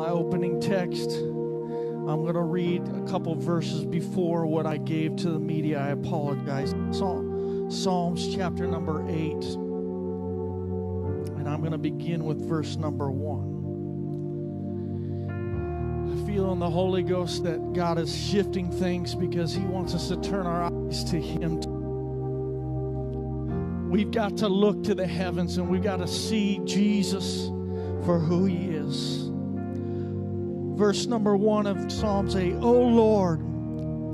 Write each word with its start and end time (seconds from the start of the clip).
my 0.00 0.08
opening 0.08 0.58
text. 0.62 1.10
I'm 1.10 2.22
going 2.22 2.32
to 2.32 2.40
read 2.40 2.88
a 2.88 3.02
couple 3.02 3.34
verses 3.34 3.84
before 3.84 4.46
what 4.46 4.64
I 4.64 4.78
gave 4.78 5.16
to 5.16 5.28
the 5.28 5.38
media. 5.38 5.78
I 5.78 5.88
apologize. 5.88 6.70
Psalm, 6.90 7.70
Psalms 7.70 8.34
chapter 8.34 8.66
number 8.66 9.06
8. 9.06 9.14
And 11.36 11.46
I'm 11.46 11.60
going 11.60 11.72
to 11.72 11.78
begin 11.78 12.24
with 12.24 12.40
verse 12.48 12.76
number 12.76 13.10
1. 13.10 16.08
I 16.10 16.14
feel 16.26 16.50
in 16.52 16.60
the 16.60 16.70
Holy 16.70 17.02
Ghost 17.02 17.44
that 17.44 17.74
God 17.74 17.98
is 17.98 18.16
shifting 18.16 18.72
things 18.72 19.14
because 19.14 19.52
He 19.52 19.64
wants 19.64 19.94
us 19.94 20.08
to 20.08 20.16
turn 20.16 20.46
our 20.46 20.72
eyes 20.72 21.04
to 21.10 21.20
Him. 21.20 21.60
We've 23.90 24.10
got 24.10 24.38
to 24.38 24.48
look 24.48 24.82
to 24.84 24.94
the 24.94 25.06
heavens 25.06 25.58
and 25.58 25.68
we've 25.68 25.82
got 25.82 25.98
to 25.98 26.08
see 26.08 26.58
Jesus 26.64 27.48
for 28.06 28.18
who 28.18 28.46
He 28.46 28.70
is 28.70 29.29
verse 30.80 31.04
number 31.04 31.36
one 31.36 31.66
of 31.66 31.92
Psalms 31.92 32.34
8 32.34 32.54
O 32.54 32.72
Lord, 32.72 33.38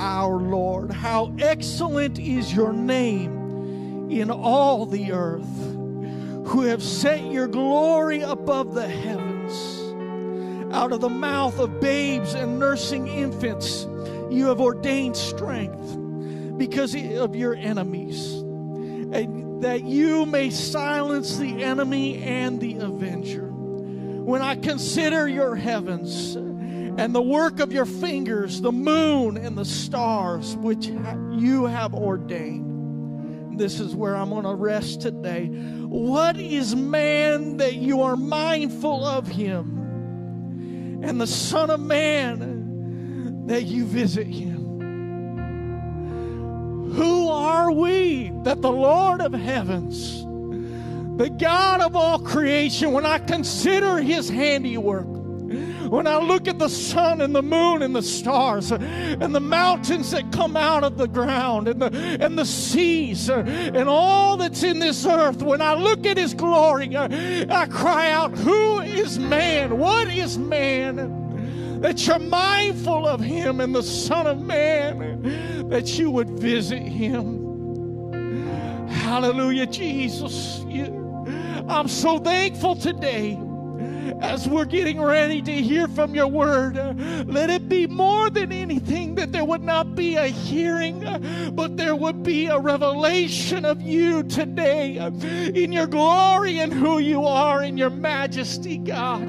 our 0.00 0.34
Lord, 0.34 0.90
how 0.90 1.32
excellent 1.38 2.18
is 2.18 2.52
your 2.52 2.72
name 2.72 4.10
in 4.10 4.32
all 4.32 4.84
the 4.84 5.12
earth, 5.12 5.44
who 6.48 6.62
have 6.62 6.82
set 6.82 7.24
your 7.24 7.46
glory 7.46 8.20
above 8.22 8.74
the 8.74 8.88
heavens. 8.88 10.74
Out 10.74 10.90
of 10.90 11.00
the 11.00 11.08
mouth 11.08 11.56
of 11.60 11.78
babes 11.80 12.34
and 12.34 12.58
nursing 12.58 13.06
infants, 13.06 13.86
you 14.28 14.46
have 14.46 14.60
ordained 14.60 15.16
strength 15.16 15.96
because 16.58 16.96
of 16.96 17.36
your 17.36 17.54
enemies, 17.54 18.32
and 18.32 19.62
that 19.62 19.84
you 19.84 20.26
may 20.26 20.50
silence 20.50 21.36
the 21.36 21.62
enemy 21.62 22.20
and 22.24 22.60
the 22.60 22.78
avenger. 22.78 23.52
When 23.52 24.42
I 24.42 24.56
consider 24.56 25.28
your 25.28 25.54
heavens, 25.54 26.36
and 26.98 27.14
the 27.14 27.22
work 27.22 27.60
of 27.60 27.72
your 27.72 27.86
fingers, 27.86 28.60
the 28.60 28.72
moon 28.72 29.36
and 29.36 29.56
the 29.56 29.64
stars 29.64 30.56
which 30.56 30.86
you 30.86 31.66
have 31.66 31.94
ordained. 31.94 33.58
This 33.58 33.80
is 33.80 33.94
where 33.94 34.16
I'm 34.16 34.30
going 34.30 34.44
to 34.44 34.54
rest 34.54 35.00
today. 35.02 35.46
What 35.46 36.38
is 36.38 36.74
man 36.76 37.56
that 37.58 37.74
you 37.76 38.02
are 38.02 38.16
mindful 38.16 39.04
of 39.04 39.26
him, 39.26 41.00
and 41.02 41.20
the 41.20 41.26
Son 41.26 41.70
of 41.70 41.80
Man 41.80 43.46
that 43.46 43.64
you 43.64 43.84
visit 43.86 44.26
him? 44.26 44.54
Who 46.92 47.28
are 47.28 47.70
we 47.72 48.30
that 48.42 48.62
the 48.62 48.72
Lord 48.72 49.20
of 49.20 49.32
heavens, 49.32 50.22
the 51.18 51.30
God 51.30 51.80
of 51.80 51.96
all 51.96 52.18
creation, 52.18 52.92
when 52.92 53.06
I 53.06 53.18
consider 53.18 53.98
his 53.98 54.28
handiwork, 54.28 55.15
when 55.88 56.06
I 56.06 56.18
look 56.18 56.48
at 56.48 56.58
the 56.58 56.68
sun 56.68 57.20
and 57.20 57.34
the 57.34 57.42
moon 57.42 57.82
and 57.82 57.94
the 57.94 58.02
stars 58.02 58.72
uh, 58.72 58.76
and 58.76 59.34
the 59.34 59.40
mountains 59.40 60.10
that 60.10 60.30
come 60.32 60.56
out 60.56 60.84
of 60.84 60.96
the 60.96 61.06
ground 61.06 61.68
and 61.68 61.80
the, 61.80 62.18
and 62.20 62.38
the 62.38 62.44
seas 62.44 63.30
uh, 63.30 63.44
and 63.46 63.88
all 63.88 64.36
that's 64.36 64.62
in 64.62 64.78
this 64.78 65.06
earth, 65.06 65.42
when 65.42 65.60
I 65.60 65.74
look 65.74 66.06
at 66.06 66.16
His 66.16 66.34
glory, 66.34 66.94
uh, 66.94 67.08
I 67.50 67.66
cry 67.66 68.10
out, 68.10 68.36
Who 68.38 68.80
is 68.80 69.18
man? 69.18 69.78
What 69.78 70.08
is 70.08 70.38
man? 70.38 71.80
That 71.80 72.06
you're 72.06 72.18
mindful 72.18 73.06
of 73.06 73.20
Him 73.20 73.60
and 73.60 73.74
the 73.74 73.82
Son 73.82 74.26
of 74.26 74.40
Man, 74.40 75.68
that 75.68 75.98
you 75.98 76.10
would 76.10 76.30
visit 76.30 76.82
Him. 76.82 77.44
Hallelujah, 78.88 79.66
Jesus. 79.66 80.64
I'm 81.68 81.88
so 81.88 82.18
thankful 82.18 82.76
today 82.76 83.38
as 84.20 84.48
we're 84.48 84.64
getting 84.64 85.00
ready 85.00 85.42
to 85.42 85.52
hear 85.52 85.88
from 85.88 86.14
your 86.14 86.28
word. 86.28 86.76
Let 87.26 87.50
it 87.50 87.68
be 87.68 87.86
more 87.86 88.30
than 88.30 88.52
anything 88.52 89.14
that 89.16 89.32
there 89.32 89.44
would 89.44 89.62
not 89.62 89.94
be 89.94 90.16
a 90.16 90.26
hearing, 90.26 91.00
but 91.54 91.76
there 91.76 91.94
would 91.94 92.22
be 92.22 92.46
a 92.46 92.58
revelation 92.58 93.64
of 93.64 93.80
you 93.80 94.22
today 94.22 94.96
in 95.54 95.72
your 95.72 95.86
glory 95.86 96.58
and 96.60 96.72
who 96.72 96.98
you 96.98 97.24
are 97.24 97.62
in 97.62 97.76
your 97.76 97.90
majesty, 97.90 98.78
God. 98.78 99.26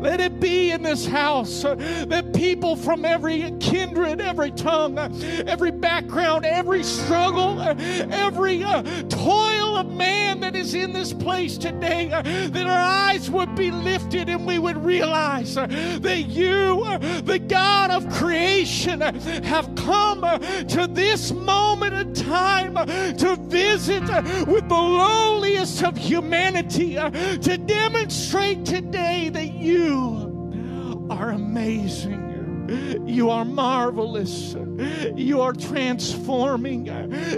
Let 0.00 0.20
it 0.20 0.40
be 0.40 0.70
in 0.70 0.82
this 0.82 1.06
house 1.06 1.62
that 1.62 2.32
people 2.34 2.76
from 2.76 3.04
every 3.04 3.52
kindred, 3.60 4.20
every 4.20 4.50
tongue, 4.50 4.98
every 5.46 5.70
background, 5.70 6.44
every 6.44 6.82
struggle, 6.82 7.60
every 7.60 8.62
uh, 8.62 8.82
toil 9.08 9.75
man 9.96 10.40
that 10.40 10.54
is 10.54 10.74
in 10.74 10.92
this 10.92 11.12
place 11.12 11.58
today, 11.58 12.10
uh, 12.12 12.22
that 12.22 12.66
our 12.66 12.78
eyes 12.78 13.30
would 13.30 13.54
be 13.54 13.70
lifted 13.70 14.28
and 14.28 14.46
we 14.46 14.58
would 14.58 14.76
realize 14.84 15.56
uh, 15.56 15.66
that 16.00 16.26
you, 16.28 16.82
uh, 16.84 16.98
the 17.22 17.38
God 17.38 17.90
of 17.90 18.08
creation, 18.10 19.02
uh, 19.02 19.12
have 19.42 19.74
come 19.74 20.24
uh, 20.24 20.38
to 20.38 20.86
this 20.86 21.32
moment 21.32 21.94
in 21.94 22.14
time 22.14 22.74
to 23.16 23.36
visit 23.42 24.02
with 24.46 24.68
the 24.68 24.74
lowliest 24.74 25.82
of 25.82 25.96
humanity, 25.96 26.94
to 26.94 27.58
demonstrate 27.58 28.64
today 28.64 29.28
that 29.28 29.54
you 29.54 31.06
are 31.10 31.30
amazing. 31.30 32.25
You 32.68 33.30
are 33.30 33.44
marvelous. 33.44 34.56
You 35.14 35.40
are 35.40 35.52
transforming. 35.52 36.86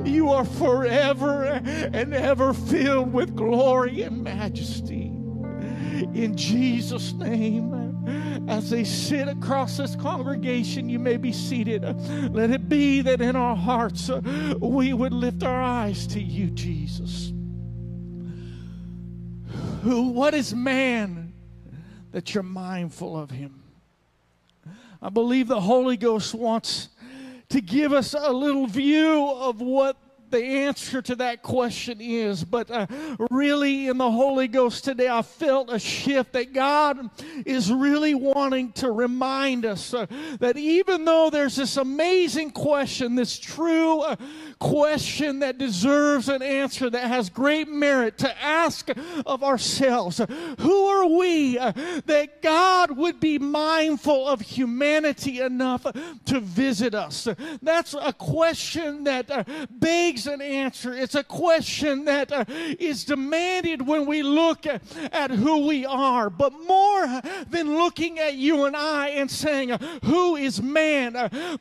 You 0.06 0.30
are 0.30 0.44
forever 0.44 1.44
and 1.44 2.14
ever 2.14 2.52
filled 2.52 3.12
with 3.12 3.36
glory 3.36 4.02
and 4.02 4.22
majesty. 4.22 5.06
In 6.14 6.36
Jesus' 6.36 7.12
name, 7.12 8.46
as 8.48 8.70
they 8.70 8.84
sit 8.84 9.28
across 9.28 9.76
this 9.76 9.94
congregation, 9.96 10.88
you 10.88 10.98
may 10.98 11.16
be 11.16 11.32
seated. 11.32 11.82
Let 12.32 12.50
it 12.50 12.68
be 12.68 13.02
that 13.02 13.20
in 13.20 13.36
our 13.36 13.56
hearts 13.56 14.10
we 14.60 14.92
would 14.92 15.12
lift 15.12 15.42
our 15.42 15.60
eyes 15.60 16.06
to 16.08 16.20
you, 16.20 16.50
Jesus. 16.50 17.32
Who, 19.82 20.08
what 20.08 20.34
is 20.34 20.54
man 20.54 21.34
that 22.12 22.34
you're 22.34 22.42
mindful 22.42 23.16
of 23.16 23.30
him? 23.30 23.62
I 25.00 25.10
believe 25.10 25.46
the 25.46 25.60
Holy 25.60 25.96
Ghost 25.96 26.34
wants 26.34 26.88
to 27.50 27.60
give 27.60 27.92
us 27.92 28.14
a 28.14 28.32
little 28.32 28.66
view 28.66 29.30
of 29.30 29.60
what 29.60 29.96
the 30.30 30.42
answer 30.42 31.00
to 31.00 31.14
that 31.16 31.42
question 31.42 32.00
is. 32.00 32.44
But 32.44 32.70
uh, 32.70 32.86
really, 33.30 33.88
in 33.88 33.98
the 33.98 34.10
Holy 34.10 34.48
Ghost 34.48 34.84
today, 34.84 35.08
I 35.08 35.22
felt 35.22 35.72
a 35.72 35.78
shift 35.78 36.32
that 36.32 36.52
God 36.52 37.10
is 37.46 37.72
really 37.72 38.14
wanting 38.14 38.72
to 38.72 38.90
remind 38.90 39.64
us 39.64 39.94
uh, 39.94 40.06
that 40.40 40.56
even 40.56 41.04
though 41.04 41.30
there's 41.30 41.56
this 41.56 41.76
amazing 41.76 42.50
question, 42.50 43.14
this 43.14 43.38
true 43.38 44.00
uh, 44.00 44.16
question 44.58 45.38
that 45.40 45.58
deserves 45.58 46.28
an 46.28 46.42
answer 46.42 46.90
that 46.90 47.08
has 47.08 47.30
great 47.30 47.68
merit 47.68 48.18
to 48.18 48.42
ask 48.42 48.90
of 49.26 49.44
ourselves, 49.44 50.20
who 50.60 50.86
are 50.86 51.06
we 51.06 51.58
uh, 51.58 51.72
that 52.06 52.42
God 52.42 52.96
would 52.96 53.20
be 53.20 53.38
mindful 53.38 54.26
of 54.26 54.40
humanity 54.40 55.40
enough 55.40 55.86
to 56.26 56.40
visit 56.40 56.94
us? 56.94 57.28
That's 57.62 57.94
a 57.94 58.12
question 58.12 59.04
that 59.04 59.30
uh, 59.30 59.44
begs 59.70 60.26
an 60.26 60.40
answer. 60.40 60.92
It's 60.94 61.14
a 61.14 61.24
question 61.24 62.04
that 62.06 62.32
uh, 62.32 62.44
demanded 63.04 63.86
when 63.86 64.06
we 64.06 64.22
look 64.22 64.66
at, 64.66 65.30
who 65.30 65.66
we 65.66 65.84
are. 65.86 66.30
But 66.30 66.52
more 66.66 67.22
than 67.48 67.76
looking 67.76 68.18
at 68.18 68.34
you 68.34 68.64
and 68.64 68.74
I 68.76 69.08
and 69.08 69.30
saying, 69.30 69.70
who 70.04 70.36
is 70.36 70.62
man? 70.62 71.12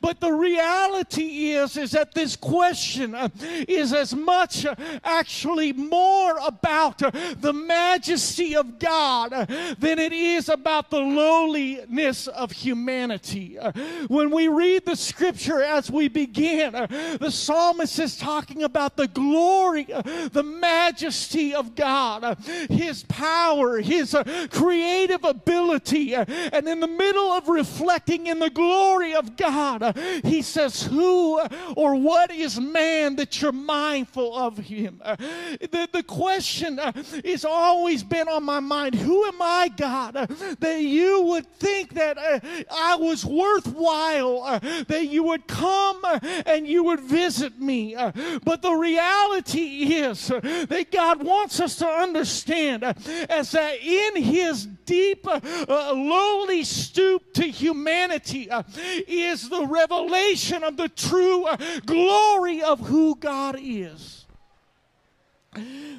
But 0.01 0.19
the 0.19 0.31
reality 0.31 1.51
is, 1.51 1.77
is 1.77 1.91
that 1.91 2.13
this 2.13 2.35
question 2.35 2.86
uh, 2.95 3.29
is 3.67 3.93
as 3.93 4.15
much 4.15 4.65
uh, 4.65 4.75
actually 5.03 5.73
more 5.73 6.37
about 6.45 7.03
uh, 7.03 7.11
the 7.39 7.53
majesty 7.53 8.55
of 8.55 8.79
God 8.79 9.33
uh, 9.33 9.45
than 9.77 9.99
it 9.99 10.13
is 10.13 10.49
about 10.49 10.89
the 10.89 10.99
lowliness 10.99 12.27
of 12.27 12.51
humanity. 12.51 13.59
Uh, 13.59 13.71
when 14.07 14.31
we 14.31 14.47
read 14.47 14.85
the 14.85 14.95
scripture 14.95 15.61
as 15.61 15.91
we 15.91 16.07
begin, 16.07 16.75
uh, 16.75 16.87
the 17.19 17.31
psalmist 17.31 17.99
is 17.99 18.17
talking 18.17 18.63
about 18.63 18.95
the 18.95 19.07
glory, 19.07 19.83
the 19.83 20.43
majesty 20.43 21.53
of 21.53 21.75
God, 21.75 22.37
His 22.69 23.03
power, 23.03 23.79
His 23.79 24.15
creative 24.49 25.23
ability. 25.23 26.13
And 26.15 26.67
in 26.67 26.79
the 26.79 26.87
middle 26.87 27.31
of 27.31 27.47
reflecting 27.47 28.27
in 28.27 28.39
the 28.39 28.49
glory 28.49 29.13
of 29.13 29.35
God, 29.35 29.97
He 30.23 30.41
says, 30.41 30.83
Who 30.83 31.39
or 31.75 31.95
what 31.95 32.31
is 32.31 32.59
man 32.59 32.76
that 32.77 33.41
you're 33.41 33.51
mindful 33.51 34.35
of 34.35 34.57
Him? 34.57 35.01
Uh, 35.03 35.15
the, 35.15 35.89
the 35.91 36.03
question 36.03 36.79
uh, 36.79 36.91
has 37.25 37.45
always 37.45 38.03
been 38.03 38.27
on 38.27 38.43
my 38.43 38.59
mind 38.59 38.95
Who 38.95 39.25
am 39.25 39.41
I, 39.41 39.69
God, 39.75 40.15
uh, 40.15 40.27
that 40.59 40.81
you 40.81 41.21
would 41.23 41.47
think 41.59 41.93
that 41.95 42.17
I 42.71 42.95
was 42.95 43.25
worthwhile, 43.25 44.59
that 44.87 45.07
you 45.07 45.23
would 45.23 45.47
come 45.47 46.01
and 46.45 46.67
you 46.67 46.83
would 46.83 47.01
visit 47.01 47.59
me? 47.59 47.95
But 48.43 48.61
the 48.61 48.73
reality 48.73 49.95
is 49.95 50.27
that 50.27 50.87
God 50.91 51.23
wants 51.23 51.59
us 51.59 51.75
to 51.77 51.87
understand 51.87 52.83
as 52.83 53.51
that 53.51 53.79
in 53.81 54.21
his 54.21 54.67
deep, 54.87 55.27
uh, 55.27 55.39
lowly 55.93 56.63
stoop 56.63 57.33
to 57.33 57.43
humanity 57.43 58.49
uh, 58.49 58.63
is 59.07 59.49
the 59.49 59.67
revelation 59.67 60.63
of 60.63 60.77
the 60.77 60.89
true 60.89 61.43
uh, 61.45 61.57
glory 61.85 62.63
of 62.63 62.79
who 62.79 63.15
God 63.15 63.57
is. 63.61 64.25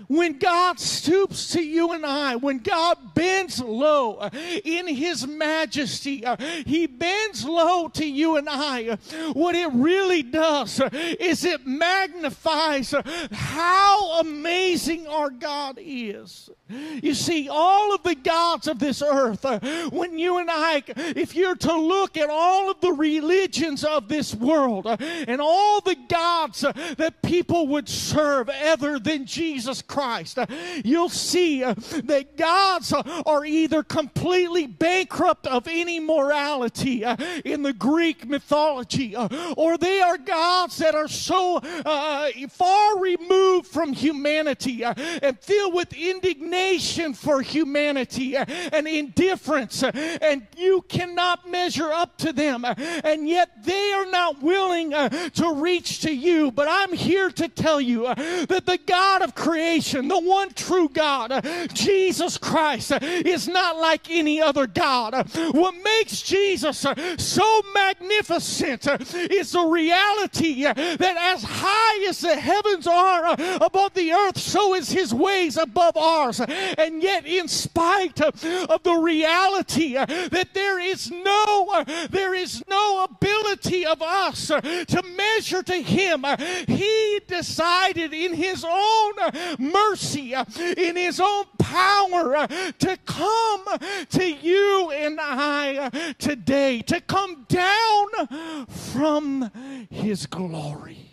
When 0.08 0.38
God 0.38 0.80
stoops 0.80 1.52
to 1.52 1.62
you 1.62 1.92
and 1.92 2.04
I, 2.04 2.36
when 2.36 2.58
God 2.58 3.14
bends 3.14 3.60
low 3.60 4.14
uh, 4.14 4.30
in 4.64 4.88
His 4.88 5.26
majesty, 5.26 6.24
uh, 6.24 6.36
He 6.64 6.86
bends 6.86 7.44
low 7.44 7.88
to 7.88 8.06
you 8.06 8.36
and 8.36 8.48
I. 8.48 8.88
Uh, 8.88 8.96
what 9.34 9.54
it 9.54 9.68
really 9.74 10.22
does 10.22 10.80
is 10.92 11.44
it 11.44 11.66
magnifies 11.66 12.94
how 13.30 14.20
amazing 14.20 15.06
our 15.06 15.28
God 15.28 15.78
is. 15.78 16.48
You 16.70 17.14
see, 17.14 17.48
all 17.50 17.94
of 17.94 18.02
the 18.02 18.14
gods 18.14 18.66
of 18.66 18.78
this 18.78 19.02
earth, 19.02 19.44
when 19.90 20.18
you 20.18 20.38
and 20.38 20.50
I, 20.50 20.82
if 20.96 21.34
you're 21.34 21.56
to 21.56 21.74
look 21.74 22.16
at 22.16 22.28
all 22.30 22.70
of 22.70 22.80
the 22.80 22.92
religions 22.92 23.84
of 23.84 24.08
this 24.08 24.34
world 24.34 24.86
and 24.86 25.40
all 25.40 25.80
the 25.80 25.96
gods 26.08 26.60
that 26.60 27.22
people 27.22 27.68
would 27.68 27.88
serve 27.88 28.48
other 28.50 28.98
than 28.98 29.24
Jesus, 29.24 29.47
Jesus 29.48 29.80
Christ, 29.80 30.38
uh, 30.38 30.46
you'll 30.84 31.08
see 31.08 31.64
uh, 31.64 31.72
that 32.04 32.36
gods 32.36 32.92
uh, 32.92 33.02
are 33.24 33.46
either 33.46 33.82
completely 33.82 34.66
bankrupt 34.66 35.46
of 35.46 35.66
any 35.66 35.98
morality 35.98 37.02
uh, 37.02 37.16
in 37.46 37.62
the 37.62 37.72
Greek 37.72 38.28
mythology, 38.28 39.16
uh, 39.16 39.54
or 39.56 39.78
they 39.78 40.02
are 40.02 40.18
gods 40.18 40.76
that 40.78 40.94
are 40.94 41.08
so 41.08 41.56
uh, 41.56 42.30
far 42.50 42.98
removed 43.00 43.66
from 43.66 43.94
humanity 43.94 44.84
and 44.84 45.38
filled 45.40 45.72
with 45.72 45.94
indignation 45.94 47.14
for 47.14 47.40
humanity 47.40 48.36
and 48.36 48.86
indifference, 48.86 49.82
and 49.82 50.46
you 50.58 50.84
cannot 50.88 51.48
measure 51.48 51.90
up 51.90 52.18
to 52.18 52.34
them, 52.34 52.66
and 52.66 53.26
yet 53.26 53.64
they 53.64 53.92
are 53.92 54.06
not 54.06 54.42
willing 54.42 54.90
to 54.90 55.54
reach 55.54 56.00
to 56.00 56.14
you. 56.14 56.52
But 56.52 56.68
I'm 56.70 56.92
here 56.92 57.30
to 57.30 57.48
tell 57.48 57.80
you 57.80 58.02
that 58.04 58.66
the 58.66 58.78
God 58.84 59.22
of 59.22 59.34
creation, 59.38 60.08
the 60.08 60.18
one 60.18 60.52
true 60.52 60.88
God, 60.88 61.46
Jesus 61.72 62.36
Christ, 62.36 62.92
is 63.00 63.46
not 63.46 63.76
like 63.76 64.10
any 64.10 64.42
other 64.42 64.66
God. 64.66 65.14
What 65.52 65.74
makes 65.82 66.20
Jesus 66.22 66.84
so 67.18 67.62
magnificent 67.72 68.86
is 69.14 69.52
the 69.52 69.64
reality 69.64 70.64
that 70.64 71.16
as 71.16 71.44
high 71.46 72.08
as 72.08 72.20
the 72.20 72.34
heavens 72.34 72.86
are 72.86 73.34
above 73.60 73.94
the 73.94 74.12
earth, 74.12 74.38
so 74.38 74.74
is 74.74 74.90
his 74.90 75.14
ways 75.14 75.56
above 75.56 75.96
ours. 75.96 76.40
And 76.40 77.02
yet, 77.02 77.24
in 77.24 77.46
spite 77.46 78.20
of 78.20 78.82
the 78.82 78.98
reality 79.00 79.94
that 79.94 80.48
there 80.52 80.80
is 80.80 81.10
no 81.10 81.84
there 82.10 82.34
is 82.34 82.62
no 82.68 83.04
ability 83.04 83.86
of 83.86 84.02
us 84.02 84.48
to 84.48 85.02
measure 85.16 85.62
to 85.62 85.80
him, 85.80 86.24
he 86.66 87.20
decided 87.26 88.12
in 88.12 88.34
his 88.34 88.64
own 88.64 89.12
mercy, 89.58 90.34
uh, 90.34 90.44
in 90.76 90.96
His 90.96 91.20
own 91.20 91.44
power 91.58 92.36
uh, 92.36 92.46
to 92.46 92.96
come 93.06 93.64
to 94.10 94.24
you 94.24 94.90
and 94.90 95.18
I 95.20 95.76
uh, 95.76 96.12
today, 96.18 96.82
to 96.82 97.00
come 97.00 97.46
down 97.48 98.66
from 98.68 99.50
His 99.90 100.26
glory. 100.26 101.08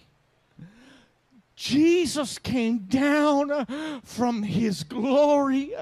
Jesus 1.56 2.38
came 2.38 2.80
down 2.80 4.02
from 4.04 4.44
his 4.44 4.84
glory 4.84 5.74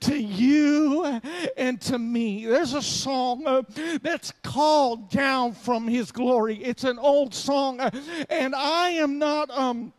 to 0.00 0.16
you 0.16 1.20
and 1.56 1.80
to 1.82 1.98
me. 1.98 2.46
There's 2.46 2.74
a 2.74 2.82
song 2.82 3.66
that's 4.00 4.32
called 4.42 5.10
Down 5.10 5.52
from 5.52 5.88
His 5.88 6.12
Glory. 6.12 6.62
It's 6.62 6.84
an 6.84 7.00
old 7.00 7.34
song, 7.34 7.80
and 8.30 8.54
I 8.54 8.90
am 8.90 9.18
not 9.18 9.50
um, 9.50 9.92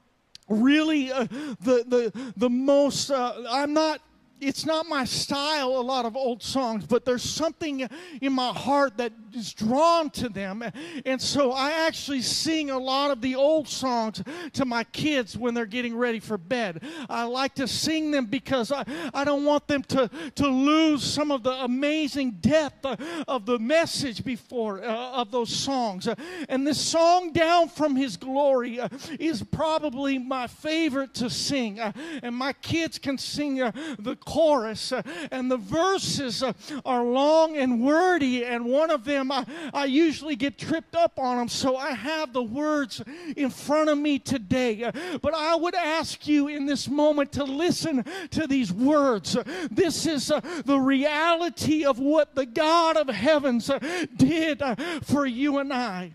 really 0.49 1.11
uh, 1.11 1.23
the, 1.61 1.85
the, 1.87 2.31
the 2.35 2.49
most, 2.49 3.11
uh, 3.11 3.43
I'm 3.49 3.73
not 3.73 4.01
it's 4.41 4.65
not 4.65 4.87
my 4.87 5.03
style, 5.03 5.67
a 5.67 5.81
lot 5.81 6.05
of 6.05 6.15
old 6.15 6.41
songs, 6.41 6.85
but 6.85 7.05
there's 7.05 7.23
something 7.23 7.87
in 8.21 8.33
my 8.33 8.49
heart 8.53 8.97
that 8.97 9.11
is 9.35 9.53
drawn 9.53 10.09
to 10.11 10.29
them. 10.29 10.63
And 11.05 11.21
so 11.21 11.51
I 11.51 11.87
actually 11.87 12.21
sing 12.21 12.69
a 12.69 12.77
lot 12.77 13.11
of 13.11 13.21
the 13.21 13.35
old 13.35 13.67
songs 13.67 14.23
to 14.53 14.65
my 14.65 14.83
kids 14.85 15.37
when 15.37 15.53
they're 15.53 15.65
getting 15.65 15.95
ready 15.95 16.19
for 16.19 16.37
bed. 16.37 16.83
I 17.09 17.23
like 17.23 17.55
to 17.55 17.67
sing 17.67 18.11
them 18.11 18.25
because 18.25 18.71
I, 18.71 18.85
I 19.13 19.23
don't 19.23 19.45
want 19.45 19.67
them 19.67 19.83
to, 19.83 20.09
to 20.35 20.47
lose 20.47 21.03
some 21.03 21.31
of 21.31 21.43
the 21.43 21.63
amazing 21.63 22.37
depth 22.39 22.85
of 23.27 23.45
the 23.45 23.59
message 23.59 24.23
before 24.23 24.83
uh, 24.83 25.11
of 25.11 25.31
those 25.31 25.49
songs. 25.49 26.07
And 26.47 26.65
this 26.65 26.79
song, 26.79 27.31
Down 27.31 27.69
from 27.69 27.95
His 27.95 28.17
Glory, 28.17 28.79
uh, 28.79 28.89
is 29.19 29.43
probably 29.43 30.17
my 30.17 30.47
favorite 30.47 31.13
to 31.15 31.29
sing. 31.29 31.79
Uh, 31.79 31.91
and 32.23 32.35
my 32.35 32.53
kids 32.53 32.97
can 32.97 33.17
sing 33.17 33.61
uh, 33.61 33.71
the 33.99 34.15
chorus, 34.15 34.91
uh, 34.91 35.01
and 35.31 35.49
the 35.51 35.57
verses 35.57 36.43
uh, 36.43 36.53
are 36.85 37.03
long 37.03 37.57
and 37.57 37.81
wordy, 37.83 38.45
and 38.45 38.65
one 38.65 38.91
of 38.91 39.03
them 39.03 39.18
I, 39.31 39.45
I 39.73 39.85
usually 39.85 40.35
get 40.35 40.57
tripped 40.57 40.95
up 40.95 41.19
on 41.19 41.37
them, 41.37 41.49
so 41.49 41.75
I 41.77 41.91
have 41.91 42.33
the 42.33 42.43
words 42.43 43.01
in 43.35 43.49
front 43.49 43.89
of 43.89 43.97
me 43.97 44.19
today. 44.19 44.83
Uh, 44.83 44.91
but 45.21 45.33
I 45.33 45.55
would 45.55 45.75
ask 45.75 46.27
you 46.27 46.47
in 46.47 46.65
this 46.65 46.87
moment 46.87 47.31
to 47.33 47.43
listen 47.43 48.05
to 48.31 48.47
these 48.47 48.71
words. 48.71 49.37
This 49.71 50.05
is 50.05 50.27
the 50.27 50.79
reality 50.79 51.85
of 51.85 51.99
what 51.99 52.35
the 52.35 52.45
God 52.45 52.97
of 52.97 53.07
heavens 53.07 53.69
did 54.15 54.61
for 55.03 55.25
you 55.25 55.59
and 55.59 55.73
I 55.73 56.11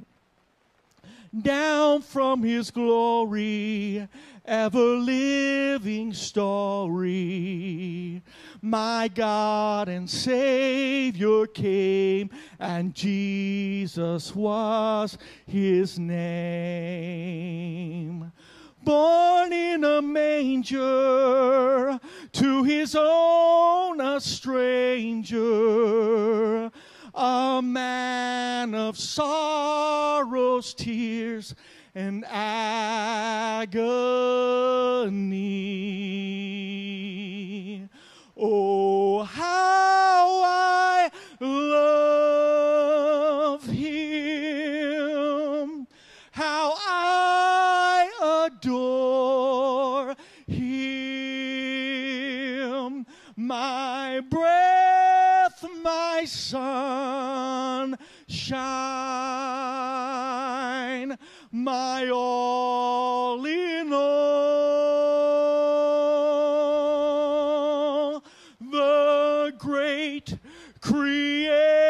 down 1.42 2.02
from 2.02 2.42
his 2.42 2.70
glory 2.70 4.06
ever 4.44 4.96
living 4.96 6.12
story. 6.12 8.22
My 8.60 9.08
God 9.14 9.88
and 9.88 10.08
Savior 10.08 11.46
came, 11.46 12.30
and 12.58 12.94
Jesus 12.94 14.34
was 14.34 15.16
his 15.46 15.98
name. 15.98 16.32
Born 18.82 19.52
in 19.52 19.84
a 19.84 20.02
manger, 20.02 21.98
to 22.32 22.64
his 22.64 22.96
own 22.98 24.00
a 24.00 24.20
stranger, 24.20 25.40
a 27.14 27.60
man 27.62 28.74
of 28.74 28.98
sorrows, 28.98 30.74
tears, 30.74 31.54
and 31.94 32.24
agony. 32.24 33.78
Oh, 38.36 39.22
how 39.22 40.42
I 40.44 41.08
love 41.40 41.64
him, 43.66 44.86
how 46.32 46.74
I 46.76 48.48
adore 48.52 50.16
him, 50.48 50.66
my 53.36 54.20
breath, 54.28 55.64
my 55.84 56.24
sunshine 56.24 57.94
my 61.64 62.10
all 62.10 63.44
in 63.46 63.90
all. 63.90 64.64
The 68.60 69.54
great 69.58 70.36
Creator 70.82 71.83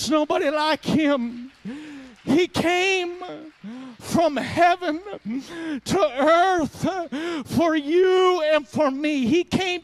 There's 0.00 0.10
nobody 0.10 0.48
like 0.48 0.82
him. 0.82 1.52
He 2.24 2.46
came 2.46 3.22
from 3.98 4.34
heaven 4.34 5.02
to 5.84 6.00
earth 6.18 7.46
for 7.46 7.76
you 7.76 8.42
and 8.50 8.66
for 8.66 8.90
me. 8.90 9.26
He 9.26 9.44
came 9.44 9.82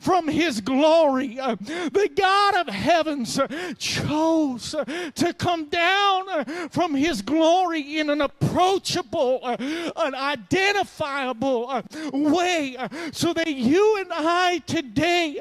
from 0.00 0.28
his 0.28 0.60
glory. 0.60 1.34
The 1.36 2.10
God 2.14 2.54
of 2.56 2.68
heavens 2.68 3.38
chose 3.78 4.74
to 5.14 5.34
come 5.36 5.66
down 5.66 6.44
from 6.70 6.94
his 6.94 7.22
glory 7.22 7.98
in 7.98 8.10
an 8.10 8.20
approachable, 8.20 9.40
an 9.44 10.14
identifiable 10.14 11.82
way 12.12 12.76
so 13.12 13.32
that 13.32 13.52
you 13.52 13.98
and 14.00 14.08
I 14.12 14.58
today 14.66 15.38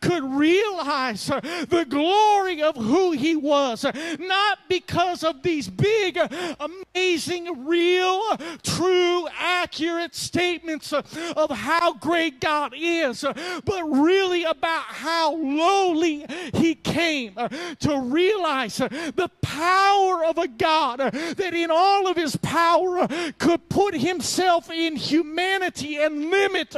could 0.00 0.24
realize 0.24 1.26
the 1.26 1.86
glory 1.88 2.62
of 2.62 2.76
who 2.76 3.12
he 3.12 3.36
was. 3.36 3.84
Not 4.18 4.58
because 4.68 5.24
of 5.24 5.42
these 5.42 5.68
big, 5.68 6.18
amazing, 6.58 7.66
real, 7.66 8.22
true, 8.62 9.26
accurate 9.38 10.14
statements 10.14 10.92
of 10.92 11.50
how 11.50 11.94
great 11.94 12.40
God 12.40 12.74
is, 12.76 13.24
but 13.64 13.82
really 13.84 14.44
about 14.44 14.84
how 14.84 15.34
lowly 15.34 16.26
he 16.54 16.74
came 16.74 17.32
uh, 17.36 17.48
to 17.80 18.00
realize 18.00 18.80
uh, 18.80 18.88
the 19.14 19.30
power 19.42 20.24
of 20.24 20.38
a 20.38 20.48
God 20.48 21.00
uh, 21.00 21.10
that 21.10 21.54
in 21.54 21.70
all 21.70 22.06
of 22.06 22.16
his 22.16 22.36
power 22.36 23.06
could 23.38 23.68
put 23.68 23.94
himself 23.94 24.70
in 24.70 24.96
humanity 24.96 25.96
and 25.96 26.30
limit 26.30 26.74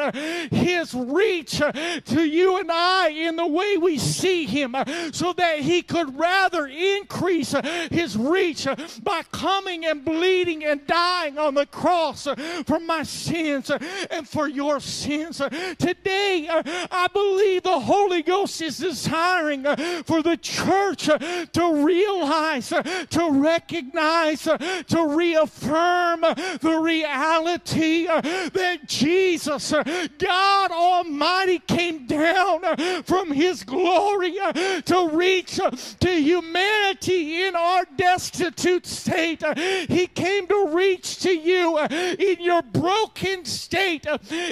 his 0.51 0.95
reach 0.95 1.61
to 2.05 2.25
you 2.25 2.59
and 2.59 2.71
I 2.71 3.09
in 3.09 3.37
the 3.37 3.47
way 3.47 3.77
we 3.77 3.99
see 3.99 4.47
him 4.47 4.75
so 5.13 5.33
that 5.35 5.61
he 5.61 5.83
could 5.83 6.19
rather 6.19 6.67
increase 6.67 7.55
his 7.91 8.17
reach 8.17 8.67
by 9.03 9.23
coming 9.33 9.85
and 9.85 10.05
bleeding 10.05 10.65
and 10.65 10.87
dying 10.87 11.39
on 11.39 11.55
the 11.55 11.67
cross 11.67 12.27
for 12.67 12.81
my 12.81 13.03
sins 13.03 13.71
and 14.11 14.29
for 14.29 14.49
your 14.49 14.81
sins. 14.81 15.41
Today, 15.79 16.62
I 16.65 17.09
believe 17.13 17.63
the 17.63 17.81
Holy 17.81 18.23
Ghost 18.23 18.61
is 18.63 18.79
desiring 18.79 19.67
uh, 19.67 20.03
for 20.05 20.23
the 20.23 20.37
church 20.37 21.09
uh, 21.09 21.19
to 21.19 21.85
realize, 21.85 22.73
uh, 22.73 22.83
to 22.83 23.31
recognize, 23.31 24.43
to 24.43 25.07
reaffirm 25.07 26.21
the 26.21 26.81
reality 26.83 28.07
that 28.07 28.81
Jesus, 28.87 29.73
God 30.19 30.71
Almighty, 30.71 31.59
came 31.61 32.07
down 32.07 32.63
from 33.05 33.31
His 33.33 33.65
glory 33.65 34.37
to 34.85 35.11
reach 35.13 35.61
to 36.01 36.11
humanity 36.11 37.45
in 37.45 37.57
our 37.57 37.85
destitute 37.97 38.87
state. 38.87 39.43
He 39.89 40.07
came 40.07 40.47
to 40.49 40.69
reach 40.73 41.19
to 41.21 41.31
you 41.31 41.79
in 41.79 42.41
your 42.41 42.63
broken 42.63 43.45
state, 43.45 44.07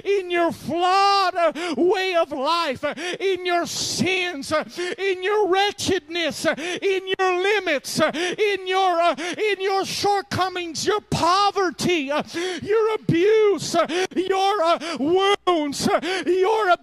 in 0.04 0.30
your 0.30 0.52
flawed 0.52 1.34
way 1.76 1.99
of 2.14 2.32
life, 2.32 2.84
in 3.20 3.46
your 3.46 3.66
sins, 3.66 4.52
in 4.98 5.22
your 5.22 5.48
wretchedness, 5.48 6.46
in 6.46 7.02
your 7.18 7.42
limits, 7.42 8.00
in 8.00 8.66
your 8.66 9.00
uh, 9.00 9.14
in 9.38 9.60
your 9.60 9.84
shortcomings, 9.84 10.86
your 10.86 11.00
poverty, 11.00 12.10
uh, 12.10 12.22
your 12.62 12.94
abuse, 12.94 13.74
uh, 13.74 13.86
your 14.16 14.78
wounds, 14.98 15.88
your 16.26 16.74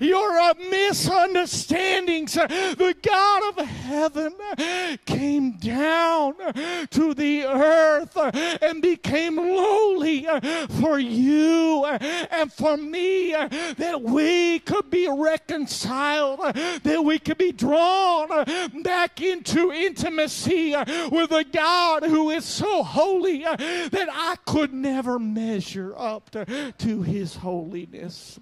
your 0.00 0.54
misunderstandings. 0.70 2.34
The 2.34 2.94
God 3.02 3.58
of 3.58 3.66
heaven 3.66 4.34
came 5.04 5.52
down 5.52 6.34
to 6.90 7.14
the 7.14 7.44
earth 7.44 8.16
and 8.62 8.82
became 8.82 9.36
lowly 9.36 10.26
for 10.80 10.98
you 10.98 11.84
and 11.84 12.52
for 12.52 12.76
me 12.76 13.32
that 13.32 14.00
we 14.02 14.53
could 14.58 14.90
be 14.90 15.08
reconciled, 15.08 16.40
that 16.54 17.04
we 17.04 17.18
could 17.18 17.38
be 17.38 17.52
drawn 17.52 18.28
back 18.82 19.20
into 19.20 19.72
intimacy 19.72 20.74
with 21.10 21.32
a 21.32 21.44
God 21.44 22.04
who 22.04 22.30
is 22.30 22.44
so 22.44 22.82
holy 22.82 23.42
that 23.42 24.08
I 24.10 24.36
could 24.46 24.72
never 24.72 25.18
measure 25.18 25.94
up 25.96 26.30
to, 26.30 26.72
to 26.78 27.02
his 27.02 27.36
holiness. 27.36 28.38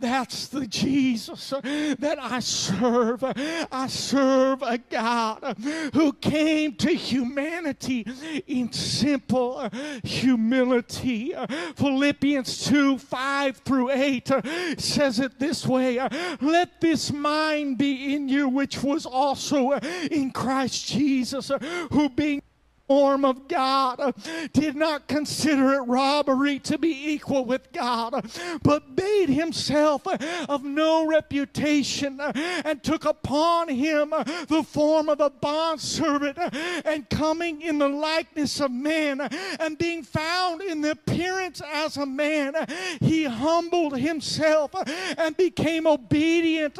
That's 0.00 0.48
the 0.48 0.66
Jesus 0.66 1.50
that 1.50 2.18
I 2.20 2.40
serve. 2.40 3.24
I 3.24 3.86
serve 3.88 4.62
a 4.62 4.78
God 4.78 5.56
who 5.92 6.12
came 6.14 6.74
to 6.76 6.94
humanity 6.94 8.06
in 8.46 8.72
simple 8.72 9.68
humility. 10.04 11.34
Philippians 11.76 12.66
2 12.66 12.98
5 12.98 13.56
through 13.58 13.90
8 13.90 14.32
says 14.78 15.20
it 15.20 15.38
this 15.38 15.66
way 15.66 15.98
Let 16.40 16.80
this 16.80 17.12
mind 17.12 17.78
be 17.78 18.14
in 18.14 18.28
you, 18.28 18.48
which 18.48 18.82
was 18.82 19.06
also 19.06 19.72
in 20.10 20.30
Christ 20.30 20.86
Jesus, 20.88 21.50
who 21.90 22.08
being 22.08 22.42
form 22.90 23.24
of 23.24 23.46
God, 23.46 24.16
did 24.52 24.74
not 24.74 25.06
consider 25.06 25.74
it 25.74 25.82
robbery 25.82 26.58
to 26.58 26.76
be 26.76 27.12
equal 27.12 27.44
with 27.44 27.72
God, 27.72 28.28
but 28.64 28.96
made 28.96 29.28
himself 29.28 30.04
of 30.48 30.64
no 30.64 31.06
reputation 31.06 32.18
and 32.20 32.82
took 32.82 33.04
upon 33.04 33.68
him 33.68 34.10
the 34.48 34.64
form 34.68 35.08
of 35.08 35.20
a 35.20 35.30
bondservant 35.30 36.36
and 36.84 37.08
coming 37.08 37.62
in 37.62 37.78
the 37.78 37.88
likeness 37.88 38.58
of 38.58 38.72
man 38.72 39.20
and 39.60 39.78
being 39.78 40.02
found 40.02 40.60
in 40.60 40.80
the 40.80 40.90
appearance 40.90 41.62
as 41.72 41.96
a 41.96 42.06
man, 42.06 42.54
he 42.98 43.22
humbled 43.22 43.96
himself 43.98 44.72
and 45.16 45.36
became 45.36 45.86
obedient 45.86 46.76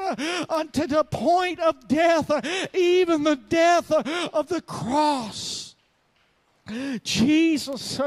unto 0.49 0.89
the 0.89 1.05
point 1.05 1.61
of 1.61 1.87
death, 1.87 2.33
even 2.75 3.23
the 3.23 3.37
death 3.37 3.93
of 3.93 4.49
the 4.49 4.61
cross. 4.63 5.70
Jesus, 7.03 8.01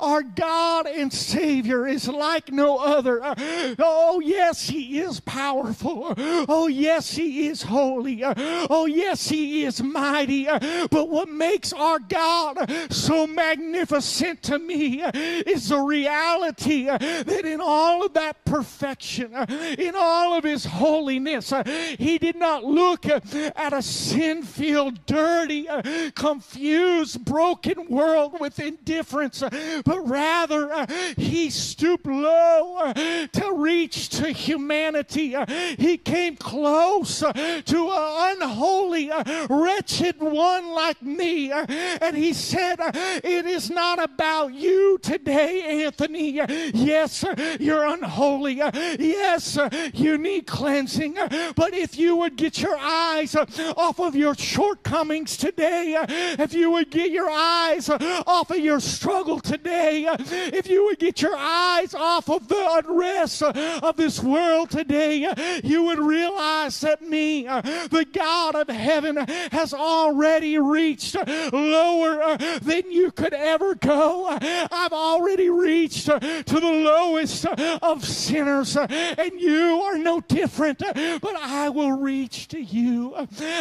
our 0.00 0.22
God 0.22 0.86
and 0.86 1.12
Savior, 1.12 1.86
is 1.86 2.08
like 2.08 2.50
no 2.52 2.78
other. 2.78 3.22
Uh, 3.22 3.34
oh, 3.78 4.20
yes, 4.20 4.68
He 4.68 5.00
is 5.00 5.20
powerful. 5.20 6.14
Oh, 6.16 6.66
yes, 6.66 7.14
He 7.14 7.48
is 7.48 7.62
holy. 7.62 8.24
Uh, 8.24 8.34
oh, 8.70 8.86
yes, 8.86 9.28
He 9.28 9.64
is 9.64 9.82
mighty. 9.82 10.48
Uh, 10.48 10.88
but 10.90 11.08
what 11.08 11.28
makes 11.28 11.72
our 11.72 11.98
God 11.98 12.70
so 12.90 13.26
magnificent 13.26 14.42
to 14.44 14.58
me 14.58 15.02
is 15.02 15.68
the 15.68 15.78
reality 15.78 16.84
that 16.84 17.44
in 17.44 17.60
all 17.60 18.04
of 18.04 18.14
that 18.14 18.44
perfection, 18.44 19.34
in 19.78 19.94
all 19.96 20.36
of 20.36 20.44
His 20.44 20.64
holiness, 20.64 21.52
He 21.98 22.18
did 22.18 22.36
not 22.36 22.64
look 22.64 23.06
at 23.06 23.72
a 23.72 23.82
sin 23.82 24.42
filled, 24.42 25.06
dirty, 25.06 25.68
confused, 26.14 27.24
broken 27.24 27.86
world 27.88 28.07
world 28.08 28.40
with 28.40 28.58
indifference, 28.58 29.42
but 29.84 30.00
rather 30.08 30.72
uh, 30.72 30.86
he 31.16 31.50
stooped 31.50 32.06
low 32.06 32.76
uh, 32.76 32.92
to 33.32 33.52
reach 33.52 34.08
to 34.08 34.30
humanity. 34.30 35.34
Uh, 35.34 35.44
he 35.78 35.96
came 35.98 36.36
close 36.36 37.22
uh, 37.22 37.32
to 37.64 37.90
an 37.90 38.38
unholy, 38.40 39.10
uh, 39.10 39.46
wretched 39.50 40.20
one 40.20 40.68
like 40.68 41.00
me, 41.02 41.52
uh, 41.52 41.66
and 42.00 42.16
he 42.16 42.32
said, 42.32 42.76
It 43.24 43.46
is 43.46 43.70
not 43.70 44.02
about 44.02 44.54
you 44.54 44.98
today, 45.02 45.84
Anthony. 45.84 46.40
Yes, 46.74 47.24
you're 47.60 47.84
unholy. 47.84 48.54
Yes, 48.54 49.58
you 49.92 50.18
need 50.18 50.46
cleansing. 50.46 51.16
But 51.54 51.74
if 51.74 51.98
you 51.98 52.16
would 52.16 52.36
get 52.36 52.60
your 52.60 52.76
eyes 52.78 53.34
off 53.34 54.00
of 54.00 54.14
your 54.14 54.34
shortcomings 54.34 55.36
today, 55.36 55.96
if 56.08 56.54
you 56.54 56.70
would 56.70 56.90
get 56.90 57.10
your 57.10 57.30
eyes 57.30 57.90
off 58.26 58.50
of 58.50 58.58
your 58.58 58.80
struggle 58.80 59.40
today, 59.40 60.06
if 60.08 60.68
you 60.68 60.84
would 60.86 60.98
get 60.98 61.22
your 61.22 61.36
eyes 61.36 61.94
off 61.94 62.28
of 62.28 62.48
the 62.48 62.82
unrest 62.84 63.42
of 63.42 63.96
this 63.96 64.22
world 64.22 64.70
today, 64.70 65.60
you 65.64 65.82
would 65.84 65.98
realize 65.98 66.80
that 66.80 67.02
me, 67.02 67.44
the 67.44 68.06
God 68.12 68.54
of 68.54 68.68
heaven, 68.68 69.16
has 69.52 69.72
already 69.74 70.58
reached 70.58 71.16
lower 71.52 72.22
uh, 72.22 72.36
than 72.62 72.90
you 72.90 73.10
could 73.10 73.34
ever 73.34 73.74
go. 73.74 74.26
I've 74.28 74.92
already 74.92 75.50
reached 75.50 76.08
uh, 76.08 76.18
to 76.18 76.60
the 76.60 76.70
lowest 76.70 77.46
of 77.46 78.04
sinners, 78.04 78.76
uh, 78.76 78.86
and 78.90 79.40
you 79.40 79.80
are 79.82 79.98
no 79.98 80.20
different. 80.20 80.78
But 80.78 81.36
I 81.36 81.68
will 81.68 81.92
reach 81.92 82.48
to 82.48 82.60
you. 82.60 83.14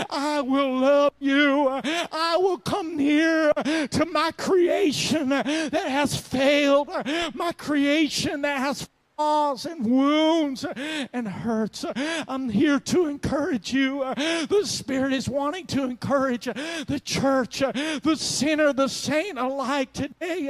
I 0.10 0.42
will 0.42 0.80
love 0.80 1.14
you. 1.20 1.70
I 1.70 2.38
will 2.40 2.58
come 2.58 2.98
near 2.98 3.54
to 3.54 4.06
my 4.06 4.17
creation 4.36 5.30
that 5.30 5.74
has 5.74 6.16
failed, 6.18 6.90
my 7.34 7.52
creation 7.54 8.42
that 8.42 8.60
has 8.60 8.90
flaws 9.18 9.66
and 9.66 9.84
wounds 9.84 10.64
and 11.12 11.28
hurts. 11.28 11.84
I'm 12.28 12.50
here 12.50 12.80
to 12.82 13.08
encourage 13.08 13.74
you. 13.74 14.00
The 14.16 14.62
Spirit 14.64 15.12
is 15.14 15.28
wanting 15.28 15.66
to 15.68 15.86
encourage 15.86 16.46
the 16.46 17.02
church, 17.04 17.60
the 17.60 18.16
sinner, 18.16 18.74
the 18.74 18.88
saint 18.88 19.40
alike 19.40 19.92
today 19.94 20.46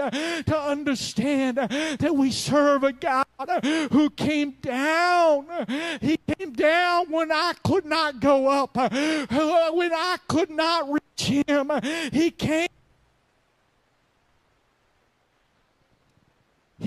to 0.45 0.59
understand 0.59 1.57
that 1.57 2.13
we 2.13 2.29
serve 2.29 2.83
a 2.83 2.91
God 2.91 3.25
who 3.91 4.09
came 4.09 4.51
down. 4.61 5.47
He 6.01 6.17
came 6.17 6.51
down 6.51 7.09
when 7.09 7.31
I 7.31 7.53
could 7.63 7.85
not 7.85 8.19
go 8.19 8.47
up, 8.47 8.75
when 8.75 9.93
I 9.93 10.17
could 10.27 10.49
not 10.49 10.91
reach 10.91 11.47
Him. 11.47 11.71
He 12.11 12.31
came 12.31 12.67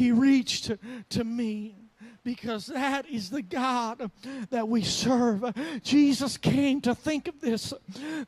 He 0.00 0.12
reached 0.12 0.72
to 1.10 1.24
me 1.24 1.76
because 2.24 2.66
that 2.66 3.08
is 3.08 3.30
the 3.30 3.42
God 3.42 4.10
that 4.50 4.68
we 4.68 4.82
serve. 4.82 5.44
Jesus 5.82 6.36
came 6.36 6.80
to 6.82 6.94
think 6.94 7.28
of 7.28 7.40
this. 7.40 7.72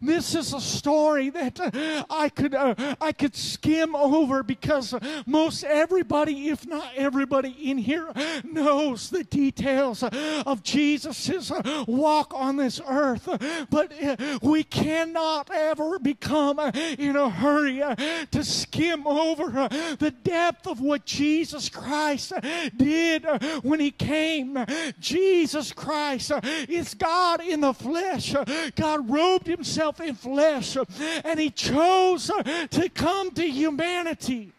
This 0.01 0.35
is 0.35 0.55
a 0.55 0.61
story 0.61 1.31
that 1.31 2.05
I 2.09 2.29
could 2.29 2.55
uh, 2.55 2.75
I 3.01 3.13
could 3.13 3.35
skim 3.35 3.95
over 3.95 4.43
because 4.43 4.95
most 5.27 5.65
everybody, 5.65 6.49
if 6.49 6.67
not 6.67 6.91
everybody 6.97 7.51
in 7.51 7.79
here, 7.79 8.13
knows 8.45 9.11
the 9.11 9.25
details 9.25 10.03
of 10.03 10.63
Jesus's 10.63 11.53
walk 11.87 12.33
on 12.35 12.57
this 12.57 12.81
earth. 12.87 13.29
But 13.71 13.93
uh, 14.03 14.39
we 14.43 14.65
cannot 14.65 15.51
ever 15.53 15.99
become 15.99 16.59
in 16.59 17.17
a 17.17 17.29
hurry 17.29 17.83
to 18.31 18.45
skim 18.45 19.07
over 19.07 19.69
the 19.99 20.15
depth 20.23 20.67
of 20.67 20.81
what 20.81 21.05
Jesus 21.05 21.69
Christ 21.69 22.33
did 22.77 23.27
when 23.63 23.82
he 23.83 23.91
came. 23.91 24.65
Jesus 24.99 25.73
Christ 25.73 26.33
is 26.69 26.95
God 26.95 27.41
in 27.41 27.61
the 27.61 27.75
flesh. 27.75 28.35
God 28.77 29.11
robed 29.11 29.47
himself 29.47 30.01
in 30.01 30.15
flesh 30.15 30.77
and 31.25 31.39
he 31.39 31.51
chose 31.51 32.31
to 32.71 32.89
come 32.95 33.31
to 33.33 33.49
humanity. 33.49 34.53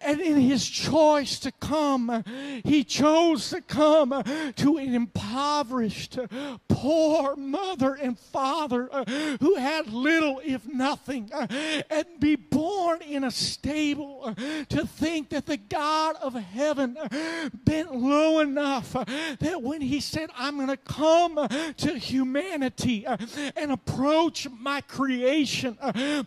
And 0.00 0.20
in 0.20 0.38
his 0.40 0.68
choice 0.68 1.38
to 1.40 1.52
come, 1.52 2.22
he 2.64 2.84
chose 2.84 3.50
to 3.50 3.60
come 3.60 4.10
to 4.56 4.76
an 4.76 4.94
impoverished, 4.94 6.18
poor 6.68 7.34
mother 7.36 7.94
and 7.94 8.18
father 8.18 8.88
uh, 8.92 9.04
who 9.40 9.56
had 9.56 9.88
little, 9.88 10.40
if 10.44 10.66
nothing, 10.66 11.30
uh, 11.32 11.46
and 11.90 12.04
be 12.20 12.36
born 12.36 13.00
in 13.02 13.24
a 13.24 13.30
stable 13.30 14.22
uh, 14.24 14.34
to 14.68 14.86
think 14.86 15.30
that 15.30 15.46
the 15.46 15.56
God 15.56 16.16
of 16.20 16.34
heaven 16.34 16.96
bent 17.64 17.94
low 17.94 18.40
enough 18.40 18.92
that 18.92 19.62
when 19.62 19.80
he 19.80 20.00
said, 20.00 20.30
I'm 20.36 20.56
going 20.56 20.68
to 20.68 20.76
come 20.76 21.36
to 21.78 21.98
humanity 21.98 23.06
and 23.56 23.72
approach 23.72 24.46
my 24.50 24.80
creation, 24.82 25.78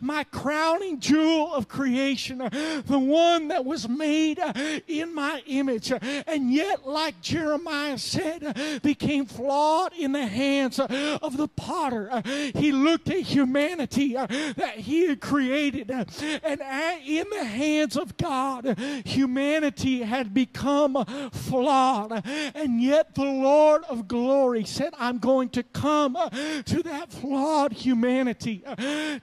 my 0.01 0.23
crowning 0.25 0.99
jewel 0.99 1.53
of 1.53 1.67
creation, 1.67 2.39
the 2.39 2.99
one 2.99 3.49
that 3.49 3.65
was 3.69 3.87
made 3.87 4.39
uh, 4.39 4.51
in 4.87 5.13
my 5.13 5.43
image, 5.45 5.91
uh, 5.91 5.99
and 6.25 6.51
yet, 6.51 6.87
like 6.87 7.21
Jeremiah 7.21 7.99
said, 7.99 8.43
uh, 8.43 8.79
became 8.79 9.27
flawed 9.27 9.93
in 9.93 10.11
the 10.11 10.25
hands 10.25 10.79
uh, 10.79 11.19
of 11.21 11.37
the 11.37 11.47
potter. 11.47 12.09
Uh, 12.11 12.23
he 12.23 12.71
looked 12.71 13.09
at 13.11 13.19
humanity 13.19 14.17
uh, 14.17 14.25
that 14.57 14.77
he 14.77 15.07
had 15.07 15.21
created, 15.21 15.91
and 15.91 16.61
in 17.05 17.29
the 17.29 17.43
hands 17.43 17.95
of 17.95 18.17
God, 18.17 18.77
humanity 19.05 20.01
had 20.01 20.33
become 20.33 21.05
flawed. 21.31 22.23
And 22.55 22.81
yet, 22.81 23.13
the 23.13 23.23
Lord 23.23 23.83
of 23.87 24.07
glory 24.07 24.63
said, 24.63 24.93
I'm 24.97 25.19
going 25.19 25.49
to 25.49 25.61
come 25.61 26.17
to 26.65 26.83
that 26.83 27.11
flawed 27.11 27.73
humanity 27.73 28.63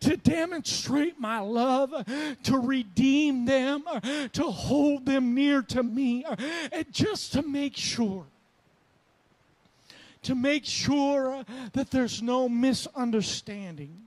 to 0.01 0.17
demonstrate 0.23 1.19
my 1.19 1.41
love, 1.41 1.91
to 2.45 2.59
redeem 2.59 3.45
them, 3.45 3.83
to 4.29 4.45
hold 4.45 5.07
them 5.07 5.35
near 5.35 5.63
to 5.63 5.83
me 5.83 6.25
uh, 6.25 6.37
and 6.73 6.87
just 6.93 7.33
to 7.33 7.43
make 7.43 7.77
sure 7.77 8.25
to 10.23 10.35
make 10.35 10.65
sure 10.65 11.37
uh, 11.37 11.45
that 11.73 11.91
there's 11.91 12.21
no 12.21 12.49
misunderstanding 12.49 14.07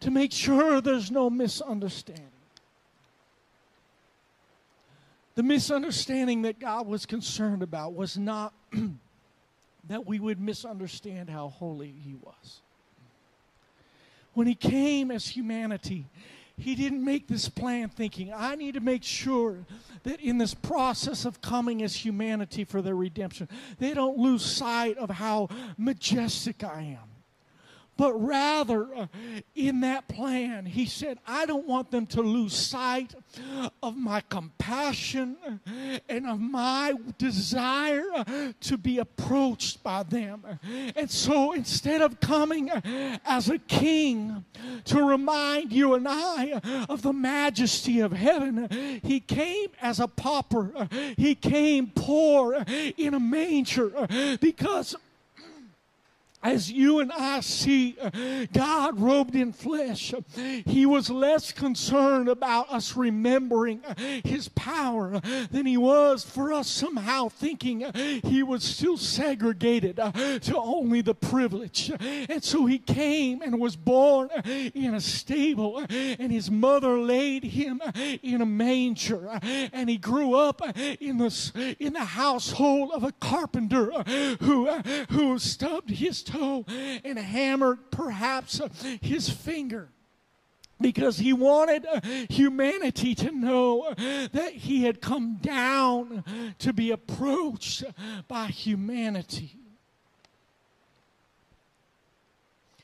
to 0.00 0.10
make 0.10 0.32
sure 0.32 0.80
there's 0.80 1.10
no 1.10 1.28
misunderstanding. 1.28 2.24
The 5.34 5.42
misunderstanding 5.42 6.42
that 6.42 6.58
God 6.58 6.86
was 6.86 7.06
concerned 7.06 7.62
about 7.62 7.94
was 7.94 8.16
not 8.16 8.52
that 9.88 10.06
we 10.06 10.18
would 10.18 10.40
misunderstand 10.40 11.30
how 11.30 11.48
holy 11.48 11.94
he 12.04 12.14
was. 12.14 12.60
When 14.34 14.46
he 14.46 14.54
came 14.54 15.10
as 15.10 15.26
humanity 15.26 16.06
he 16.58 16.74
didn't 16.74 17.04
make 17.04 17.28
this 17.28 17.48
plan 17.48 17.88
thinking, 17.88 18.32
I 18.34 18.54
need 18.56 18.74
to 18.74 18.80
make 18.80 19.04
sure 19.04 19.64
that 20.02 20.20
in 20.20 20.38
this 20.38 20.54
process 20.54 21.24
of 21.24 21.40
coming 21.40 21.82
as 21.82 21.94
humanity 21.94 22.64
for 22.64 22.82
their 22.82 22.96
redemption, 22.96 23.48
they 23.78 23.94
don't 23.94 24.18
lose 24.18 24.44
sight 24.44 24.98
of 24.98 25.10
how 25.10 25.48
majestic 25.76 26.64
I 26.64 26.98
am 27.00 27.17
but 27.98 28.12
rather 28.14 28.94
uh, 28.94 29.06
in 29.56 29.80
that 29.80 30.06
plan, 30.06 30.64
he 30.64 30.86
said, 30.86 31.18
I 31.26 31.44
don't 31.46 31.66
want 31.66 31.90
them 31.90 32.06
to 32.06 32.22
lose 32.22 32.54
sight 32.54 33.12
of 33.82 33.96
my 33.96 34.22
compassion 34.28 35.36
and 36.08 36.26
of 36.26 36.40
my 36.40 36.94
desire 37.18 38.04
uh, 38.14 38.52
to 38.60 38.78
be 38.78 38.98
approached 38.98 39.82
by 39.82 40.04
them. 40.04 40.44
And 40.94 41.10
so 41.10 41.52
instead 41.52 42.00
of 42.00 42.20
coming 42.20 42.70
uh, 42.70 43.18
as 43.26 43.50
a 43.50 43.58
king 43.58 44.44
to 44.84 45.02
remind 45.02 45.72
you 45.72 45.94
and 45.94 46.06
I 46.08 46.60
of 46.88 47.02
the 47.02 47.12
majesty 47.12 47.98
of 47.98 48.12
heaven, 48.12 49.00
he 49.02 49.18
came 49.18 49.70
as 49.82 49.98
a 49.98 50.06
pauper. 50.06 50.88
He 51.16 51.34
came 51.34 51.88
poor 51.88 52.64
in 52.96 53.14
a 53.14 53.20
manger 53.20 53.90
because 54.40 54.94
as 56.42 56.70
you 56.70 57.00
and 57.00 57.10
I 57.12 57.40
see 57.40 57.96
uh, 58.00 58.46
God 58.52 59.00
robed 59.00 59.34
in 59.34 59.52
flesh, 59.52 60.14
He 60.66 60.86
was 60.86 61.10
less 61.10 61.50
concerned 61.52 62.28
about 62.28 62.70
us 62.70 62.96
remembering 62.96 63.82
uh, 63.84 63.94
His 64.24 64.48
power 64.48 65.16
uh, 65.16 65.46
than 65.50 65.66
He 65.66 65.76
was 65.76 66.24
for 66.24 66.52
us 66.52 66.68
somehow 66.68 67.28
thinking 67.28 67.84
uh, 67.84 67.92
He 67.92 68.42
was 68.42 68.62
still 68.62 68.96
segregated 68.96 69.98
uh, 69.98 70.12
to 70.12 70.56
only 70.56 71.00
the 71.00 71.14
privileged. 71.14 71.96
And 72.00 72.42
so 72.42 72.66
He 72.66 72.78
came 72.78 73.42
and 73.42 73.60
was 73.60 73.74
born 73.74 74.30
uh, 74.34 74.42
in 74.46 74.94
a 74.94 75.00
stable, 75.00 75.84
and 75.88 76.30
His 76.30 76.50
mother 76.50 76.98
laid 76.98 77.44
Him 77.44 77.80
in 78.22 78.40
a 78.40 78.46
manger, 78.46 79.40
and 79.42 79.90
He 79.90 79.98
grew 79.98 80.34
up 80.34 80.62
in 81.00 81.18
the, 81.18 81.76
in 81.80 81.94
the 81.94 82.04
household 82.04 82.92
of 82.94 83.02
a 83.02 83.12
carpenter 83.12 83.90
who, 84.40 84.68
who 85.10 85.38
stubbed 85.38 85.90
his 85.90 86.22
toe 86.28 86.64
and 87.04 87.18
hammered 87.18 87.90
perhaps 87.90 88.60
uh, 88.60 88.68
his 89.00 89.28
finger 89.28 89.88
because 90.80 91.18
he 91.18 91.32
wanted 91.32 91.86
uh, 91.86 92.00
humanity 92.28 93.14
to 93.14 93.30
know 93.30 93.82
uh, 93.82 93.94
that 94.32 94.52
he 94.52 94.84
had 94.84 95.00
come 95.00 95.38
down 95.40 96.24
to 96.58 96.72
be 96.72 96.90
approached 96.90 97.84
by 98.28 98.46
humanity. 98.46 99.56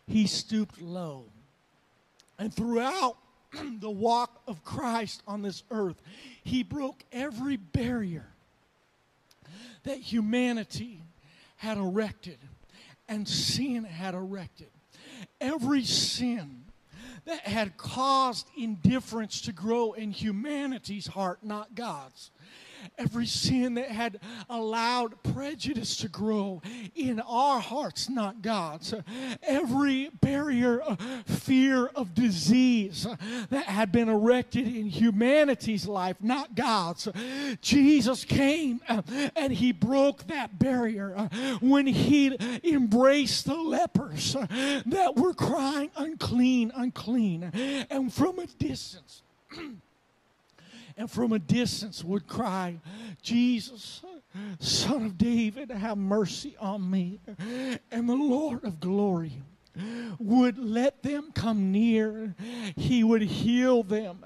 He 0.07 0.26
stooped 0.26 0.80
low. 0.80 1.24
And 2.38 2.52
throughout 2.52 3.16
the 3.80 3.90
walk 3.90 4.42
of 4.46 4.64
Christ 4.64 5.22
on 5.26 5.42
this 5.42 5.62
earth, 5.70 6.00
he 6.42 6.62
broke 6.62 7.04
every 7.12 7.57
barrier 7.57 8.26
that 9.85 9.98
humanity 9.98 11.02
had 11.57 11.78
erected 11.78 12.38
and 13.08 13.28
sin 13.28 13.84
had 13.84 14.14
erected. 14.14 14.70
Every 15.40 15.84
sin 15.84 16.64
that 17.24 17.40
had 17.40 17.76
caused 17.76 18.48
indifference 18.56 19.40
to 19.42 19.52
grow 19.52 19.92
in 19.92 20.10
humanity's 20.10 21.06
heart, 21.06 21.42
not 21.42 21.74
God's 21.74 22.30
every 22.98 23.26
sin 23.26 23.74
that 23.74 23.88
had 23.88 24.20
allowed 24.48 25.22
prejudice 25.22 25.96
to 25.98 26.08
grow 26.08 26.62
in 26.94 27.20
our 27.20 27.60
hearts, 27.60 28.08
not 28.08 28.42
God's, 28.42 28.94
every 29.42 30.10
barrier 30.20 30.80
of 30.80 30.98
fear 31.26 31.86
of 31.86 32.14
disease 32.14 33.06
that 33.50 33.66
had 33.66 33.92
been 33.92 34.08
erected 34.08 34.66
in 34.66 34.86
humanity's 34.86 35.86
life, 35.86 36.16
not 36.20 36.54
God's. 36.54 37.08
Jesus 37.60 38.24
came 38.24 38.80
and 39.36 39.52
he 39.52 39.72
broke 39.72 40.26
that 40.28 40.58
barrier 40.58 41.28
when 41.60 41.86
he 41.86 42.36
embraced 42.64 43.46
the 43.46 43.56
lepers 43.56 44.34
that 44.34 45.12
were 45.16 45.34
crying, 45.34 45.90
unclean, 45.96 46.72
unclean. 46.74 47.44
And 47.90 48.12
from 48.12 48.38
a 48.38 48.46
distance, 48.46 49.22
and 50.96 51.11
from 51.11 51.33
a 51.33 51.38
distance 51.38 52.04
would 52.04 52.26
cry, 52.26 52.78
Jesus, 53.22 54.02
Son 54.59 55.07
of 55.07 55.18
David, 55.18 55.70
have 55.70 55.98
mercy 55.98 56.57
on 56.59 56.90
me. 56.90 57.20
And 57.90 58.09
the 58.09 58.14
Lord 58.14 58.64
of 58.64 58.80
glory 58.80 59.42
would 60.18 60.58
let 60.58 61.02
them 61.02 61.30
come 61.34 61.72
near. 61.72 62.34
He 62.76 63.04
would 63.04 63.22
heal 63.22 63.82
them. 63.82 64.18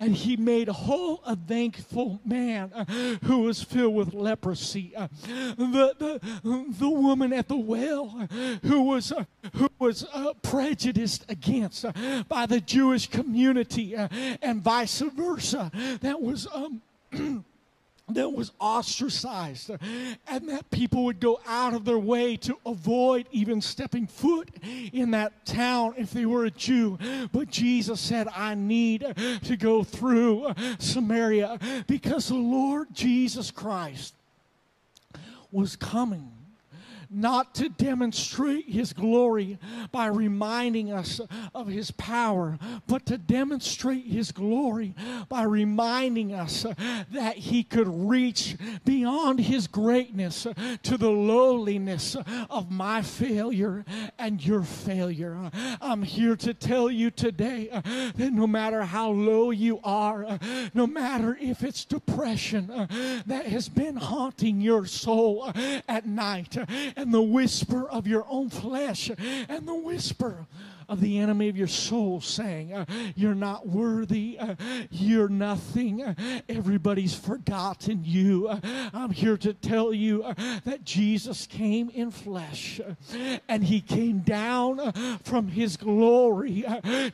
And 0.00 0.14
he 0.14 0.36
made 0.36 0.68
whole 0.68 1.22
a 1.26 1.36
thankful 1.36 2.20
man 2.24 2.72
uh, 2.74 2.84
who 3.24 3.40
was 3.40 3.62
filled 3.62 3.94
with 3.94 4.14
leprosy. 4.14 4.94
Uh, 4.96 5.08
the, 5.56 5.94
the, 5.98 6.64
the 6.78 6.88
woman 6.88 7.32
at 7.32 7.48
the 7.48 7.56
well 7.56 8.14
uh, 8.18 8.26
who 8.66 8.82
was, 8.82 9.12
who 9.54 9.68
was 9.78 10.04
uh, 10.12 10.34
prejudiced 10.42 11.24
against 11.28 11.84
by 12.28 12.46
the 12.46 12.60
Jewish 12.60 13.08
community 13.08 13.94
and 13.94 14.62
vice 14.62 15.00
versa. 15.00 15.70
That 16.00 16.20
was. 16.20 16.46
Um, 16.52 16.82
that 18.10 18.32
was 18.32 18.52
ostracized 18.58 19.70
and 20.26 20.48
that 20.48 20.70
people 20.70 21.04
would 21.04 21.20
go 21.20 21.40
out 21.46 21.74
of 21.74 21.84
their 21.84 21.98
way 21.98 22.36
to 22.36 22.56
avoid 22.64 23.26
even 23.30 23.60
stepping 23.60 24.06
foot 24.06 24.48
in 24.92 25.10
that 25.10 25.44
town 25.44 25.94
if 25.96 26.10
they 26.12 26.26
were 26.26 26.44
a 26.44 26.50
Jew. 26.50 26.98
But 27.32 27.50
Jesus 27.50 28.00
said, 28.00 28.28
I 28.34 28.54
need 28.54 29.06
to 29.44 29.56
go 29.56 29.82
through 29.82 30.54
Samaria 30.78 31.58
because 31.86 32.28
the 32.28 32.34
Lord 32.34 32.88
Jesus 32.92 33.50
Christ 33.50 34.14
was 35.50 35.76
coming 35.76 36.32
not 37.10 37.54
to 37.54 37.68
demonstrate 37.68 38.68
his 38.68 38.92
glory 38.92 39.58
by 39.90 40.06
reminding 40.06 40.92
us 40.92 41.20
of 41.54 41.68
his 41.68 41.90
power, 41.92 42.58
but 42.86 43.06
to 43.06 43.18
demonstrate 43.18 44.06
his 44.06 44.32
glory 44.32 44.94
by 45.28 45.42
reminding 45.42 46.32
us 46.32 46.66
that 47.10 47.36
he 47.36 47.62
could 47.62 47.88
reach 47.88 48.56
beyond 48.84 49.40
his 49.40 49.66
greatness 49.66 50.46
to 50.82 50.96
the 50.96 51.10
lowliness 51.10 52.16
of 52.50 52.70
my 52.70 53.02
failure 53.02 53.84
and 54.18 54.44
your 54.44 54.62
failure. 54.62 55.50
I'm 55.80 56.02
here 56.02 56.36
to 56.36 56.54
tell 56.54 56.90
you 56.90 57.10
today 57.10 57.68
that 57.72 58.32
no 58.32 58.46
matter 58.46 58.82
how 58.82 59.10
low 59.10 59.50
you 59.50 59.80
are, 59.82 60.38
no 60.74 60.86
matter 60.86 61.36
if 61.40 61.62
it's 61.62 61.84
depression 61.84 62.66
that 63.26 63.46
has 63.46 63.68
been 63.68 63.96
haunting 63.96 64.60
your 64.60 64.86
soul 64.86 65.50
at 65.88 66.06
night, 66.06 66.56
and 66.98 67.14
the 67.14 67.22
whisper 67.22 67.88
of 67.88 68.08
your 68.08 68.26
own 68.28 68.50
flesh 68.50 69.08
and 69.48 69.68
the 69.68 69.74
whisper 69.74 70.46
of 70.88 71.00
the 71.00 71.18
enemy 71.18 71.48
of 71.48 71.56
your 71.56 71.68
soul 71.68 72.20
saying, 72.20 72.72
uh, 72.72 72.84
You're 73.14 73.34
not 73.34 73.68
worthy, 73.68 74.38
uh, 74.38 74.54
you're 74.90 75.28
nothing, 75.28 76.02
uh, 76.02 76.14
everybody's 76.48 77.14
forgotten 77.14 78.04
you. 78.04 78.48
Uh, 78.48 78.60
I'm 78.94 79.10
here 79.10 79.36
to 79.36 79.52
tell 79.52 79.92
you 79.92 80.24
uh, 80.24 80.34
that 80.64 80.84
Jesus 80.84 81.46
came 81.46 81.90
in 81.90 82.10
flesh 82.10 82.80
uh, 82.80 83.38
and 83.48 83.64
he 83.64 83.80
came 83.80 84.20
down 84.20 84.92
from 85.24 85.48
his 85.48 85.76
glory 85.76 86.64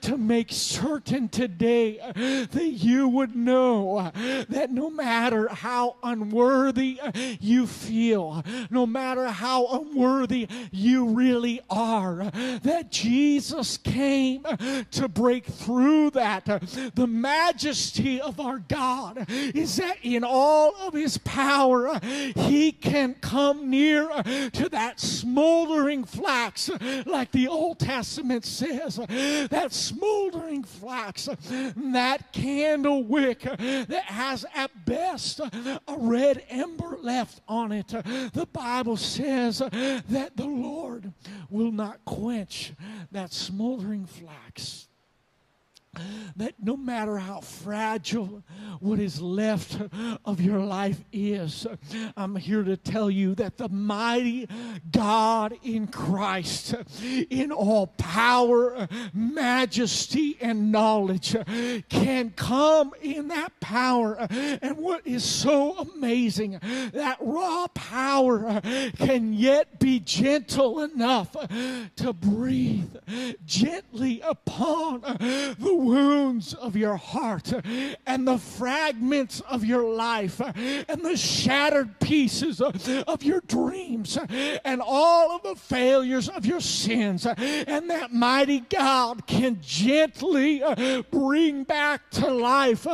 to 0.03 0.17
make 0.17 0.53
certain 0.53 1.29
today 1.29 1.99
that 2.15 2.71
you 2.77 3.09
would 3.09 3.35
know 3.35 4.13
that 4.49 4.71
no 4.71 4.91
matter 4.91 5.49
how 5.49 5.97
unworthy 6.03 7.01
you 7.41 7.67
feel, 7.67 8.45
no 8.71 8.87
matter 8.87 9.27
how 9.29 9.67
unworthy 9.67 10.47
you 10.71 11.07
really 11.07 11.61
are, 11.71 12.31
that 12.63 12.91
Jesus 12.91 13.63
Jesus 13.64 13.79
came 13.79 14.44
to 14.90 15.09
break 15.09 15.46
through 15.46 16.11
that. 16.11 16.44
The 16.94 17.07
majesty 17.07 18.20
of 18.20 18.38
our 18.38 18.59
God 18.59 19.24
is 19.29 19.77
that 19.77 19.96
in 20.03 20.22
all 20.22 20.74
of 20.77 20.92
his 20.92 21.16
power, 21.18 21.98
he 22.03 22.72
can 22.72 23.14
come 23.14 23.70
near 23.70 24.07
to 24.53 24.68
that 24.70 25.00
smoldering 25.00 26.05
flax, 26.05 26.70
like 27.07 27.33
the 27.33 27.48
Old 27.48 27.79
Testament 27.79 28.44
says, 28.44 28.96
that 28.96 29.68
smoldering 29.72 30.64
flax, 30.64 31.27
that 31.77 32.33
candle 32.33 33.03
wick 33.03 33.40
that 33.40 34.05
has 34.05 34.44
at 34.55 34.85
best 34.85 35.40
a 35.40 35.81
red 35.96 36.44
ember 36.50 36.98
left 37.00 37.40
on 37.48 37.72
it. 37.72 37.88
The 37.88 38.46
Bible 38.53 38.98
says 38.98 39.59
that 39.59 40.33
the 40.37 40.46
Lord 40.46 41.12
will 41.48 41.72
not 41.72 42.05
quench 42.05 42.72
that 43.11 43.33
smoldering 43.33 43.54
flax 44.07 44.88
that 46.37 46.54
no 46.62 46.76
matter 46.76 47.18
how 47.18 47.40
fragile 47.40 48.42
what 48.80 48.98
is 48.98 49.20
left 49.20 49.78
of 50.24 50.40
your 50.40 50.61
life 50.61 51.04
is, 51.12 51.66
I'm 52.16 52.37
here 52.37 52.62
to 52.62 52.76
tell 52.76 53.11
you 53.11 53.35
that 53.37 53.57
the 53.57 53.68
mighty 53.68 54.48
God 54.90 55.57
in 55.62 55.87
Christ, 55.87 56.74
in 57.30 57.52
all 57.52 57.88
power, 57.98 58.88
majesty, 59.12 60.37
and 60.40 60.72
knowledge, 60.72 61.37
can 61.88 62.30
come 62.30 62.92
in 63.00 63.28
that 63.28 63.59
power. 63.61 64.26
And 64.30 64.78
what 64.78 65.07
is 65.07 65.24
so 65.24 65.78
amazing, 65.78 66.59
that 66.92 67.18
raw 67.20 67.66
power 67.74 68.61
can 68.96 69.33
yet 69.33 69.78
be 69.78 70.00
gentle 70.00 70.83
enough 70.83 71.33
to 71.96 72.12
breathe 72.12 72.96
gently 73.44 74.20
upon 74.20 75.00
the 75.00 75.74
wounds 75.85 76.55
of 76.55 76.77
your 76.77 76.97
heart 76.97 77.53
and 78.07 78.27
the 78.27 78.38
fragments 78.38 79.40
of 79.42 79.64
your 79.64 79.85
life 79.94 80.40
and 80.40 81.03
the 81.03 81.16
shattered 81.16 82.01
pieces 82.01 82.61
of, 82.61 83.23
your 83.23 83.40
dreams 83.42 84.18
and 84.64 84.83
all 84.85 85.37
of 85.37 85.42
the 85.42 85.55
failures 85.55 86.29
of 86.29 86.44
your 86.44 86.61
sins. 86.61 87.27
And 87.27 87.90
that 87.90 88.12
mighty 88.12 88.61
God 88.61 89.27
can 89.27 89.59
gently 89.61 90.62
bring 91.11 91.64
back 91.64 92.11
to 92.11 92.31
life 92.31 92.87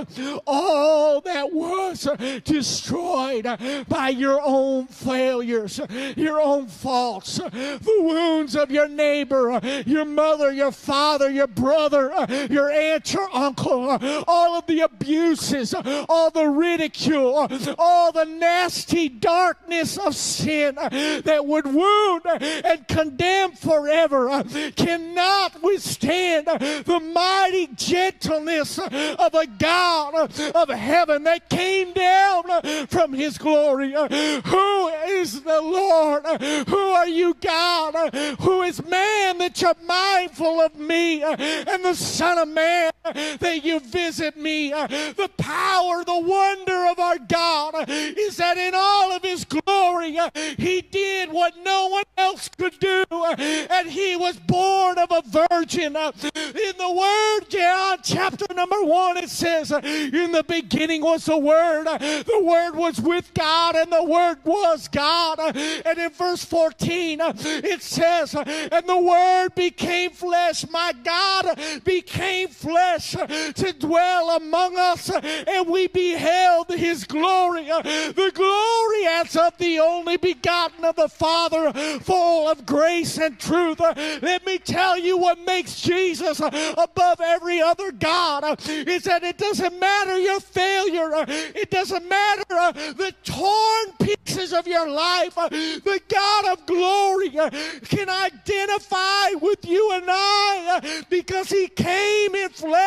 all 0.46 1.20
that 1.22 1.53
was 1.53 2.09
destroyed 2.44 3.44
by 3.88 4.09
your 4.11 4.40
own 4.42 4.87
failures, 4.87 5.81
your 6.16 6.40
own 6.40 6.66
faults, 6.66 7.37
the 7.37 7.98
wounds 8.00 8.57
of 8.57 8.70
your 8.70 8.88
neighbor, 8.88 9.61
your 9.87 10.05
mother, 10.05 10.53
your 10.53 10.72
father, 10.72 11.31
your 11.31 11.46
brother, 11.46 12.12
your 12.50 12.70
aunt, 12.81 13.12
your 13.12 13.29
uncle, 13.35 13.99
all 14.27 14.59
of 14.59 14.66
the 14.66 14.81
abuses, 14.81 15.75
all 16.09 16.31
the 16.31 16.47
ridicule, 16.47 17.49
all 17.79 18.12
the 18.12 18.25
nasty 18.25 19.09
darkness 19.09 19.97
of 19.99 20.14
sin 20.14 20.75
that 20.77 21.45
would 21.45 21.66
wound 21.66 22.23
and 22.27 22.87
condemn 22.88 23.53
forever 23.53 24.43
cannot 24.77 25.62
withstand 25.62 26.47
the 26.47 27.11
mighty 27.14 27.69
gentleness 27.75 28.79
of 28.79 29.35
a 29.35 29.47
God 29.59 30.31
of 30.55 30.69
heaven 30.69 31.25
that 31.25 31.49
came 31.51 31.93
down 31.93 32.43
from 32.88 33.12
his 33.12 33.38
glory. 33.38 33.93
Who 33.93 34.88
is 34.88 35.43
the 35.43 35.61
Lord? 35.61 36.25
Who 36.69 36.77
are 36.77 37.09
you, 37.09 37.35
God? 37.35 38.14
Who 38.40 38.62
is 38.62 38.85
man 38.87 39.38
that 39.38 39.61
you're 39.61 39.75
mindful 39.87 40.61
of 40.61 40.77
me 40.77 41.23
and 41.23 41.85
the 41.85 41.95
Son 41.95 42.38
of 42.38 42.49
Man? 42.49 42.69
That 43.02 43.64
you 43.64 43.80
visit 43.80 44.36
me. 44.36 44.72
Uh, 44.72 44.86
the 44.86 45.30
power, 45.38 46.04
the 46.04 46.18
wonder 46.18 46.86
of 46.90 46.98
our 46.98 47.18
God 47.18 47.74
uh, 47.74 47.84
is 47.88 48.36
that 48.36 48.58
in 48.58 48.74
all 48.74 49.12
of 49.12 49.22
his 49.22 49.44
glory, 49.44 50.18
uh, 50.18 50.30
he 50.56 50.82
did 50.82 51.32
what 51.32 51.54
no 51.64 51.88
one 51.88 52.04
else 52.18 52.48
could 52.48 52.78
do, 52.78 53.04
and 53.10 53.88
he 53.88 54.16
was 54.16 54.36
born 54.38 54.98
of 54.98 55.10
a 55.10 55.22
virgin. 55.50 55.96
In 55.96 56.76
the 56.76 56.92
Word, 56.94 57.48
John 57.48 57.98
chapter 58.02 58.46
number 58.54 58.82
one, 58.82 59.16
it 59.16 59.30
says, 59.30 59.70
In 59.72 60.32
the 60.32 60.44
beginning 60.46 61.02
was 61.02 61.24
the 61.24 61.38
Word, 61.38 61.86
the 61.86 62.40
Word 62.42 62.76
was 62.76 63.00
with 63.00 63.32
God, 63.34 63.76
and 63.76 63.90
the 63.90 64.04
Word 64.04 64.38
was 64.44 64.88
God. 64.88 65.38
And 65.40 65.98
in 65.98 66.10
verse 66.10 66.44
14, 66.44 67.20
it 67.20 67.82
says, 67.82 68.34
And 68.34 68.86
the 68.86 68.98
Word 68.98 69.54
became 69.54 70.10
flesh. 70.10 70.68
My 70.70 70.92
God 71.02 71.58
became 71.84 72.48
flesh 72.48 72.89
to 72.98 73.74
dwell 73.79 74.37
among 74.37 74.76
us, 74.76 75.11
and 75.11 75.68
we 75.68 75.87
beheld 75.88 76.68
his 76.70 77.05
glory, 77.05 77.64
the 77.64 78.33
glory 78.35 79.07
as 79.07 79.37
of 79.37 79.57
the 79.59 79.79
only 79.79 80.16
begotten 80.16 80.85
of 80.85 80.96
the 80.96 81.09
Father, 81.09 81.72
full 82.00 82.48
of 82.48 82.66
grace 82.66 83.18
and 83.18 83.38
truth. 83.38 83.81
Let 83.81 84.44
me 84.44 84.59
tell 84.59 84.98
you 84.98 85.16
what 85.16 85.38
makes 85.44 85.81
Jesus 85.81 86.40
above 86.40 87.20
every 87.20 87.61
other 87.61 87.92
God 87.92 88.61
is 88.68 89.05
that 89.05 89.22
it 89.22 89.38
doesn't 89.38 89.79
matter 89.79 90.18
your 90.18 90.40
failure, 90.40 91.24
it 91.29 91.70
doesn't 91.70 92.09
matter 92.09 92.44
uh, 92.50 92.72
the 92.72 93.14
torn 93.24 93.87
pieces 94.00 94.53
of 94.53 94.66
your 94.66 94.88
life. 94.88 95.37
Uh, 95.37 95.48
the 95.48 96.00
God 96.09 96.53
of 96.53 96.66
glory 96.66 97.37
uh, 97.38 97.50
can 97.85 98.09
identify 98.09 99.31
with 99.40 99.64
you 99.64 99.92
and 99.92 100.05
I 100.09 101.05
because 101.09 101.50
He 101.50 101.68
came 101.68 102.35
in 102.35 102.50
flesh 102.50 102.80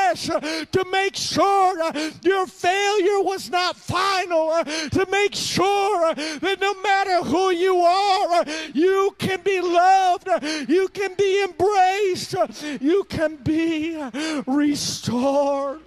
to 0.71 0.85
make 0.91 1.15
sure 1.15 1.91
your 2.21 2.45
failure 2.47 3.21
was 3.21 3.49
not 3.49 3.75
final, 3.75 4.63
to 4.91 5.07
make 5.09 5.35
sure 5.35 6.13
that 6.13 6.57
no 6.59 6.73
matter 6.81 7.23
who 7.23 7.51
you 7.51 7.77
are, 7.77 8.45
you 8.73 9.15
can 9.17 9.41
be 9.41 9.61
loved, 9.61 10.27
you 10.69 10.87
can 10.89 11.13
be 11.15 11.43
embraced, 11.43 12.35
you 12.81 13.03
can 13.05 13.35
be 13.37 13.97
restored. 14.45 15.81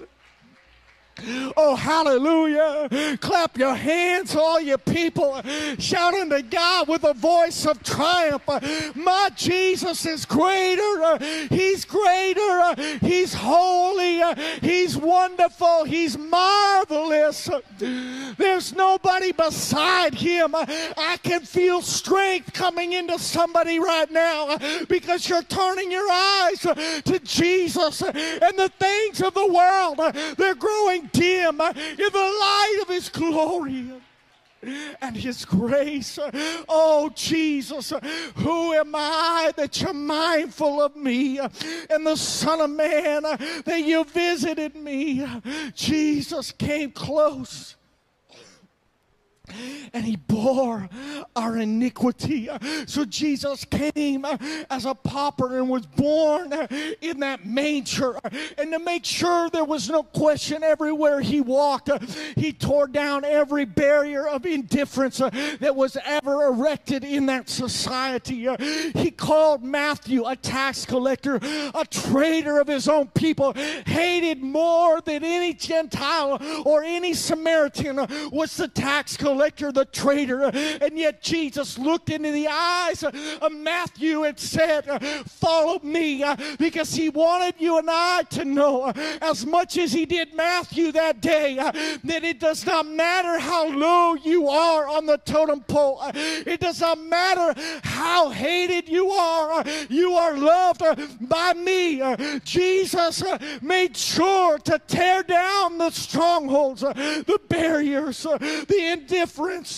Oh, 1.57 1.75
hallelujah. 1.75 3.17
Clap 3.21 3.57
your 3.57 3.75
hands, 3.75 4.37
all 4.37 4.61
you 4.61 4.77
people. 4.79 5.41
Shout 5.79 6.15
unto 6.15 6.43
God 6.43 6.89
with 6.89 7.05
a 7.05 7.15
voice 7.15 7.67
of 7.67 7.83
triumph. 7.83 8.47
My 8.95 9.31
Jesus 9.35 10.05
is 10.07 10.25
greater. 10.25 11.19
He's 11.49 11.85
greater. 11.85 12.75
He's 13.01 13.33
holy. 13.33 14.23
He's 14.61 14.97
wonderful. 14.97 15.85
He's 15.85 16.19
marvelous. 16.19 17.49
There's 17.79 18.75
nobody 18.75 19.33
beside 19.33 20.15
him. 20.15 20.55
I 20.55 21.19
can 21.23 21.41
feel 21.41 21.83
strength 21.83 22.53
coming 22.53 22.93
into 22.93 23.19
somebody 23.19 23.79
right 23.79 24.11
now 24.11 24.59
because 24.89 25.29
you're 25.29 25.43
turning 25.43 25.91
your 25.91 26.09
eyes 26.11 26.61
to 26.61 27.21
Jesus 27.23 28.03
and 28.03 28.59
the 28.59 28.71
things 28.79 29.23
of 29.23 29.35
the 29.35 29.47
world. 29.53 30.01
They're 30.37 30.55
growing 30.55 31.06
dim 31.13 31.61
in 31.61 31.97
the 31.97 32.37
light 32.41 32.79
of 32.83 32.89
His 32.89 33.09
glory 33.09 33.93
and 35.01 35.17
His 35.17 35.45
grace. 35.45 36.19
Oh, 36.69 37.11
Jesus, 37.15 37.93
who 38.37 38.73
am 38.73 38.95
I 38.95 39.53
that 39.57 39.81
you're 39.81 39.93
mindful 39.93 40.83
of 40.83 40.97
me? 40.97 41.39
And 41.39 42.07
the 42.07 42.17
Son 42.17 42.61
of 42.61 42.71
Man 42.71 43.23
that 43.23 43.83
you 43.85 44.05
visited 44.05 44.75
me. 44.75 45.27
Jesus 45.75 46.53
came 46.53 46.91
close 46.91 47.77
and 49.93 50.05
he 50.05 50.17
bore 50.17 50.89
our 51.35 51.57
iniquity. 51.57 52.49
So 52.87 53.05
Jesus 53.05 53.65
came 53.65 54.25
as 54.71 54.85
a 54.85 54.95
pauper 54.95 55.59
and 55.59 55.69
was 55.69 55.87
born 55.87 56.53
in 57.01 57.21
that 57.21 57.47
manger. 57.47 58.19
And 58.59 58.73
to 58.73 58.79
make 58.79 59.05
sure 59.05 59.49
there 59.51 59.65
was 59.65 59.89
no 59.89 60.03
question 60.03 60.63
everywhere 60.63 61.21
he 61.21 61.41
walked, 61.41 61.91
he 62.37 62.53
tore 62.53 62.89
down 62.89 63.25
every 63.25 63.65
barrier 63.65 64.27
of 64.27 64.47
indifference 64.47 65.19
that 65.19 65.75
was 65.75 65.97
ever 66.05 66.47
erected 66.47 67.05
in 67.05 67.27
that 67.27 67.49
society. 67.49 68.49
He 68.95 69.11
called 69.11 69.63
Matthew 69.63 70.27
a 70.27 70.37
tax 70.37 70.85
collector, 70.85 71.37
a 71.37 71.85
traitor 71.89 72.59
of 72.61 72.69
his 72.69 72.89
own 72.89 73.09
people, 73.09 73.53
hated 73.87 74.43
more 74.43 75.01
than 75.01 75.25
any 75.25 75.55
Gentile 75.55 76.41
or 76.65 76.83
any 76.83 77.15
Samaritan 77.15 77.97
was 78.31 78.57
the 78.57 78.69
tax 78.69 79.17
collector 79.17 79.36
collector, 79.37 79.71
the 79.71 79.85
traitor. 79.85 80.45
And 80.45 80.99
yet 80.99 81.21
Jesus 81.21 81.79
looked 81.79 82.09
into 82.09 82.33
the 82.33 82.49
eyes 82.49 83.03
of 83.03 83.53
Matthew 83.53 84.25
and 84.25 84.39
said, 84.39 84.85
Follow 85.29 85.79
me, 85.83 86.25
because 86.59 86.95
he 86.95 87.11
wanted 87.11 87.55
you 87.59 87.79
and 87.79 87.89
I 87.91 88.23
to 88.31 88.47
know, 88.47 88.93
as 89.21 89.45
much 89.45 89.77
as 89.77 89.93
he 89.93 90.07
did 90.07 90.35
Matthew 90.35 90.91
that 90.93 91.21
day, 91.21 91.57
that 91.57 92.25
it 92.25 92.41
does 92.41 92.65
not 92.65 92.87
matter 92.87 93.39
how 93.39 93.69
low 93.69 94.15
you 94.15 94.49
are 94.49 94.89
on 94.89 95.05
the 95.05 95.19
totem 95.19 95.61
pole, 95.61 96.01
it 96.15 96.61
does 96.61 96.81
not 96.81 96.99
matter 96.99 97.55
how 97.83 98.31
hated 98.31 98.89
you 98.89 99.11
are, 99.11 99.63
you 99.91 100.13
are 100.13 100.37
loved 100.37 100.83
by 101.29 101.53
me. 101.53 102.03
Jesus 102.43 103.23
made 103.61 103.97
sure 103.97 104.59
to 104.61 104.81
tear 104.87 105.23
down 105.23 105.77
the 105.77 105.91
strongholds, 105.91 106.81
the 106.81 107.41
barriers, 107.49 108.23
the 108.23 108.93
indifference 108.93 109.26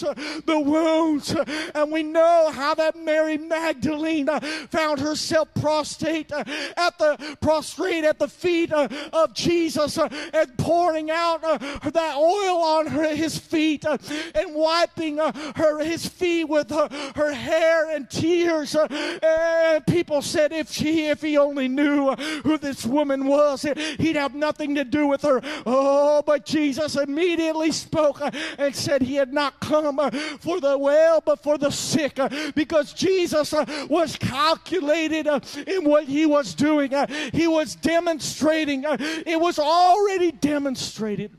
uh, 0.02 0.14
the 0.46 0.58
wounds. 0.58 1.34
Uh, 1.34 1.44
and 1.74 1.90
we 1.90 2.02
know 2.02 2.50
how 2.52 2.74
that 2.74 2.96
Mary 2.96 3.38
Magdalene 3.38 4.28
uh, 4.28 4.40
found 4.70 5.00
herself 5.00 5.48
prostrate 5.60 6.32
uh, 6.32 6.44
at 6.76 6.98
the 6.98 7.36
prostrate 7.40 8.04
at 8.04 8.18
the 8.18 8.28
feet 8.28 8.72
uh, 8.72 8.88
of 9.12 9.34
Jesus 9.34 9.98
uh, 9.98 10.08
and 10.32 10.56
pouring 10.58 11.10
out 11.10 11.42
that 11.42 12.16
oil 12.16 12.62
on 12.62 12.86
her, 12.86 13.14
his 13.14 13.38
feet 13.38 13.84
and 13.84 14.54
wiping 14.54 15.18
her 15.18 15.82
his 15.82 16.06
feet 16.06 16.44
with 16.44 16.70
her 16.70 17.32
hair 17.32 17.90
and 17.94 18.08
tears. 18.10 18.74
And 18.74 19.86
people 19.86 20.22
said 20.22 20.52
if 20.52 20.70
she 20.70 21.06
if 21.06 21.22
he 21.22 21.38
only 21.38 21.68
knew 21.68 22.14
who 22.44 22.58
this 22.58 22.84
woman 22.84 23.26
was, 23.26 23.62
he'd 23.98 24.16
have 24.16 24.34
nothing 24.34 24.74
to 24.74 24.84
do 24.84 25.06
with 25.06 25.22
her. 25.22 25.40
Oh, 25.66 26.22
but 26.24 26.44
Jesus 26.44 26.96
immediately 26.96 27.72
spoke 27.72 28.20
and 28.58 28.74
said 28.74 29.02
he 29.02 29.14
had 29.14 29.32
not 29.38 29.60
come 29.60 30.00
uh, 30.00 30.10
for 30.40 30.60
the 30.60 30.76
well, 30.76 31.22
but 31.24 31.40
for 31.42 31.56
the 31.56 31.70
sick, 31.70 32.18
uh, 32.18 32.28
because 32.56 32.92
Jesus 32.92 33.52
uh, 33.52 33.64
was 33.88 34.16
calculated 34.16 35.26
in 35.66 35.84
what 35.84 36.04
he 36.04 36.26
was 36.26 36.54
doing. 36.54 36.92
He 37.32 37.46
was 37.46 37.76
demonstrating, 37.76 38.84
it 38.88 39.40
was 39.40 39.58
already 39.58 40.32
demonstrated 40.32 41.30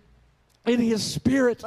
in 0.70 0.80
his 0.80 1.04
spirit. 1.04 1.64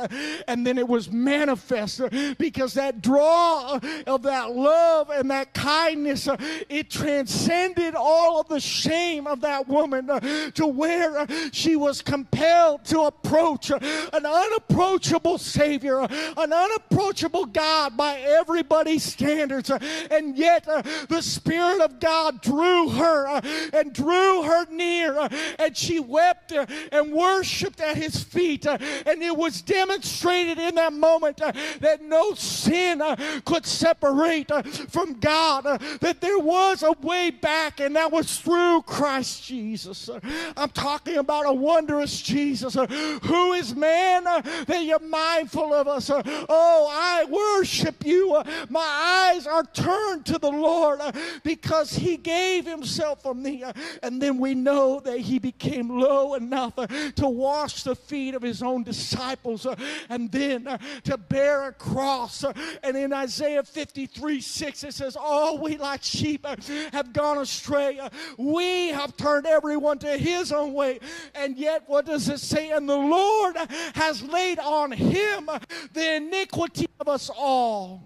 And 0.49 0.67
then 0.67 0.79
it 0.79 0.89
was 0.89 1.11
manifest 1.11 2.01
because 2.39 2.75
that 2.75 3.03
draw 3.03 3.79
of 4.07 4.23
that 4.23 4.53
love 4.55 5.11
and 5.11 5.31
that 5.31 5.53
kindness 5.55 6.29
it 6.69 6.91
transcended 6.91 7.95
all 7.95 8.41
of 8.41 8.49
the 8.49 8.61
shame 8.61 9.27
of 9.27 9.41
that 9.41 9.69
woman 9.69 10.07
to 10.55 10.67
where 10.67 11.27
she 11.53 11.77
was 11.77 12.03
compelled 12.03 12.85
to 12.87 13.03
approach 13.03 13.71
an 13.71 14.27
unapproachable 14.27 15.39
savior 15.39 16.01
an 16.37 16.53
unapproachable 16.53 17.47
god 17.47 17.97
by 17.97 18.19
everybody's 18.21 19.03
standards. 19.03 19.71
And 20.11 20.37
yet 20.37 20.65
the 20.65 21.21
spirit 21.21 21.81
of 21.81 22.01
god 22.01 22.41
drew 22.41 22.91
her 22.91 23.41
and 23.73 23.93
drew 23.93 24.43
her 24.43 24.67
near 24.71 25.29
and 25.59 25.77
she 25.77 26.01
wept 26.01 26.53
and 26.53 27.13
worshiped 27.13 27.81
at 27.81 27.97
his 27.97 28.23
feet 28.23 28.67
and 29.07 29.23
it 29.23 29.37
was 29.37 29.63
demonstrated 29.63 30.59
in 30.59 30.75
that 30.77 30.93
moment 30.93 31.41
uh, 31.41 31.53
that 31.81 32.03
no 32.03 32.35
sin 32.35 33.01
uh, 33.01 33.17
could 33.45 33.67
separate 33.67 34.51
uh, 34.51 34.63
from 34.63 35.15
God, 35.15 35.67
uh, 35.67 35.79
that 36.01 36.21
there 36.21 36.39
was 36.39 36.83
a 36.83 36.93
way 37.03 37.31
back, 37.31 37.81
and 37.81 37.97
that 37.97 38.11
was 38.11 38.39
through 38.39 38.83
Christ 38.83 39.45
Jesus. 39.45 40.09
Uh. 40.09 40.21
I'm 40.57 40.71
talking 40.71 41.17
about 41.17 41.47
a 41.47 41.53
wondrous 41.53 42.21
Jesus 42.21 42.77
uh, 42.77 42.87
who 42.87 43.53
is 43.53 43.75
man 43.75 44.25
that 44.25 44.83
you're 44.85 44.99
mindful 44.99 45.73
of 45.73 45.89
us. 45.89 46.11
oh, 46.11 46.89
I 46.91 47.25
worship 47.25 48.05
you. 48.05 48.43
my 48.69 49.33
eyes 49.35 49.47
are 49.47 49.65
turned 49.65 50.27
to 50.27 50.39
the 50.39 50.51
Lord 50.51 51.01
because 51.43 51.93
he 51.95 52.17
gave 52.17 52.67
himself 52.67 53.23
for 53.23 53.35
me. 53.35 53.65
and 54.03 54.21
then 54.21 54.39
we 54.39 54.55
know 54.55 55.01
that 55.01 55.19
he 55.19 55.39
became 55.39 55.89
low 55.89 56.35
enough 56.35 56.75
to 56.77 57.29
wash 57.29 57.83
the 57.83 57.95
feet 57.95 58.35
of 58.35 58.43
his 58.43 58.63
own 58.63 58.82
own 58.83 58.85
disciples 58.85 59.67
uh, 59.67 59.75
and 60.09 60.31
then 60.31 60.67
uh, 60.67 60.79
to 61.05 61.17
bear 61.17 61.69
a 61.69 61.73
cross. 61.73 62.45
Uh, 62.45 62.53
and 62.83 62.97
in 62.97 63.13
Isaiah 63.13 63.63
53 63.63 64.41
6, 64.41 64.85
it 64.85 64.95
says, 64.95 65.17
All 65.17 65.59
we 65.59 65.77
like 65.77 66.03
sheep 66.03 66.47
have 66.93 67.13
gone 67.13 67.39
astray. 67.39 68.01
We 68.39 68.89
have 68.89 69.17
turned 69.17 69.47
everyone 69.47 69.99
to 69.99 70.17
his 70.17 70.53
own 70.53 70.73
way. 70.73 71.01
And 71.35 71.57
yet, 71.57 71.85
what 71.87 72.07
does 72.07 72.29
it 72.29 72.41
say? 72.41 72.71
And 72.71 72.89
the 72.89 72.97
Lord 72.97 73.57
has 73.95 74.23
laid 74.23 74.59
on 74.59 74.93
him 74.93 75.49
the 75.93 76.17
iniquity 76.17 76.89
of 77.01 77.09
us 77.09 77.31
all. 77.35 78.03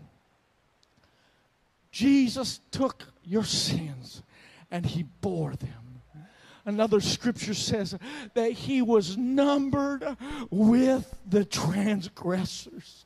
Jesus 1.90 2.60
took 2.70 3.04
your 3.24 3.44
sins 3.44 4.22
and 4.70 4.84
he 4.84 5.02
bore 5.02 5.54
them. 5.54 5.85
Another 6.66 7.00
scripture 7.00 7.54
says 7.54 7.96
that 8.34 8.50
he 8.50 8.82
was 8.82 9.16
numbered 9.16 10.04
with 10.50 11.16
the 11.24 11.44
transgressors. 11.44 13.04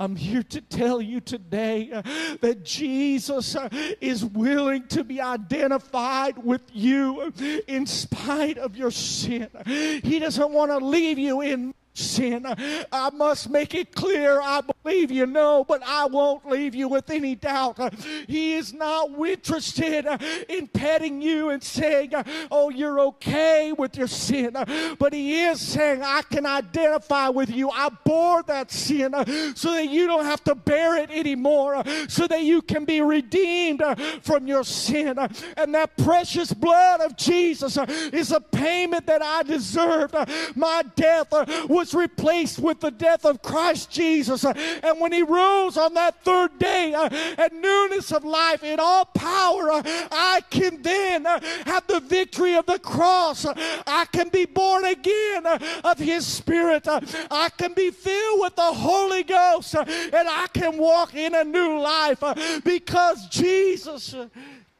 I'm 0.00 0.16
here 0.16 0.42
to 0.42 0.60
tell 0.60 1.00
you 1.00 1.20
today 1.20 2.02
that 2.40 2.64
Jesus 2.64 3.56
is 4.00 4.24
willing 4.24 4.88
to 4.88 5.04
be 5.04 5.20
identified 5.20 6.36
with 6.36 6.62
you 6.72 7.32
in 7.68 7.86
spite 7.86 8.58
of 8.58 8.76
your 8.76 8.90
sin. 8.90 9.48
He 9.64 10.18
doesn't 10.18 10.50
want 10.50 10.72
to 10.72 10.84
leave 10.84 11.18
you 11.18 11.42
in 11.42 11.74
sin. 11.98 12.46
I 12.92 13.10
must 13.10 13.50
make 13.50 13.74
it 13.74 13.94
clear 13.94 14.40
I 14.40 14.60
believe 14.60 15.10
you 15.10 15.26
know, 15.26 15.64
but 15.64 15.82
I 15.84 16.06
won't 16.06 16.48
leave 16.48 16.74
you 16.74 16.88
with 16.88 17.10
any 17.10 17.34
doubt. 17.34 17.78
He 18.26 18.54
is 18.54 18.72
not 18.72 19.10
interested 19.18 20.06
in 20.48 20.68
petting 20.68 21.20
you 21.20 21.50
and 21.50 21.62
saying, 21.62 22.12
Oh, 22.50 22.70
you're 22.70 23.00
okay 23.00 23.72
with 23.72 23.96
your 23.96 24.06
sin. 24.06 24.56
But 24.98 25.12
He 25.12 25.42
is 25.42 25.60
saying, 25.60 26.02
I 26.02 26.22
can 26.22 26.46
identify 26.46 27.28
with 27.28 27.50
you. 27.50 27.70
I 27.70 27.90
bore 28.04 28.42
that 28.44 28.70
sin 28.70 29.12
so 29.54 29.72
that 29.72 29.88
you 29.88 30.06
don't 30.06 30.24
have 30.24 30.42
to 30.44 30.54
bear 30.54 30.96
it 30.96 31.10
anymore, 31.10 31.82
so 32.08 32.26
that 32.26 32.42
you 32.42 32.62
can 32.62 32.84
be 32.84 33.00
redeemed 33.00 33.82
from 34.22 34.46
your 34.46 34.64
sin. 34.64 35.18
And 35.56 35.74
that 35.74 35.96
precious 35.96 36.52
blood 36.52 37.00
of 37.00 37.16
Jesus 37.16 37.76
is 38.12 38.32
a 38.32 38.40
payment 38.40 39.06
that 39.06 39.22
I 39.22 39.42
deserved. 39.42 40.14
My 40.54 40.82
death 40.94 41.28
was 41.68 41.85
replaced 41.94 42.58
with 42.58 42.80
the 42.80 42.90
death 42.90 43.24
of 43.24 43.42
Christ 43.42 43.90
Jesus. 43.90 44.44
And 44.44 45.00
when 45.00 45.12
He 45.12 45.22
rose 45.22 45.76
on 45.76 45.94
that 45.94 46.22
third 46.24 46.58
day 46.58 46.94
uh, 46.94 47.08
at 47.38 47.52
newness 47.52 48.12
of 48.12 48.24
life 48.24 48.62
in 48.62 48.78
all 48.80 49.04
power, 49.04 49.70
uh, 49.70 49.82
I 50.10 50.42
can 50.50 50.82
then 50.82 51.26
uh, 51.26 51.40
have 51.66 51.86
the 51.86 52.00
victory 52.00 52.54
of 52.54 52.66
the 52.66 52.78
cross. 52.78 53.46
I 53.86 54.06
can 54.12 54.28
be 54.28 54.46
born 54.46 54.84
again 54.84 55.46
of 55.46 55.98
His 55.98 56.26
Spirit. 56.26 56.86
I 56.88 57.50
can 57.56 57.72
be 57.72 57.90
filled 57.90 58.40
with 58.40 58.56
the 58.56 58.62
Holy 58.62 59.22
Ghost 59.22 59.74
and 59.74 60.28
I 60.28 60.46
can 60.52 60.78
walk 60.78 61.14
in 61.14 61.34
a 61.34 61.44
new 61.44 61.78
life 61.80 62.22
because 62.64 63.26
Jesus 63.28 64.14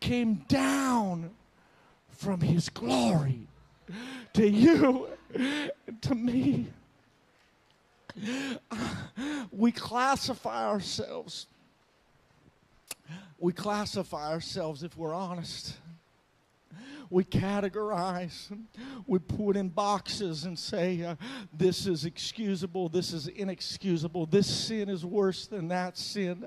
came 0.01 0.35
down 0.49 1.31
from 2.11 2.41
His 2.41 2.69
glory 2.69 3.47
to 4.35 4.49
you 4.49 5.09
to 6.03 6.15
me. 6.15 6.67
We 9.53 9.73
classify 9.73 10.67
ourselves. 10.67 11.47
We 13.39 13.53
classify 13.53 14.31
ourselves, 14.31 14.83
if 14.83 14.97
we're 14.97 15.15
honest 15.15 15.77
we 17.11 17.25
categorize, 17.25 18.57
we 19.07 19.19
put 19.19 19.57
in 19.57 19.69
boxes 19.69 20.45
and 20.45 20.59
say, 20.59 21.03
uh, 21.03 21.17
this 21.53 21.87
is 21.87 22.05
excusable, 22.05 22.89
this 22.89 23.13
is 23.13 23.29
inexcusable, 23.29 24.27
this 24.27 24.47
sin 24.47 24.89
is 24.89 25.05
worse 25.05 25.47
than 25.47 25.69
that 25.69 25.97
sin. 25.97 26.45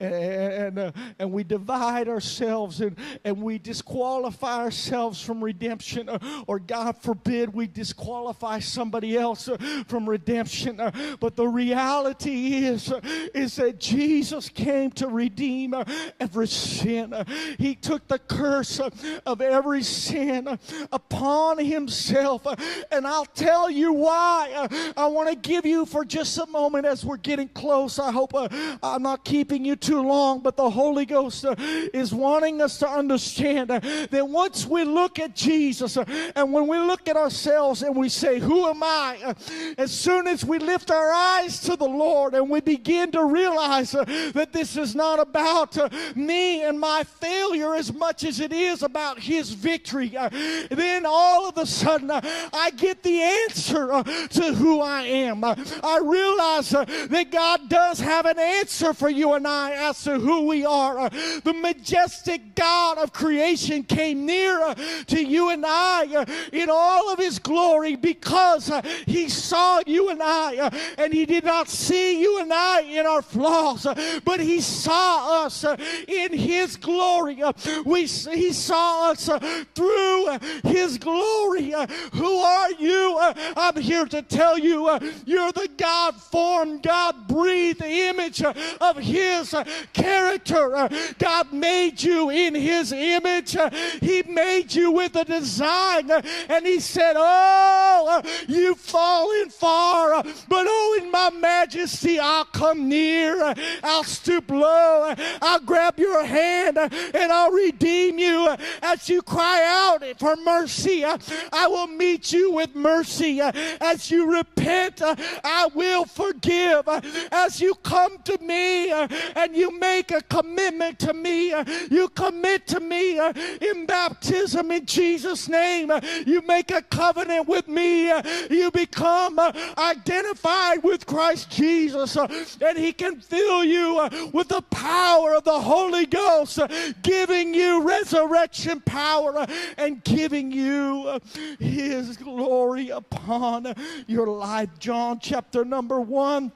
And, 0.00 0.14
and, 0.14 0.78
uh, 0.78 0.92
and 1.18 1.32
we 1.32 1.44
divide 1.44 2.08
ourselves 2.08 2.80
and, 2.80 2.96
and 3.24 3.42
we 3.42 3.58
disqualify 3.58 4.58
ourselves 4.58 5.20
from 5.20 5.42
redemption, 5.42 6.08
uh, 6.08 6.18
or 6.46 6.58
God 6.58 6.96
forbid, 6.98 7.52
we 7.52 7.66
disqualify 7.66 8.60
somebody 8.60 9.16
else 9.16 9.48
uh, 9.48 9.56
from 9.86 10.08
redemption. 10.08 10.80
Uh, 10.80 10.90
but 11.20 11.36
the 11.36 11.46
reality 11.46 12.66
is, 12.66 12.92
is 13.34 13.56
that 13.56 13.78
Jesus 13.78 14.48
came 14.48 14.90
to 14.92 15.08
redeem 15.08 15.74
every 16.20 16.46
sin. 16.46 17.14
He 17.58 17.74
took 17.74 18.06
the 18.08 18.18
curse 18.18 18.80
of 18.80 19.40
every 19.40 19.82
sin 19.88 20.58
upon 20.92 21.58
himself. 21.58 22.46
And 22.90 23.06
I'll 23.06 23.24
tell 23.24 23.70
you 23.70 23.92
why. 23.92 24.68
I 24.96 25.06
want 25.06 25.28
to 25.28 25.36
give 25.36 25.64
you 25.64 25.86
for 25.86 26.04
just 26.04 26.38
a 26.38 26.46
moment 26.46 26.86
as 26.86 27.04
we're 27.04 27.16
getting 27.16 27.48
close. 27.48 27.98
I 27.98 28.12
hope 28.12 28.34
uh, 28.34 28.48
I'm 28.82 29.02
not 29.02 29.24
keeping 29.24 29.64
you 29.64 29.76
too 29.76 30.02
long, 30.02 30.40
but 30.40 30.56
the 30.56 30.68
Holy 30.68 31.06
Ghost 31.06 31.44
uh, 31.44 31.54
is 31.58 32.14
wanting 32.14 32.60
us 32.60 32.78
to 32.78 32.88
understand 32.88 33.70
uh, 33.70 33.80
that 34.10 34.28
once 34.28 34.66
we 34.66 34.84
look 34.84 35.18
at 35.18 35.34
Jesus 35.34 35.96
and 35.96 36.52
when 36.52 36.66
we 36.66 36.78
look 36.78 37.08
at 37.08 37.16
ourselves 37.16 37.82
and 37.82 37.96
we 37.96 38.08
say, 38.08 38.38
Who 38.38 38.66
am 38.66 38.82
I? 38.82 39.34
as 39.78 39.92
soon 39.92 40.26
as 40.26 40.44
we 40.44 40.58
lift 40.58 40.90
our 40.90 41.12
eyes 41.12 41.60
to 41.60 41.76
the 41.76 41.88
Lord 41.88 42.34
and 42.34 42.48
we 42.48 42.60
begin 42.60 43.10
to 43.12 43.24
realize 43.24 43.92
that 43.92 44.50
this 44.52 44.76
is 44.76 44.94
not 44.94 45.20
about 45.20 45.76
me 46.16 46.62
and 46.62 46.78
my 46.78 47.04
failure 47.04 47.74
as 47.74 47.92
much 47.92 48.24
as 48.24 48.40
it 48.40 48.52
is 48.52 48.82
about 48.82 49.18
His 49.18 49.52
victory 49.52 49.77
victory, 49.78 50.16
uh, 50.16 50.28
then 50.70 51.06
all 51.06 51.48
of 51.48 51.56
a 51.56 51.64
sudden 51.64 52.10
uh, 52.10 52.20
I 52.52 52.72
get 52.72 53.04
the 53.04 53.22
answer 53.22 53.92
uh, 53.92 54.02
to 54.02 54.52
who 54.54 54.80
I 54.80 55.02
am. 55.02 55.44
Uh, 55.44 55.54
I 55.84 56.00
realize 56.02 56.74
uh, 56.74 56.84
that 56.84 57.30
God 57.30 57.68
does 57.68 58.00
have 58.00 58.26
an 58.26 58.40
answer 58.40 58.92
for 58.92 59.08
you 59.08 59.34
and 59.34 59.46
I 59.46 59.88
as 59.88 60.02
to 60.02 60.18
who 60.18 60.46
we 60.48 60.66
are. 60.66 60.98
Uh, 60.98 61.08
the 61.44 61.54
majestic 61.54 62.56
God 62.56 62.98
of 62.98 63.12
creation 63.12 63.84
came 63.84 64.26
near 64.26 64.74
to 65.06 65.22
you 65.22 65.50
and 65.50 65.64
I 65.64 66.26
in 66.52 66.68
all 66.70 67.12
of 67.12 67.20
his 67.20 67.38
glory 67.38 67.94
because 67.94 68.72
he 69.06 69.28
saw 69.28 69.80
you 69.86 70.10
and 70.10 70.20
I 70.20 70.70
and 70.98 71.12
he 71.12 71.24
did 71.24 71.44
not 71.44 71.68
see 71.68 72.20
you 72.20 72.40
and 72.40 72.52
I 72.52 72.80
in 72.80 73.06
our 73.06 73.22
flaws, 73.22 73.86
but 74.24 74.40
he 74.40 74.60
saw 74.60 75.44
us 75.44 75.64
in 76.08 76.32
his 76.32 76.76
glory. 76.76 77.40
we, 77.84 78.06
he 78.06 78.52
saw 78.52 79.12
us 79.12 79.30
through 79.74 80.28
uh, 80.28 80.38
his 80.64 80.98
glory. 80.98 81.74
Uh, 81.74 81.86
who 82.14 82.38
are 82.38 82.72
you? 82.72 83.18
Uh, 83.20 83.34
I'm 83.56 83.76
here 83.80 84.06
to 84.06 84.22
tell 84.22 84.58
you 84.58 84.88
you're 85.24 85.52
the 85.52 85.68
God 85.76 86.16
formed, 86.16 86.82
God 86.82 87.28
breathed 87.28 87.82
image 87.82 88.42
of 88.42 88.96
his 88.96 89.54
character. 89.92 90.88
God 91.18 91.52
made 91.52 92.02
you 92.02 92.30
in 92.30 92.54
his 92.54 92.92
image. 92.92 93.56
He 94.00 94.22
made 94.22 94.74
you 94.74 94.90
with 94.92 95.16
a 95.16 95.24
design. 95.24 96.10
And 96.10 96.66
he 96.66 96.80
said, 96.80 97.14
Oh, 97.16 98.22
you've 98.46 98.78
fallen 98.78 99.50
far, 99.50 100.22
but 100.22 100.66
oh, 100.68 101.00
in 101.02 101.10
my 101.10 101.30
majesty, 101.30 102.18
I'll 102.18 102.44
come 102.44 102.88
near. 102.88 103.54
I'll 103.82 104.04
stoop 104.04 104.50
low. 104.50 105.14
I'll 105.42 105.60
grab 105.60 105.98
your 105.98 106.24
hand 106.24 106.78
and 106.78 107.32
I'll 107.32 107.52
redeem 107.52 108.18
you 108.18 108.56
as 108.82 109.08
you 109.08 109.22
cry 109.22 109.57
out 109.64 110.04
for 110.18 110.36
mercy, 110.36 111.04
I 111.04 111.66
will 111.68 111.86
meet 111.86 112.32
you 112.32 112.52
with 112.52 112.74
mercy. 112.74 113.40
As 113.40 114.10
you 114.10 114.32
repent, 114.32 115.02
I 115.02 115.68
will 115.74 116.04
forgive. 116.04 116.88
As 117.32 117.60
you 117.60 117.74
come 117.76 118.18
to 118.24 118.38
me 118.38 118.90
and 118.90 119.56
you 119.56 119.78
make 119.78 120.10
a 120.10 120.22
commitment 120.22 120.98
to 121.00 121.14
me, 121.14 121.54
you 121.90 122.08
commit 122.14 122.66
to 122.68 122.80
me 122.80 123.18
in 123.18 123.86
baptism 123.86 124.70
in 124.70 124.86
Jesus' 124.86 125.48
name. 125.48 125.92
You 126.26 126.42
make 126.42 126.70
a 126.70 126.82
covenant 126.82 127.48
with 127.48 127.68
me. 127.68 128.08
You 128.50 128.70
become 128.70 129.38
identified 129.78 130.82
with 130.82 131.06
Christ 131.06 131.50
Jesus, 131.50 132.16
and 132.16 132.78
He 132.78 132.92
can 132.92 133.20
fill 133.20 133.64
you 133.64 134.08
with 134.32 134.48
the 134.48 134.62
power 134.70 135.34
of 135.34 135.44
the 135.44 135.60
Holy 135.60 136.06
Ghost, 136.06 136.58
giving 137.02 137.54
you 137.54 137.82
resurrection 137.82 138.80
power 138.80 139.46
and 139.76 140.02
giving 140.04 140.50
you 140.52 141.20
his 141.58 142.16
glory 142.16 142.90
upon 142.90 143.74
your 144.06 144.26
life. 144.26 144.70
John 144.78 145.18
chapter 145.20 145.64
number 145.64 146.00
one. 146.00 146.52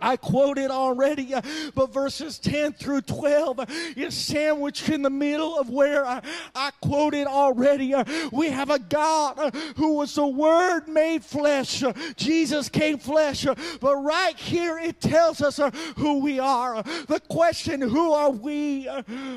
I 0.00 0.16
quoted 0.16 0.70
already, 0.70 1.34
uh, 1.34 1.42
but 1.74 1.92
verses 1.92 2.38
10 2.38 2.72
through 2.74 3.02
12 3.02 3.96
is 3.96 4.14
sandwiched 4.14 4.88
in 4.88 5.02
the 5.02 5.10
middle 5.10 5.58
of 5.58 5.70
where 5.70 6.04
I, 6.04 6.22
I 6.54 6.70
quoted 6.80 7.26
already. 7.26 7.94
Uh, 7.94 8.04
we 8.32 8.48
have 8.50 8.70
a 8.70 8.78
God 8.78 9.38
uh, 9.38 9.50
who 9.76 9.94
was 9.94 10.14
the 10.14 10.26
Word 10.26 10.88
made 10.88 11.24
flesh. 11.24 11.82
Uh, 11.82 11.92
Jesus 12.16 12.68
came 12.68 12.98
flesh. 12.98 13.46
Uh, 13.46 13.54
but 13.80 13.96
right 13.96 14.36
here 14.36 14.78
it 14.78 15.00
tells 15.00 15.40
us 15.40 15.58
uh, 15.58 15.70
who 15.96 16.20
we 16.20 16.38
are. 16.38 16.82
the 16.82 17.20
question, 17.28 17.80
who 17.80 18.12
are 18.12 18.30
we, 18.30 18.88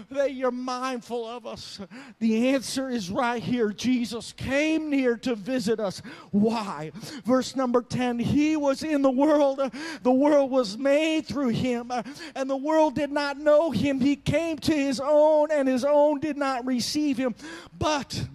that 0.09 0.33
you're 0.33 0.51
mindful 0.51 1.25
of 1.25 1.45
us? 1.45 1.79
The 2.19 2.49
answer 2.49 2.89
is 2.89 3.09
right 3.09 3.41
here. 3.41 3.71
Jesus 3.71 4.33
came 4.33 4.89
near 4.89 5.17
to 5.17 5.35
visit 5.35 5.79
us. 5.79 6.01
Why? 6.31 6.91
Verse 7.25 7.55
number 7.55 7.81
10 7.81 8.19
He 8.19 8.55
was 8.55 8.83
in 8.83 9.01
the 9.01 9.11
world, 9.11 9.59
the 10.03 10.11
world 10.11 10.51
was 10.53 10.77
made 10.77 11.25
through 11.25 11.49
him, 11.49 11.91
uh, 11.91 12.03
and 12.35 12.49
the 12.49 12.55
world 12.55 12.95
did 12.95 13.11
not 13.11 13.37
know 13.37 13.71
him. 13.71 13.99
He 13.99 14.15
came 14.15 14.57
to 14.59 14.73
his 14.73 15.01
own, 15.03 15.49
and 15.51 15.67
his 15.67 15.83
own 15.83 16.19
did 16.19 16.37
not 16.37 16.65
receive 16.65 17.17
him. 17.17 17.35
But 17.77 18.27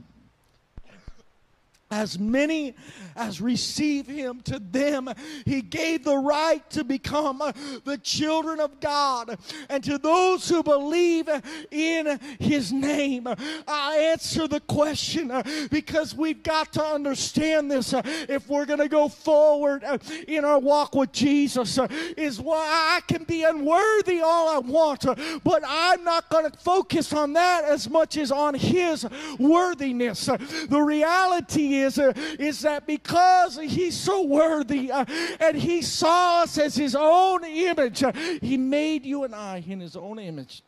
as 1.90 2.18
many 2.18 2.74
as 3.16 3.40
receive 3.40 4.07
him 4.07 4.40
to 4.42 4.59
them 4.59 5.09
he 5.44 5.62
gave 5.62 6.05
the 6.05 6.16
right 6.16 6.68
to 6.70 6.85
become 6.85 7.42
the 7.85 7.98
children 8.03 8.61
of 8.61 8.79
god. 8.81 9.38
And 9.68 9.83
to 9.85 9.98
those 9.98 10.48
who 10.48 10.62
believe 10.62 11.29
in 11.70 12.20
his 12.38 12.72
name 12.72 13.27
i 13.66 13.96
answer 13.96 14.46
the 14.46 14.61
question 14.61 15.33
because 15.70 16.14
we've 16.14 16.42
got 16.42 16.72
to 16.74 16.85
understand 16.85 17.70
this 17.70 17.94
if 17.94 18.48
we're 18.48 18.66
going 18.66 18.79
to 18.79 18.88
go 18.88 19.09
forward 19.09 19.85
in 20.27 20.44
our 20.44 20.59
walk 20.59 20.94
with 20.94 21.12
jesus 21.12 21.79
is 22.16 22.40
why 22.40 22.96
i 22.96 23.01
can 23.07 23.24
be 23.24 23.44
unworthy 23.44 24.20
all 24.20 24.48
i 24.48 24.59
want 24.59 25.05
but 25.44 25.62
i'm 25.66 26.05
not 26.05 26.29
going 26.29 26.48
to 26.51 26.59
focus 26.59 27.12
on 27.12 27.33
that 27.33 27.64
as 27.64 27.88
much 27.88 28.16
as 28.16 28.31
on 28.31 28.55
his 28.55 29.07
worthiness. 29.38 30.27
The 30.27 30.81
reality 30.81 31.77
is, 31.82 31.98
uh, 31.98 32.12
is 32.38 32.60
that 32.62 32.86
because 32.86 33.58
He's 33.58 33.96
so 33.96 34.24
worthy 34.24 34.90
uh, 34.90 35.04
and 35.40 35.56
He 35.56 35.82
saw 35.82 36.42
us 36.42 36.58
as 36.58 36.74
His 36.74 36.94
own 36.94 37.44
image, 37.44 38.02
uh, 38.02 38.12
He 38.40 38.56
made 38.56 39.04
you 39.04 39.24
and 39.24 39.34
I 39.34 39.62
in 39.66 39.80
His 39.80 39.96
own 39.96 40.18
image 40.18 40.62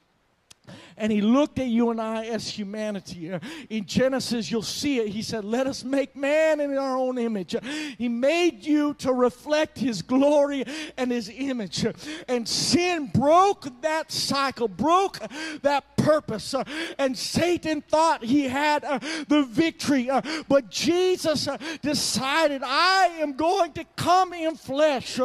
and 0.96 1.10
he 1.10 1.20
looked 1.20 1.58
at 1.58 1.66
you 1.66 1.90
and 1.90 2.00
I 2.00 2.26
as 2.26 2.48
humanity. 2.48 3.32
In 3.68 3.86
Genesis, 3.86 4.50
you'll 4.50 4.62
see 4.62 4.98
it. 4.98 5.08
He 5.08 5.22
said, 5.22 5.44
Let 5.44 5.66
us 5.66 5.82
make 5.84 6.14
man 6.14 6.60
in 6.60 6.76
our 6.76 6.96
own 6.96 7.18
image. 7.18 7.56
He 7.96 8.08
made 8.08 8.64
you 8.64 8.94
to 8.94 9.12
reflect 9.12 9.78
his 9.78 10.02
glory 10.02 10.64
and 10.96 11.10
his 11.10 11.30
image. 11.34 11.86
And 12.28 12.46
sin 12.46 13.10
broke 13.12 13.68
that 13.82 14.12
cycle, 14.12 14.68
broke 14.68 15.18
that 15.62 15.89
purpose. 16.02 16.54
Uh, 16.54 16.64
and 16.98 17.16
Satan 17.16 17.82
thought 17.82 18.24
he 18.24 18.44
had 18.44 18.84
uh, 18.84 18.98
the 19.28 19.42
victory. 19.42 20.10
But 20.48 20.70
Jesus 20.70 21.48
decided, 21.82 22.62
I 22.64 23.06
am 23.20 23.34
going 23.34 23.72
to 23.72 23.84
come 23.96 24.32
in 24.32 24.56
flesh 24.56 25.20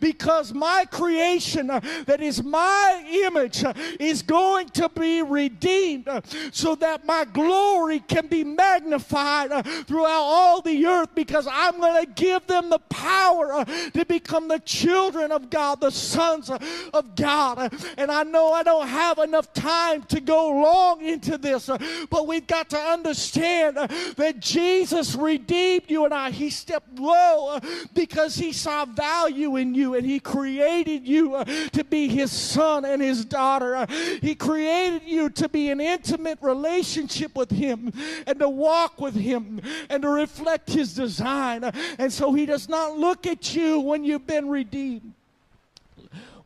because 0.00 0.52
my 0.52 0.84
creation, 0.90 1.66
that 1.68 2.20
is 2.20 2.42
my 2.42 3.04
image, 3.26 3.64
is 3.98 4.22
going 4.22 4.68
to 4.70 4.88
be 4.88 5.22
redeemed 5.22 6.08
uh, 6.08 6.20
so 6.52 6.74
that 6.76 7.06
my 7.06 7.24
glory 7.24 8.00
can 8.00 8.26
be 8.26 8.44
magnified 8.44 9.52
uh, 9.52 9.62
throughout 9.62 10.22
all 10.22 10.60
the 10.60 10.86
earth 10.86 11.10
because 11.14 11.46
I'm 11.50 11.78
going 11.80 12.04
to 12.04 12.12
give 12.12 12.46
them 12.46 12.70
the 12.70 12.78
power 12.78 13.52
uh, 13.52 13.64
to 13.64 14.04
become 14.04 14.48
the 14.48 14.58
children 14.60 15.32
of 15.32 15.50
God, 15.50 15.80
the 15.80 15.90
sons 15.90 16.50
of 16.50 17.14
God. 17.14 17.72
And 17.96 18.10
I 18.10 18.22
know 18.22 18.52
I 18.52 18.62
don't 18.62 18.88
have 18.88 19.18
enough 19.18 19.52
time 19.52 20.02
to 20.04 20.15
go 20.20 20.48
long 20.50 21.00
into 21.02 21.38
this, 21.38 21.68
uh, 21.68 21.78
but 22.10 22.26
we've 22.26 22.46
got 22.46 22.70
to 22.70 22.78
understand 22.78 23.78
uh, 23.78 23.86
that 24.16 24.40
Jesus 24.40 25.14
redeemed 25.14 25.84
you 25.88 26.04
and 26.04 26.14
I. 26.14 26.30
He 26.30 26.50
stepped 26.50 26.98
low 26.98 27.56
uh, 27.56 27.60
because 27.94 28.36
he 28.36 28.52
saw 28.52 28.84
value 28.84 29.56
in 29.56 29.74
you 29.74 29.94
and 29.94 30.06
he 30.06 30.20
created 30.20 31.06
you 31.06 31.42
to 31.72 31.84
be 31.84 32.08
his 32.08 32.32
son 32.32 32.84
and 32.84 33.02
his 33.02 33.24
daughter. 33.24 33.86
He 34.20 34.34
created 34.34 35.02
you 35.04 35.30
to 35.30 35.48
be 35.48 35.70
an 35.70 35.80
intimate 35.80 36.38
relationship 36.40 37.36
with 37.36 37.50
Him 37.50 37.92
and 38.26 38.38
to 38.38 38.48
walk 38.48 39.00
with 39.00 39.14
Him 39.14 39.60
and 39.88 40.02
to 40.02 40.08
reflect 40.08 40.70
His 40.70 40.94
design. 40.94 41.64
And 41.98 42.12
so 42.12 42.32
He 42.32 42.46
does 42.46 42.68
not 42.68 42.96
look 42.96 43.26
at 43.26 43.54
you 43.54 43.80
when 43.80 44.04
you've 44.04 44.26
been 44.26 44.48
redeemed 44.48 45.15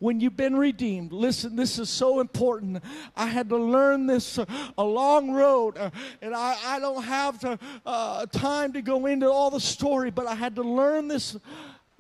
when 0.01 0.19
you've 0.19 0.37
been 0.37 0.57
redeemed. 0.57 1.13
Listen, 1.13 1.55
this 1.55 1.79
is 1.79 1.89
so 1.89 2.21
important. 2.21 2.83
I 3.15 3.27
had 3.27 3.49
to 3.51 3.57
learn 3.57 4.07
this 4.07 4.39
uh, 4.39 4.47
a 4.77 4.83
long 4.83 5.31
road, 5.31 5.79
uh, 5.79 5.91
and 6.21 6.35
I, 6.35 6.57
I 6.65 6.81
don't 6.81 7.05
have 7.05 7.39
to, 7.41 7.59
uh, 7.87 8.27
time 8.27 8.73
to 8.73 8.83
go 8.83 9.07
into 9.07 9.31
all 9.31 9.51
the 9.51 9.61
story, 9.61 10.11
but 10.11 10.27
I 10.27 10.35
had 10.35 10.57
to 10.57 10.63
learn 10.63 11.07
this 11.07 11.37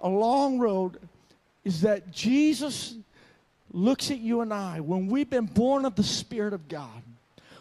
a 0.00 0.08
long 0.08 0.58
road. 0.58 0.98
Is 1.62 1.82
that 1.82 2.10
Jesus 2.10 2.96
looks 3.70 4.10
at 4.10 4.18
you 4.18 4.40
and 4.40 4.52
I, 4.52 4.80
when 4.80 5.06
we've 5.08 5.28
been 5.28 5.44
born 5.44 5.84
of 5.84 5.94
the 5.94 6.02
Spirit 6.02 6.54
of 6.54 6.68
God, 6.68 7.02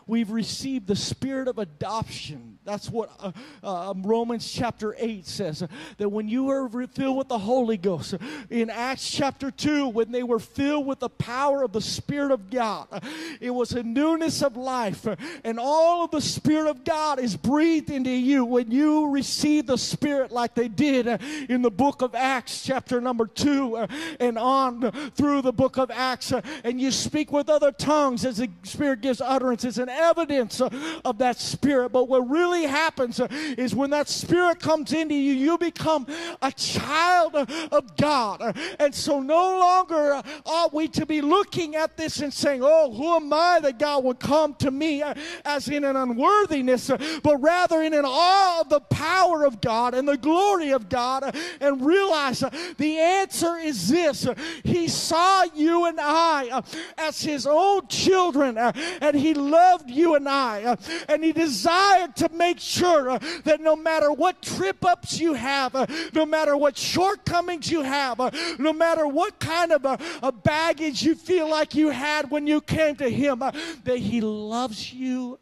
we've 0.10 0.32
received 0.32 0.88
the 0.88 0.96
spirit 0.96 1.48
of 1.48 1.60
adoption. 1.60 2.58
That's 2.66 2.90
what 2.90 3.12
uh, 3.20 3.32
uh, 3.64 3.94
Romans 3.98 4.52
chapter 4.52 4.96
8 4.98 5.26
says. 5.26 5.62
Uh, 5.62 5.68
that 5.98 6.10
when 6.10 6.28
you 6.28 6.46
were 6.46 6.68
filled 6.88 7.18
with 7.18 7.28
the 7.28 7.38
Holy 7.38 7.78
Ghost, 7.78 8.16
uh, 8.16 8.18
in 8.50 8.70
Acts 8.70 9.10
chapter 9.10 9.52
2, 9.52 9.88
when 9.90 10.12
they 10.12 10.24
were 10.24 10.40
filled 10.40 10.86
with 10.86 11.00
the 11.00 11.10
power 11.10 11.64
of 11.64 11.72
the 11.72 11.82
Spirit 11.82 12.32
of 12.32 12.50
God, 12.50 12.88
uh, 12.92 13.00
it 13.40 13.52
was 13.52 13.72
a 13.74 13.84
newness 13.84 14.42
of 14.42 14.58
life. 14.58 15.08
Uh, 15.08 15.16
and 15.44 15.60
all 15.60 16.04
of 16.04 16.12
the 16.12 16.22
Spirit 16.22 16.70
of 16.70 16.84
God 16.84 17.20
is 17.20 17.38
breathed 17.38 17.92
into 17.92 18.10
you 18.10 18.46
when 18.46 18.72
you 18.72 19.10
receive 19.10 19.68
the 19.68 19.78
Spirit, 19.78 20.32
like 20.32 20.56
they 20.56 20.68
did 20.68 21.08
in 21.50 21.62
the 21.62 21.72
book 21.72 22.02
of 22.02 22.16
Acts, 22.16 22.64
chapter 22.64 23.00
number 23.00 23.28
2, 23.28 23.88
and 24.20 24.38
on 24.38 24.92
through 25.12 25.42
the 25.42 25.54
book 25.54 25.78
of 25.78 25.92
Acts. 25.92 26.34
and 26.64 26.82
you 26.82 26.92
speak 26.92 27.32
with 27.32 27.48
other 27.48 27.72
tongues 27.72 28.26
as 28.26 28.38
the 28.38 28.50
Spirit 28.64 29.02
gives 29.02 29.22
utterances 29.22 29.70
It's 29.70 29.78
an 29.78 29.99
evidence 30.00 30.62
of 30.62 31.18
that 31.18 31.40
spirit. 31.40 31.92
But 31.92 32.08
what 32.08 32.30
really 32.30 32.64
happens 32.64 33.20
is 33.30 33.76
when 33.76 33.90
that 33.92 34.10
spirit 34.10 34.60
comes 34.60 34.94
into 34.94 35.16
you, 35.16 35.34
you 35.34 35.58
become 35.58 36.08
a 36.42 36.52
child 36.52 37.36
of 37.36 37.98
God. 37.98 38.58
And 38.80 38.94
so 38.94 39.20
no 39.20 39.60
longer 39.60 40.22
ought 40.46 40.74
we 40.74 40.88
to 40.90 41.06
be 41.06 41.22
looking 41.22 41.76
at 41.76 41.98
this 41.98 42.20
and 42.20 42.34
saying, 42.34 42.62
Oh, 42.64 42.92
who 42.92 43.16
am 43.16 43.32
I 43.32 43.60
that 43.62 43.80
God 43.80 44.04
would 44.04 44.20
come 44.20 44.54
to 44.56 44.72
me 44.72 45.04
as 45.46 45.68
in 45.68 45.84
an 45.84 45.96
unworthiness, 45.96 46.90
but 47.24 47.42
rather 47.42 47.82
in 47.82 47.94
an 47.94 48.06
awe 48.06 48.62
of 48.62 48.70
the 48.70 48.80
power 48.82 49.46
of 49.46 49.62
God 49.62 49.94
and 49.94 50.08
the 50.08 50.18
glory 50.18 50.72
of 50.72 50.90
God 50.90 51.36
and 51.60 51.86
realize 51.86 52.44
the 52.78 52.98
answer 52.98 53.58
is 53.58 53.90
this 53.90 54.28
He 54.64 54.88
saw 54.88 55.44
you 55.56 55.86
and 55.86 56.00
I 56.00 56.64
as 56.98 57.22
His 57.22 57.46
own 57.46 57.88
children 57.88 58.58
and 58.58 59.16
He 59.16 59.34
loved 59.34 59.89
you 59.90 60.16
and 60.16 60.28
I. 60.28 60.64
Uh, 60.64 60.76
and 61.08 61.24
He 61.24 61.32
desired 61.32 62.16
to 62.18 62.30
make 62.30 62.60
sure 62.60 63.10
uh, 63.10 63.20
that 63.44 63.62
no 63.62 63.76
matter 63.76 64.12
what 64.12 64.42
trip 64.42 64.86
ups 64.86 65.20
you 65.20 65.34
have, 65.34 65.76
uh, 65.76 65.86
no 66.14 66.26
matter 66.26 66.56
what 66.56 66.78
shortcomings 66.78 67.72
you 67.72 67.82
have, 67.82 68.20
no 68.60 68.74
matter 68.74 69.08
what 69.08 69.40
kind 69.40 69.72
of 69.72 69.86
a, 69.86 70.32
baggage 70.44 71.04
you 71.04 71.16
feel 71.16 71.50
like 71.50 71.76
you 71.76 71.90
had 71.90 72.32
when 72.32 72.48
you 72.48 72.62
came 72.62 72.96
to 72.96 73.10
Him, 73.10 73.40
that 73.40 73.98
He 73.98 74.22
loves 74.22 74.94
you 74.94 75.38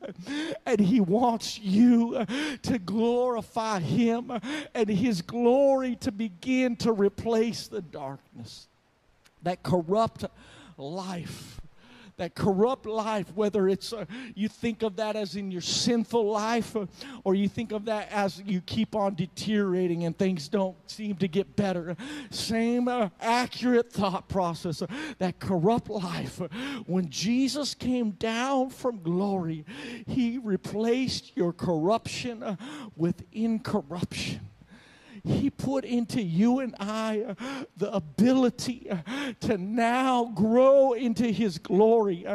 and 0.66 0.80
He 0.80 1.00
wants 1.00 1.60
you 1.60 2.26
to 2.64 2.80
glorify 2.80 3.80
Him 3.80 4.32
and 4.74 4.90
His 4.90 5.22
glory 5.22 5.96
to 5.98 6.12
begin 6.12 6.76
to 6.78 6.92
replace 6.92 7.68
the 7.68 7.82
darkness 7.82 8.68
that 9.44 9.64
corrupt 9.64 10.26
life 10.78 11.62
that 12.18 12.34
corrupt 12.34 12.86
life, 12.86 13.32
whether 13.36 13.68
it's 13.68 13.94
uh, 13.94 14.06
you 14.34 14.48
think 14.48 14.82
of 14.82 14.96
that 14.96 15.16
as 15.16 15.36
in 15.36 15.52
your 15.52 15.62
sinful 15.62 16.30
life 16.30 16.76
uh, 16.76 16.86
or 17.24 17.36
you 17.36 17.48
think 17.48 17.72
of 17.72 17.86
that 17.86 18.12
as 18.12 18.42
you 18.44 18.60
keep 18.62 18.96
on 18.96 19.14
deteriorating 19.14 20.06
and 20.06 20.18
things 20.18 20.48
don't 20.48 20.76
seem 20.90 21.16
to 21.16 21.28
get 21.28 21.56
better. 21.56 21.96
Same 22.32 22.88
uh, 22.88 23.10
accurate 23.22 23.92
thought 23.92 24.28
process. 24.28 24.82
Uh, 24.82 24.88
that 25.20 25.40
corrupt 25.40 25.90
life. 25.90 26.42
When 26.88 27.10
Jesus 27.10 27.74
came 27.76 28.12
down 28.12 28.72
from 28.72 29.02
glory, 29.02 29.66
he 30.08 30.40
replaced 30.40 31.36
your 31.36 31.54
corruption 31.54 32.42
uh, 32.42 32.56
with 32.96 33.24
incorruption. 33.32 34.42
He 35.24 35.50
put 35.50 35.86
into 35.86 36.22
you 36.22 36.60
and 36.60 36.76
I 36.80 37.36
the 37.78 37.94
ability 37.94 38.90
to 39.42 39.58
now 39.58 40.26
grow 40.36 40.94
into 40.94 41.32
His 41.32 41.58
glory 41.58 42.26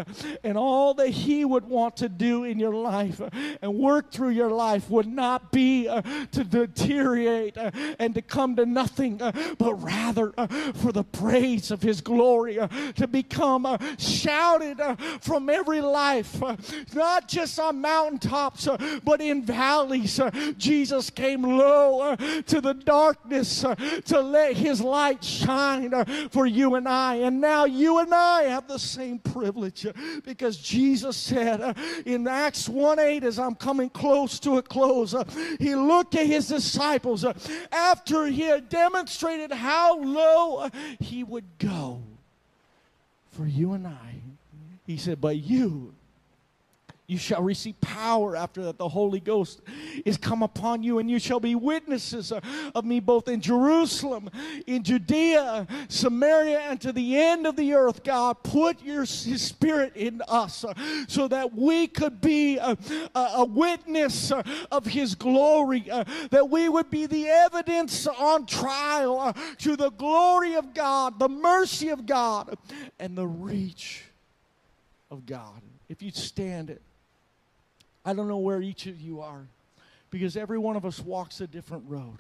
and 0.44 0.56
all 0.56 0.94
that 0.94 1.08
He 1.08 1.44
would 1.44 1.64
want 1.64 1.96
to 1.98 2.08
do 2.08 2.44
in 2.44 2.58
your 2.58 2.74
life 2.74 3.20
and 3.60 3.74
work 3.74 4.12
through 4.12 4.30
your 4.30 4.50
life 4.50 4.88
would 4.90 5.06
not 5.06 5.52
be 5.52 5.84
to 5.84 6.44
deteriorate 6.44 7.56
and 7.98 8.14
to 8.14 8.22
come 8.22 8.56
to 8.56 8.66
nothing, 8.66 9.18
but 9.18 9.74
rather 9.82 10.32
for 10.74 10.92
the 10.92 11.04
praise 11.04 11.70
of 11.70 11.82
His 11.82 12.00
glory 12.00 12.58
to 12.96 13.06
become 13.06 13.66
shouted 13.98 14.80
from 15.20 15.48
every 15.48 15.80
life, 15.80 16.40
not 16.94 17.28
just 17.28 17.58
on 17.58 17.80
mountaintops, 17.80 18.68
but 19.04 19.20
in 19.20 19.44
valleys. 19.44 20.20
Jesus 20.56 21.10
came 21.10 21.42
low 21.42 22.16
to 22.16 22.60
the 22.60 22.71
darkness 22.74 23.64
uh, 23.64 23.74
to 24.06 24.20
let 24.20 24.56
His 24.56 24.80
light 24.80 25.22
shine 25.24 25.94
uh, 25.94 26.04
for 26.30 26.46
you 26.46 26.74
and 26.74 26.88
I. 26.88 27.16
And 27.16 27.40
now 27.40 27.64
you 27.64 27.98
and 27.98 28.12
I 28.12 28.42
have 28.44 28.68
the 28.68 28.78
same 28.78 29.18
privilege 29.18 29.86
uh, 29.86 29.92
because 30.24 30.56
Jesus 30.56 31.16
said 31.16 31.76
in 32.06 32.26
Acts 32.26 32.68
1 32.68 32.98
8, 32.98 33.24
as 33.24 33.38
I'm 33.38 33.54
coming 33.54 33.90
close 33.90 34.38
to 34.40 34.58
a 34.58 34.62
close, 34.62 35.14
He 35.58 35.74
looked 35.74 36.14
at 36.14 36.26
His 36.26 36.48
disciples 36.48 37.24
after 37.70 38.26
He 38.26 38.42
had 38.42 38.68
demonstrated 38.68 39.52
how 39.52 40.00
low 40.00 40.68
He 41.00 41.24
would 41.24 41.46
go 41.58 42.02
for 43.32 43.46
you 43.46 43.72
and 43.72 43.86
I. 43.86 44.14
He 44.86 44.96
said, 44.96 45.20
But 45.20 45.36
you, 45.36 45.94
you 47.12 47.18
shall 47.18 47.42
receive 47.42 47.78
power 47.82 48.34
after 48.34 48.62
that 48.62 48.78
the 48.78 48.88
Holy 48.88 49.20
Ghost 49.20 49.60
is 50.06 50.16
come 50.16 50.42
upon 50.42 50.82
you, 50.82 50.98
and 50.98 51.10
you 51.10 51.18
shall 51.18 51.40
be 51.40 51.54
witnesses 51.54 52.32
of 52.74 52.84
me 52.86 53.00
both 53.00 53.28
in 53.28 53.42
Jerusalem, 53.42 54.30
in 54.66 54.82
Judea, 54.82 55.66
Samaria, 55.88 56.60
and 56.60 56.80
to 56.80 56.90
the 56.90 57.18
end 57.18 57.46
of 57.46 57.54
the 57.54 57.74
earth. 57.74 58.02
God, 58.02 58.42
put 58.42 58.82
your 58.82 59.02
His 59.02 59.42
Spirit 59.42 59.94
in 59.94 60.22
us 60.26 60.64
uh, 60.64 60.72
so 61.06 61.28
that 61.28 61.54
we 61.54 61.86
could 61.86 62.22
be 62.22 62.56
a, 62.56 62.78
a, 63.14 63.44
witness 63.44 64.32
uh, 64.32 64.42
of 64.70 64.86
His 64.86 65.14
glory, 65.14 65.90
uh, 65.90 66.04
that 66.30 66.48
we 66.48 66.70
would 66.70 66.88
be 66.88 67.04
the 67.04 67.28
evidence 67.28 68.06
on 68.06 68.46
trial 68.46 69.36
to 69.58 69.76
the 69.76 69.90
glory 69.90 70.54
of 70.54 70.72
God, 70.72 71.18
the 71.18 71.28
mercy 71.28 71.90
of 71.90 72.06
God, 72.06 72.56
and 72.98 73.18
the 73.18 73.26
reach 73.26 74.04
of 75.10 75.26
God. 75.26 75.60
If 75.90 76.00
you 76.00 76.10
stand 76.10 76.70
it. 76.70 76.80
I 78.04 78.12
don't 78.12 78.28
know 78.28 78.38
where 78.38 78.60
each 78.60 78.86
of 78.86 79.00
you 79.00 79.20
are 79.20 79.46
Because 80.10 80.36
every 80.36 80.58
one 80.58 80.76
of 80.76 80.84
us 80.84 81.00
walks 81.00 81.40
a 81.40 81.46
different 81.46 81.84
road. 81.88 82.18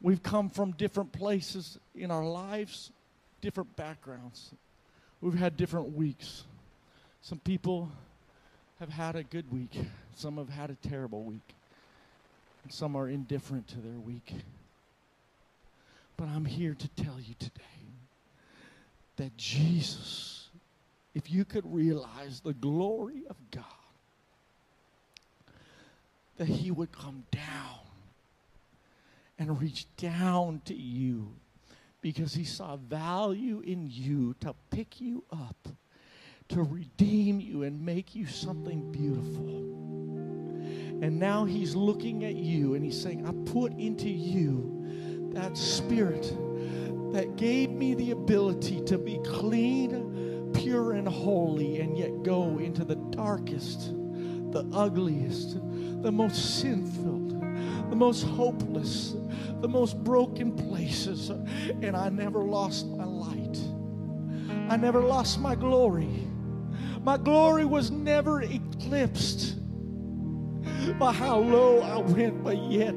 We've 0.00 0.22
come 0.22 0.50
from 0.50 0.72
different 0.72 1.12
places 1.12 1.78
in 1.94 2.10
our 2.10 2.24
lives, 2.24 2.90
different 3.40 3.74
backgrounds. 3.74 4.50
We've 5.20 5.34
had 5.34 5.56
different 5.56 5.96
weeks. 5.96 6.44
Some 7.22 7.38
people 7.38 7.90
have 8.80 8.90
had 8.90 9.16
a 9.16 9.22
good 9.22 9.50
week, 9.50 9.74
some 10.14 10.36
have 10.36 10.50
had 10.50 10.70
a 10.70 10.88
terrible 10.88 11.22
week, 11.22 11.54
and 12.62 12.72
some 12.72 12.94
are 12.96 13.08
indifferent 13.08 13.66
to 13.68 13.78
their 13.78 13.98
week. 13.98 14.34
But 16.16 16.28
I'm 16.28 16.44
here 16.44 16.74
to 16.74 16.88
tell 17.02 17.18
you 17.18 17.34
today 17.38 17.62
that 19.16 19.36
Jesus, 19.36 20.48
if 21.14 21.30
you 21.32 21.44
could 21.44 21.64
realize 21.72 22.40
the 22.40 22.52
glory 22.52 23.22
of 23.30 23.36
God, 23.50 23.64
that 26.36 26.48
He 26.48 26.70
would 26.70 26.92
come 26.92 27.24
down 27.30 27.80
and 29.38 29.60
reach 29.60 29.86
down 29.96 30.60
to 30.66 30.74
you 30.74 31.34
because 32.00 32.34
He 32.34 32.44
saw 32.44 32.76
value 32.76 33.60
in 33.60 33.88
you 33.90 34.34
to 34.40 34.54
pick 34.70 35.00
you 35.00 35.24
up, 35.32 35.68
to 36.48 36.62
redeem 36.62 37.40
you, 37.40 37.62
and 37.62 37.84
make 37.84 38.14
you 38.14 38.26
something 38.26 38.92
beautiful. 38.92 39.48
And 41.02 41.18
now 41.18 41.44
He's 41.44 41.74
looking 41.74 42.24
at 42.24 42.34
you 42.34 42.74
and 42.74 42.84
He's 42.84 43.00
saying, 43.00 43.26
I 43.26 43.32
put 43.50 43.72
into 43.72 44.08
you 44.08 45.30
that 45.34 45.56
spirit 45.56 46.32
that 47.12 47.36
gave 47.36 47.70
me 47.70 47.94
the 47.94 48.10
ability 48.10 48.80
to 48.86 48.98
be 48.98 49.18
clean, 49.24 50.50
pure, 50.52 50.92
and 50.92 51.06
holy, 51.06 51.80
and 51.80 51.96
yet 51.96 52.22
go 52.22 52.58
into 52.58 52.84
the 52.84 52.96
darkest, 52.96 53.94
the 54.54 54.64
ugliest, 54.72 55.58
the 56.02 56.12
most 56.12 56.60
sin 56.60 56.86
filled, 56.86 57.40
the 57.90 57.96
most 57.96 58.22
hopeless, 58.22 59.16
the 59.60 59.68
most 59.68 60.02
broken 60.04 60.52
places. 60.52 61.28
And 61.28 61.96
I 61.96 62.08
never 62.08 62.38
lost 62.38 62.86
my 62.86 63.04
light, 63.04 63.58
I 64.70 64.76
never 64.76 65.00
lost 65.00 65.40
my 65.40 65.56
glory. 65.56 66.28
My 67.02 67.18
glory 67.18 67.66
was 67.66 67.90
never 67.90 68.42
eclipsed 68.42 69.56
by 70.98 71.12
how 71.12 71.38
low 71.38 71.80
I 71.80 71.98
went, 71.98 72.42
but 72.42 72.56
yet 72.70 72.94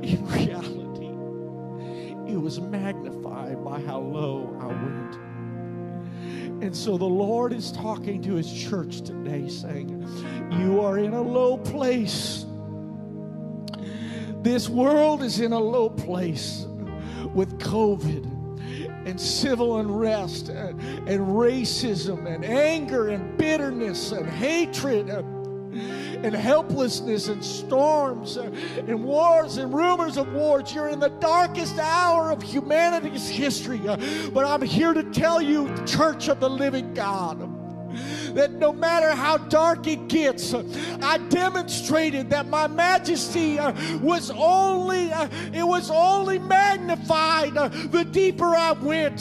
in 0.00 0.26
reality, 0.28 1.10
it 2.32 2.40
was 2.40 2.60
magnified 2.60 3.62
by 3.64 3.82
how 3.82 3.98
low 3.98 4.56
I 4.60 4.66
went. 4.66 4.99
And 6.60 6.76
so 6.76 6.98
the 6.98 7.04
Lord 7.04 7.52
is 7.52 7.72
talking 7.72 8.22
to 8.22 8.34
his 8.34 8.52
church 8.52 9.00
today, 9.00 9.48
saying, 9.48 10.06
You 10.60 10.80
are 10.80 10.98
in 10.98 11.14
a 11.14 11.22
low 11.22 11.56
place. 11.56 12.44
This 14.42 14.68
world 14.68 15.22
is 15.22 15.40
in 15.40 15.52
a 15.52 15.58
low 15.58 15.88
place 15.88 16.66
with 17.34 17.58
COVID 17.58 18.40
and 19.06 19.18
civil 19.20 19.78
unrest 19.78 20.50
and, 20.50 20.80
and 21.08 21.20
racism 21.26 22.26
and 22.26 22.44
anger 22.44 23.08
and 23.08 23.36
bitterness 23.38 24.12
and 24.12 24.28
hatred 24.28 25.08
and 25.08 25.39
helplessness 26.34 27.28
and 27.28 27.44
storms 27.44 28.36
uh, 28.36 28.50
and 28.76 29.02
wars 29.04 29.56
and 29.56 29.72
rumors 29.72 30.16
of 30.16 30.32
wars. 30.32 30.74
You're 30.74 30.88
in 30.88 31.00
the 31.00 31.08
darkest 31.08 31.78
hour 31.78 32.30
of 32.30 32.42
humanity's 32.42 33.28
history. 33.28 33.80
Uh, 33.86 33.96
but 34.32 34.44
I'm 34.44 34.62
here 34.62 34.94
to 34.94 35.02
tell 35.02 35.40
you, 35.40 35.72
Church 35.86 36.28
of 36.28 36.40
the 36.40 36.50
Living 36.50 36.94
God 36.94 37.59
that 38.34 38.52
no 38.52 38.72
matter 38.72 39.14
how 39.14 39.36
dark 39.36 39.86
it 39.86 40.08
gets, 40.08 40.54
I 41.02 41.18
demonstrated 41.28 42.30
that 42.30 42.46
my 42.46 42.66
majesty 42.66 43.58
uh, 43.58 43.72
was 43.98 44.30
only 44.30 45.12
uh, 45.12 45.28
it 45.52 45.66
was 45.66 45.90
only 45.90 46.38
magnified 46.38 47.56
uh, 47.56 47.68
the 47.68 48.04
deeper 48.04 48.54
I 48.56 48.72
went. 48.72 49.18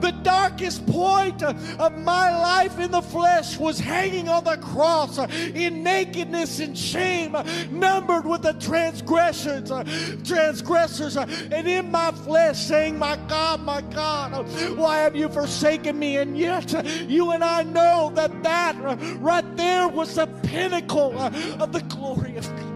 The 0.00 0.14
darkest 0.22 0.86
point 0.86 1.42
of 1.42 1.98
my 1.98 2.36
life 2.36 2.78
in 2.78 2.90
the 2.90 3.02
flesh 3.02 3.58
was 3.58 3.78
hanging 3.78 4.28
on 4.28 4.44
the 4.44 4.56
cross 4.58 5.18
in 5.18 5.82
nakedness 5.82 6.60
and 6.60 6.76
shame, 6.76 7.36
numbered 7.70 8.24
with 8.26 8.42
the 8.42 8.54
transgressions, 8.54 9.70
transgressors, 10.26 11.16
and 11.16 11.68
in 11.68 11.90
my 11.90 12.12
flesh 12.12 12.58
saying, 12.58 12.98
"My 12.98 13.16
God, 13.28 13.60
my 13.62 13.80
God, 13.80 14.46
why 14.76 14.98
have 14.98 15.16
you 15.16 15.28
forsaken 15.28 15.98
me?" 15.98 16.18
And 16.18 16.38
yet, 16.38 16.72
you 17.08 17.32
and 17.32 17.42
I 17.44 17.62
know 17.62 18.10
that 18.14 18.22
that 18.42 18.51
right 19.20 19.56
there 19.56 19.88
was 19.88 20.14
the 20.14 20.26
pinnacle 20.42 21.18
uh, 21.18 21.30
of 21.58 21.72
the 21.72 21.80
glory 21.82 22.36
of 22.36 22.48
God. 22.56 22.71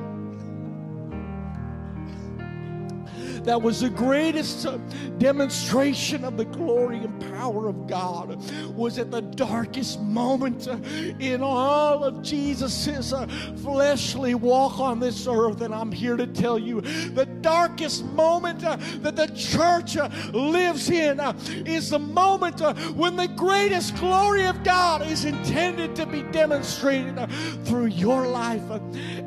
That 3.46 3.62
was 3.62 3.80
the 3.80 3.90
greatest 3.90 4.66
uh, 4.66 4.78
demonstration 5.18 6.24
of 6.24 6.36
the 6.36 6.46
glory 6.46 6.98
and 6.98 7.20
power 7.32 7.68
of 7.68 7.86
God 7.86 8.42
was 8.74 8.98
at 8.98 9.12
the 9.12 9.20
darkest 9.20 10.00
moment 10.00 10.66
uh, 10.66 10.78
in 11.20 11.42
all 11.42 12.02
of 12.02 12.22
Jesus's 12.22 13.12
uh, 13.12 13.28
fleshly 13.62 14.34
walk 14.34 14.80
on 14.80 14.98
this 14.98 15.28
earth. 15.28 15.60
And 15.60 15.72
I'm 15.72 15.92
here 15.92 16.16
to 16.16 16.26
tell 16.26 16.58
you 16.58 16.80
the 16.80 17.26
darkest 17.40 18.04
moment 18.06 18.64
uh, 18.64 18.78
that 19.02 19.14
the 19.14 19.28
church 19.28 19.96
uh, 19.96 20.08
lives 20.32 20.90
in 20.90 21.20
uh, 21.20 21.32
is 21.64 21.90
the 21.90 22.00
moment 22.00 22.60
when 22.96 23.14
the 23.14 23.28
greatest 23.28 23.94
glory 23.96 24.44
of 24.44 24.64
God 24.64 25.06
is 25.06 25.24
intended 25.24 25.94
to 25.94 26.04
be 26.04 26.22
demonstrated 26.24 27.30
through 27.64 27.86
your 27.86 28.26
life 28.26 28.68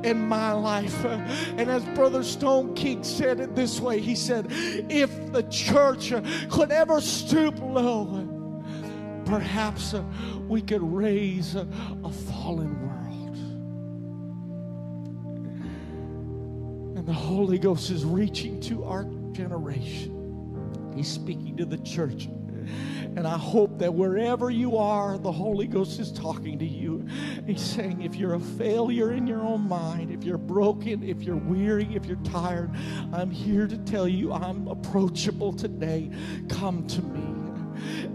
and 0.03 0.27
my 0.27 0.51
life. 0.51 1.05
And 1.05 1.69
as 1.69 1.85
Brother 1.95 2.19
Stoneking 2.19 3.05
said 3.05 3.39
it 3.39 3.55
this 3.55 3.79
way, 3.79 4.08
he 4.09 4.15
said, 4.15 4.47
if 4.49 5.31
the 5.31 5.43
church 5.43 6.11
could 6.49 6.71
ever 6.71 6.99
stoop 6.99 7.59
low, 7.59 8.63
perhaps 9.23 9.93
we 10.47 10.63
could 10.63 10.81
raise 10.81 11.53
a 11.53 11.67
fallen 12.27 12.75
world. 12.87 13.37
And 16.97 17.07
the 17.07 17.13
Holy 17.13 17.59
Ghost 17.59 17.91
is 17.91 18.03
reaching 18.03 18.59
to 18.61 18.83
our 18.83 19.03
generation. 19.31 20.91
He's 20.95 21.07
speaking 21.07 21.55
to 21.57 21.65
the 21.65 21.77
church. 21.77 22.29
And 23.19 23.27
I 23.27 23.37
hope 23.37 23.79
that 23.79 23.93
wherever 23.93 24.49
you 24.49 24.77
are, 24.77 25.17
the 25.17 25.33
Holy 25.33 25.67
Ghost 25.67 25.99
is 25.99 26.09
talking 26.09 26.57
to 26.57 26.65
you. 26.65 27.05
He's 27.45 27.59
saying, 27.59 28.01
if 28.01 28.15
you're 28.15 28.35
a 28.35 28.39
failure 28.39 29.11
in 29.11 29.27
your 29.27 29.41
own 29.41 29.67
mind, 29.67 30.09
if 30.09 30.23
you're 30.23 30.37
broken, 30.37 31.03
if 31.03 31.21
you're 31.23 31.35
weary, 31.35 31.85
if 31.93 32.05
you're 32.05 32.15
tired, 32.23 32.71
I'm 33.11 33.29
here 33.29 33.67
to 33.67 33.77
tell 33.79 34.07
you 34.07 34.31
I'm 34.31 34.69
approachable 34.69 35.51
today. 35.51 36.09
Come 36.47 36.87
to 36.87 37.01
me. 37.01 37.38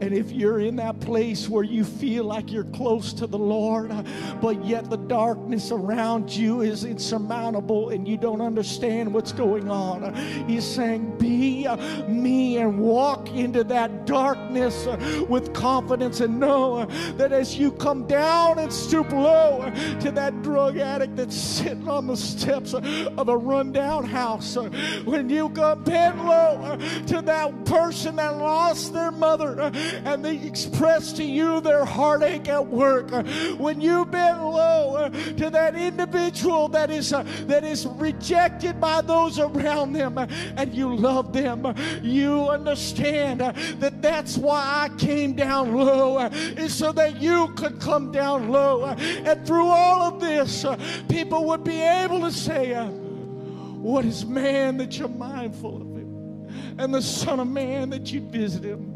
And 0.01 0.13
if 0.13 0.33
you're 0.33 0.61
in 0.61 0.77
that 0.77 1.01
place 1.01 1.49
where 1.49 1.65
you 1.65 1.85
feel 1.85 2.25
like 2.25 2.53
you're 2.53 2.65
close 2.65 3.13
to 3.15 3.27
the 3.27 3.39
Lord, 3.39 3.93
but 4.41 4.65
yet 4.65 4.91
the 4.91 4.97
darkness 4.97 5.71
around 5.71 6.31
you 6.31 6.63
is 6.63 6.85
insurmountable 6.85 7.91
and 7.91 8.07
you 8.07 8.17
don't 8.17 8.41
understand 8.41 9.13
what's 9.13 9.33
going 9.33 9.71
on, 9.71 10.15
He's 10.49 10.65
saying, 10.65 11.19
Be 11.19 11.67
me 12.09 12.59
and 12.59 12.79
walk 12.79 13.31
into 13.31 13.65
that 13.65 14.07
darkness 14.07 14.87
with 15.29 15.53
confidence 15.53 16.21
and 16.21 16.39
know 16.39 16.87
that 17.17 17.33
as 17.33 17.59
you 17.59 17.73
come 17.73 18.07
down 18.07 18.59
and 18.59 18.73
stoop 18.73 19.11
low 19.13 19.71
to 20.01 20.11
that 20.11 20.43
drug 20.43 20.79
addict 20.79 21.17
that's 21.17 21.37
sitting 21.37 21.89
on 21.89 22.07
the 22.07 22.17
steps 22.17 22.75
of 22.75 23.29
a 23.29 23.37
rundown 23.37 24.05
house, 24.05 24.57
when 25.05 25.29
you 25.29 25.49
come 25.51 25.83
bend 25.85 26.25
low 26.25 26.77
to 27.07 27.23
that 27.23 27.65
person 27.65 28.17
that 28.17 28.37
lost 28.39 28.93
their 28.93 29.11
mother 29.11 29.54
and 29.61 30.25
they 30.25 30.37
express 30.39 31.13
to 31.15 31.25
you 31.25 31.61
their 31.61 31.85
heartache 31.85 32.49
at 32.49 32.67
work, 32.67 33.11
when 33.59 33.81
you 33.81 34.05
bend 34.07 34.43
low 34.43 35.09
to 35.37 35.51
that 35.51 35.75
individual 35.75 36.69
that 36.69 36.91
is 36.91 37.13
uh, 37.13 37.23
that 37.47 37.65
is 37.65 37.87
rejected 37.87 38.81
by 38.81 39.01
those 39.01 39.39
around 39.39 39.93
them, 39.93 40.19
and 40.19 40.75
you 40.75 40.95
love 40.95 41.33
them, 41.33 41.75
you 42.03 42.49
understand 42.49 43.41
that 43.41 44.03
that's 44.03 44.37
why 44.37 44.89
I 44.91 44.97
came 44.97 45.35
down 45.35 45.75
low, 45.75 46.19
is 46.19 46.75
so 46.75 46.93
that 46.93 47.21
you 47.21 47.49
could 47.57 47.81
come 47.81 48.13
down 48.13 48.51
low, 48.51 48.85
and 48.85 49.47
through 49.47 49.67
all 49.67 50.03
of 50.03 50.21
this, 50.21 50.65
people 51.09 51.45
would 51.47 51.65
be 51.65 51.81
able 51.81 52.21
to 52.21 52.31
say, 52.31 52.75
"What 52.75 54.05
is 54.05 54.25
man 54.25 54.77
that 54.79 54.99
you're 54.99 55.09
mindful 55.09 55.83
of 55.83 55.89
him, 55.97 56.49
and 56.79 56.95
the 56.95 57.03
Son 57.03 57.41
of 57.41 57.49
Man 57.49 57.91
that 57.91 58.13
you 58.13 58.21
visit 58.21 58.65
him?" 58.65 58.94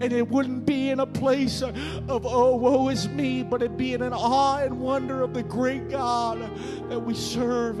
And 0.00 0.12
it 0.12 0.28
wouldn't 0.28 0.66
be 0.66 0.90
in 0.90 1.00
a 1.00 1.06
place 1.06 1.62
of, 1.62 1.76
oh, 2.08 2.56
woe 2.56 2.88
is 2.88 3.08
me, 3.08 3.42
but 3.42 3.62
it'd 3.62 3.76
be 3.76 3.94
in 3.94 4.02
an 4.02 4.12
awe 4.12 4.58
and 4.58 4.80
wonder 4.80 5.22
of 5.22 5.34
the 5.34 5.42
great 5.42 5.88
God 5.90 6.40
that 6.88 6.98
we 6.98 7.14
serve, 7.14 7.80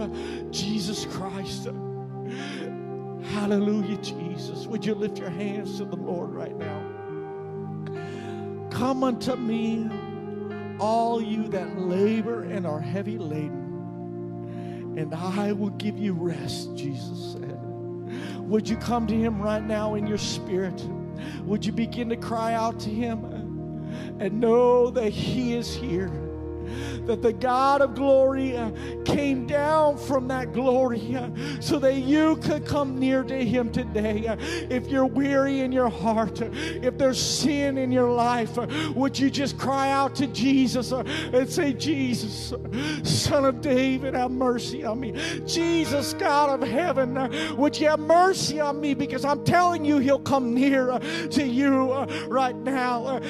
Jesus 0.50 1.04
Christ. 1.06 1.68
Hallelujah, 3.34 3.96
Jesus. 3.98 4.66
Would 4.66 4.84
you 4.84 4.94
lift 4.94 5.18
your 5.18 5.30
hands 5.30 5.78
to 5.78 5.84
the 5.84 5.96
Lord 5.96 6.30
right 6.30 6.56
now? 6.56 6.82
Come 8.70 9.04
unto 9.04 9.36
me, 9.36 9.88
all 10.78 11.20
you 11.22 11.48
that 11.48 11.78
labor 11.78 12.42
and 12.42 12.66
are 12.66 12.80
heavy 12.80 13.18
laden, 13.18 14.94
and 14.96 15.14
I 15.14 15.52
will 15.52 15.70
give 15.70 15.98
you 15.98 16.12
rest, 16.14 16.74
Jesus 16.76 17.32
said. 17.32 17.60
Would 18.40 18.68
you 18.68 18.76
come 18.76 19.06
to 19.06 19.14
him 19.14 19.40
right 19.40 19.62
now 19.62 19.94
in 19.94 20.06
your 20.06 20.18
spirit? 20.18 20.84
Would 21.44 21.64
you 21.64 21.72
begin 21.72 22.08
to 22.10 22.16
cry 22.16 22.54
out 22.54 22.80
to 22.80 22.90
him 22.90 23.24
and 24.18 24.40
know 24.40 24.90
that 24.90 25.10
he 25.10 25.54
is 25.54 25.74
here? 25.74 26.31
That 27.06 27.22
the 27.22 27.32
God 27.32 27.80
of 27.80 27.94
glory 27.94 28.56
uh, 28.56 28.70
came 29.04 29.46
down 29.46 29.96
from 29.96 30.28
that 30.28 30.52
glory 30.52 31.16
uh, 31.16 31.30
so 31.60 31.78
that 31.78 31.96
you 31.96 32.36
could 32.36 32.66
come 32.66 32.98
near 32.98 33.22
to 33.22 33.44
Him 33.44 33.70
today. 33.70 34.26
Uh, 34.26 34.36
if 34.40 34.88
you're 34.88 35.06
weary 35.06 35.60
in 35.60 35.72
your 35.72 35.88
heart, 35.88 36.40
uh, 36.42 36.48
if 36.52 36.96
there's 36.98 37.20
sin 37.20 37.78
in 37.78 37.90
your 37.90 38.10
life, 38.10 38.58
uh, 38.58 38.66
would 38.94 39.18
you 39.18 39.30
just 39.30 39.58
cry 39.58 39.90
out 39.90 40.14
to 40.16 40.26
Jesus 40.28 40.92
uh, 40.92 41.00
and 41.32 41.48
say, 41.48 41.72
Jesus, 41.72 42.52
Son 43.02 43.44
of 43.44 43.60
David, 43.60 44.14
have 44.14 44.30
mercy 44.30 44.84
on 44.84 45.00
me. 45.00 45.12
Jesus, 45.46 46.14
God 46.14 46.62
of 46.62 46.68
heaven, 46.68 47.56
would 47.56 47.78
you 47.78 47.88
have 47.88 48.00
mercy 48.00 48.60
on 48.60 48.80
me? 48.80 48.94
Because 48.94 49.24
I'm 49.24 49.44
telling 49.44 49.84
you, 49.84 49.98
He'll 49.98 50.18
come 50.18 50.54
near 50.54 50.98
to 50.98 51.42
you 51.44 51.92
right 52.28 52.56
now. 52.56 53.20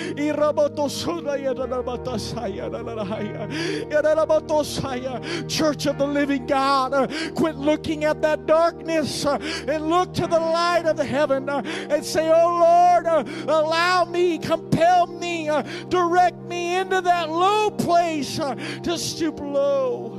Church 5.48 5.86
of 5.86 5.98
the 5.98 6.06
living 6.06 6.46
God, 6.46 7.10
quit 7.34 7.56
looking 7.56 8.04
at 8.04 8.22
that 8.22 8.46
darkness. 8.46 9.24
And 9.24 9.88
look 9.88 10.14
to 10.14 10.26
the 10.26 10.40
light 10.40 10.86
of 10.86 10.96
the 10.96 11.04
heaven 11.04 11.48
and 11.48 12.04
say, 12.04 12.30
Oh 12.30 12.58
Lord, 12.58 13.06
allow 13.48 14.04
me, 14.04 14.38
compel 14.38 15.06
me, 15.06 15.50
direct 15.88 16.38
me 16.44 16.76
into 16.76 17.00
that 17.00 17.30
low 17.30 17.70
place 17.70 18.36
to 18.36 18.98
stoop 18.98 19.40
low 19.40 20.18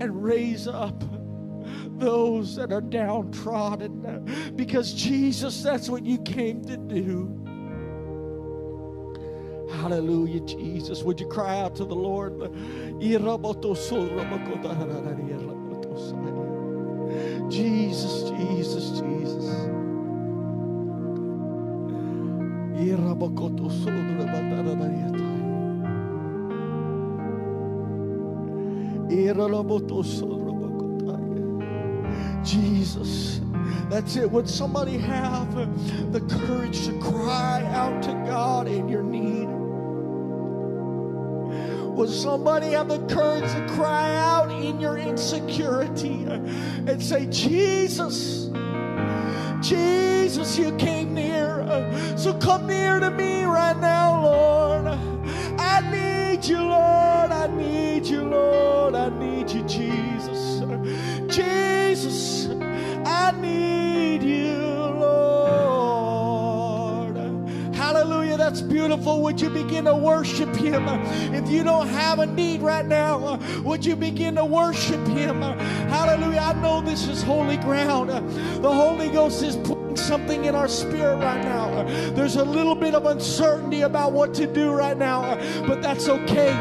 and 0.00 0.22
raise 0.22 0.66
up 0.66 1.04
those 1.98 2.56
that 2.56 2.72
are 2.72 2.80
downtrodden. 2.80 4.52
Because 4.56 4.92
Jesus, 4.92 5.62
that's 5.62 5.88
what 5.88 6.04
you 6.04 6.18
came 6.22 6.64
to 6.64 6.76
do. 6.76 7.41
Hallelujah, 9.80 10.40
Jesus. 10.40 11.02
Would 11.02 11.20
you 11.20 11.26
cry 11.26 11.58
out 11.60 11.74
to 11.76 11.84
the 11.84 11.94
Lord? 11.94 12.38
Jesus, 17.50 18.30
Jesus, 18.30 19.00
Jesus. 19.00 19.68
Jesus. 32.44 33.40
That's 33.88 34.16
it. 34.16 34.30
Would 34.30 34.48
somebody 34.48 34.98
have 34.98 35.54
the 36.12 36.20
courage 36.46 36.86
to 36.86 36.98
cry 36.98 37.64
out 37.66 38.02
to 38.04 38.12
God 38.26 38.66
in 38.66 38.88
your 38.88 39.02
need? 39.02 39.61
Will 41.94 42.08
somebody 42.08 42.68
have 42.68 42.88
the 42.88 42.98
courage 43.14 43.44
to 43.52 43.74
cry 43.74 44.16
out 44.16 44.50
in 44.50 44.80
your 44.80 44.96
insecurity 44.96 46.24
and 46.24 47.02
say, 47.02 47.26
Jesus, 47.26 48.50
Jesus, 49.60 50.58
you 50.58 50.74
came 50.76 51.14
near. 51.14 51.66
So 52.16 52.32
come 52.34 52.66
near 52.66 52.98
to 52.98 53.10
me 53.10 53.44
right 53.44 53.76
now, 53.76 54.22
Lord. 54.22 54.86
I 55.58 55.80
need 55.90 56.44
you, 56.46 56.58
Lord. 56.58 57.30
I 57.30 57.46
need 57.54 58.06
you, 58.06 58.22
Lord. 58.22 58.94
I 58.94 59.10
need 59.10 59.50
you, 59.50 59.62
Jesus. 59.64 60.62
Jesus, 61.28 62.48
I 63.04 63.32
need 63.40 63.81
that's 68.52 68.60
beautiful. 68.60 69.22
Would 69.22 69.40
you 69.40 69.48
begin 69.48 69.86
to 69.86 69.96
worship 69.96 70.54
Him? 70.54 70.86
If 71.34 71.48
you 71.48 71.64
don't 71.64 71.88
have 71.88 72.18
a 72.18 72.26
need 72.26 72.60
right 72.60 72.84
now, 72.84 73.40
would 73.62 73.82
you 73.82 73.96
begin 73.96 74.34
to 74.34 74.44
worship 74.44 75.06
Him? 75.06 75.40
Hallelujah. 75.40 76.40
I 76.40 76.52
know 76.60 76.82
this 76.82 77.08
is 77.08 77.22
holy 77.22 77.56
ground. 77.56 78.10
The 78.10 78.70
Holy 78.70 79.08
Ghost 79.08 79.42
is 79.42 79.56
something 80.12 80.44
in 80.44 80.54
our 80.54 80.68
spirit 80.68 81.16
right 81.16 81.42
now. 81.42 81.84
There's 82.10 82.36
a 82.36 82.44
little 82.44 82.74
bit 82.74 82.94
of 82.94 83.06
uncertainty 83.06 83.80
about 83.80 84.12
what 84.12 84.34
to 84.34 84.46
do 84.46 84.70
right 84.70 84.98
now, 84.98 85.36
but 85.66 85.80
that's 85.80 86.06
okay 86.06 86.52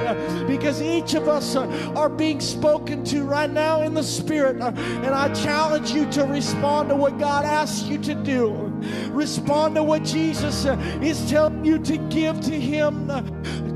because 0.47 0.81
each 0.81 1.15
of 1.15 1.27
us 1.27 1.57
are 1.57 2.07
being 2.07 2.39
spoken 2.39 3.03
to 3.03 3.25
right 3.25 3.49
now 3.51 3.81
in 3.81 3.93
the 3.93 4.03
Spirit. 4.03 4.61
And 4.61 5.07
I 5.07 5.33
challenge 5.33 5.91
you 5.91 6.09
to 6.11 6.23
respond 6.23 6.87
to 6.91 6.95
what 6.95 7.19
God 7.19 7.43
asks 7.43 7.83
you 7.89 7.97
to 7.97 8.15
do. 8.15 8.51
Respond 9.09 9.75
to 9.75 9.83
what 9.83 10.05
Jesus 10.05 10.63
is 11.01 11.29
telling 11.29 11.65
you 11.65 11.77
to 11.79 11.97
give 11.97 12.39
to 12.39 12.57
Him. 12.57 13.11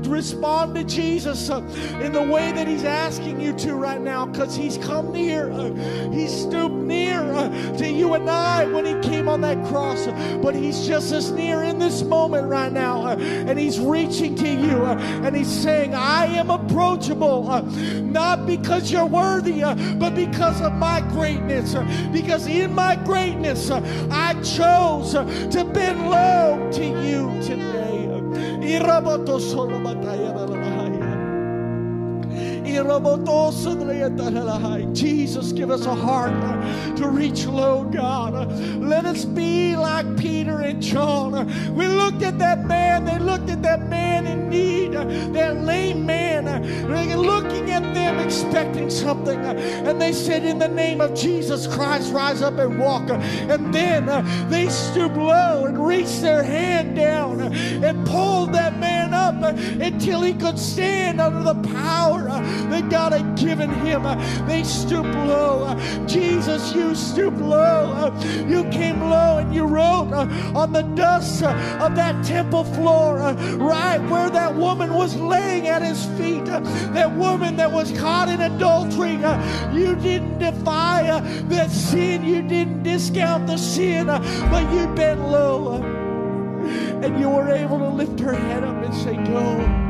Respond 0.06 0.74
to 0.76 0.84
Jesus 0.84 1.50
uh, 1.50 1.60
in 2.00 2.12
the 2.12 2.22
way 2.22 2.52
that 2.52 2.66
He's 2.66 2.84
asking 2.84 3.40
you 3.40 3.52
to 3.58 3.74
right 3.74 4.00
now 4.00 4.26
because 4.26 4.54
He's 4.54 4.78
come 4.78 5.12
near. 5.12 5.50
Uh, 5.50 5.72
he 6.10 6.28
stooped 6.28 6.74
near 6.74 7.20
uh, 7.20 7.76
to 7.78 7.88
you 7.88 8.14
and 8.14 8.28
I 8.30 8.66
when 8.66 8.84
He 8.84 9.08
came 9.08 9.28
on 9.28 9.40
that 9.42 9.64
cross. 9.66 10.06
But 10.42 10.54
He's 10.54 10.86
just 10.86 11.12
as 11.12 11.30
near 11.32 11.62
in 11.62 11.78
this 11.78 12.02
moment 12.02 12.48
right 12.48 12.72
now. 12.72 13.08
And 13.08 13.58
He's 13.58 13.80
reaching 13.80 14.34
to 14.36 14.48
you 14.48 14.84
and 14.84 15.36
He's 15.36 15.50
saying, 15.50 15.94
I 15.94 16.26
am 16.26 16.50
approachable, 16.50 17.62
not 17.62 18.46
because 18.46 18.90
you're 18.90 19.06
worthy, 19.06 19.60
but 19.60 20.14
because 20.14 20.60
of 20.60 20.72
my 20.74 21.00
greatness. 21.12 21.74
Because 22.12 22.46
in 22.46 22.74
my 22.74 22.96
greatness, 22.96 23.70
I 23.70 24.34
chose 24.42 25.12
to 25.12 25.70
bend 25.72 26.10
low 26.10 26.70
to 26.72 26.84
you 26.84 27.42
today. 27.42 27.95
Y 28.66 28.80
roboto 28.80 29.38
solo 29.38 29.80
batalla. 29.80 30.25
Jesus, 34.96 35.52
give 35.52 35.70
us 35.70 35.84
a 35.86 35.94
heart 35.94 36.32
to 36.96 37.08
reach 37.08 37.44
low, 37.46 37.84
God. 37.84 38.50
Let 38.80 39.04
us 39.04 39.24
be 39.24 39.76
like 39.76 40.16
Peter 40.16 40.60
and 40.60 40.82
John. 40.82 41.46
We 41.74 41.86
looked 41.86 42.22
at 42.22 42.38
that 42.38 42.66
man, 42.66 43.04
they 43.04 43.18
looked 43.18 43.50
at 43.50 43.62
that 43.62 43.88
man 43.88 44.26
in 44.26 44.48
need, 44.48 44.92
that 44.92 45.62
lame 45.64 46.06
man, 46.06 46.46
looking 47.16 47.70
at 47.70 47.82
them 47.94 48.18
expecting 48.18 48.88
something. 48.90 49.38
And 49.38 50.00
they 50.00 50.12
said, 50.12 50.44
In 50.44 50.58
the 50.58 50.68
name 50.68 51.00
of 51.00 51.14
Jesus 51.14 51.66
Christ, 51.66 52.12
rise 52.12 52.42
up 52.42 52.58
and 52.58 52.78
walk. 52.78 53.10
And 53.10 53.74
then 53.74 54.06
they 54.48 54.68
stooped 54.68 55.16
low 55.16 55.66
and 55.66 55.86
reached 55.86 56.22
their 56.22 56.42
hand 56.42 56.96
down 56.96 57.40
and 57.40 58.06
pulled 58.06 58.52
that 58.54 58.78
man 58.78 59.12
up 59.12 59.42
until 59.42 60.22
he 60.22 60.32
could 60.34 60.58
stand 60.58 61.20
under 61.20 61.52
the 61.52 61.68
power 61.68 62.28
that 62.70 62.88
God 62.90 63.12
had 63.12 63.36
given 63.36 63.70
him. 63.70 64.02
They 64.46 64.64
stooped 64.64 65.14
low. 65.14 65.76
Jesus, 66.06 66.74
you 66.74 66.94
stooped 66.94 67.38
low. 67.38 68.12
You 68.46 68.64
came 68.70 69.00
low 69.00 69.38
and 69.38 69.54
you 69.54 69.64
wrote 69.64 70.12
on 70.12 70.72
the 70.72 70.82
dust 70.82 71.42
of 71.42 71.94
that 71.96 72.24
temple 72.24 72.64
floor, 72.64 73.18
right 73.56 73.98
where 74.10 74.30
that 74.30 74.54
woman 74.54 74.94
was 74.94 75.16
laying 75.16 75.68
at 75.68 75.82
his 75.82 76.04
feet. 76.18 76.44
That 76.46 77.14
woman 77.16 77.56
that 77.56 77.70
was 77.70 77.92
caught 77.98 78.28
in 78.28 78.40
adultery. 78.40 79.12
You 79.72 79.94
didn't 79.96 80.38
defy 80.38 81.20
that 81.48 81.70
sin. 81.70 82.24
You 82.24 82.42
didn't 82.42 82.82
discount 82.82 83.46
the 83.46 83.56
sin, 83.56 84.06
but 84.06 84.72
you 84.72 84.86
bent 84.94 85.20
low. 85.20 85.82
And 87.02 87.20
you 87.20 87.28
were 87.28 87.50
able 87.50 87.78
to 87.78 87.88
lift 87.88 88.18
her 88.20 88.34
head 88.34 88.64
up 88.64 88.82
and 88.82 88.94
say, 88.94 89.14
Go 89.16 89.85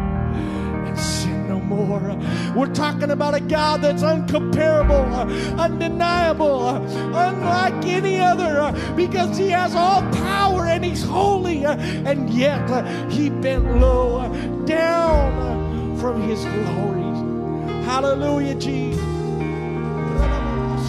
more. 1.67 2.17
We're 2.55 2.73
talking 2.73 3.11
about 3.11 3.35
a 3.35 3.41
God 3.41 3.83
that's 3.83 4.03
uncomparable, 4.03 5.59
undeniable, 5.59 6.69
unlike 6.69 7.85
any 7.85 8.19
other, 8.21 8.73
because 8.95 9.37
He 9.37 9.49
has 9.51 9.75
all 9.75 10.03
power 10.13 10.67
and 10.67 10.85
He's 10.85 11.03
holy, 11.03 11.65
and 11.65 12.31
yet 12.31 13.11
He 13.11 13.31
bent 13.31 13.81
low 13.81 14.29
down 14.65 15.99
from 15.99 16.23
His 16.23 16.45
glory. 16.45 17.85
Hallelujah, 17.85 18.55
Jesus. 18.57 19.16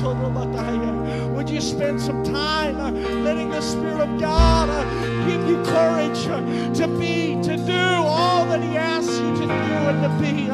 Would 0.08 1.50
you 1.50 1.60
spend 1.60 2.00
some 2.00 2.24
time 2.24 2.78
uh, 2.78 2.92
letting 2.92 3.50
the 3.50 3.60
Spirit 3.62 4.00
of 4.00 4.20
God 4.20 4.70
uh, 4.70 5.28
give 5.28 5.48
you 5.48 5.62
courage 5.64 6.28
uh, 6.28 6.74
to 6.76 6.88
be, 6.98 7.42
to 7.44 7.58
do 7.58 7.74
all 7.74 8.46
that 8.46 8.62
He 8.62 8.78
asks 8.78 9.18
you 9.20 9.36
to 9.36 9.46
do 9.46 9.48
and 9.48 10.02
to 10.04 10.10
be? 10.22 10.48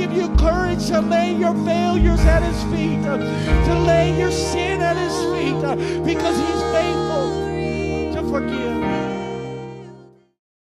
give 0.00 0.12
you 0.12 0.34
courage 0.36 0.86
to 0.88 1.00
lay 1.00 1.34
your 1.34 1.54
failures 1.64 2.20
at 2.20 2.42
His 2.42 2.62
feet, 2.64 3.02
to 3.02 3.78
lay 3.86 4.18
your 4.18 4.30
sin 4.30 4.80
at 4.80 4.96
His 4.96 5.14
feet, 5.32 6.04
because 6.04 6.36
He's 6.36 6.62
faithful 6.72 8.22
to 8.22 8.30
forgive. 8.30 9.13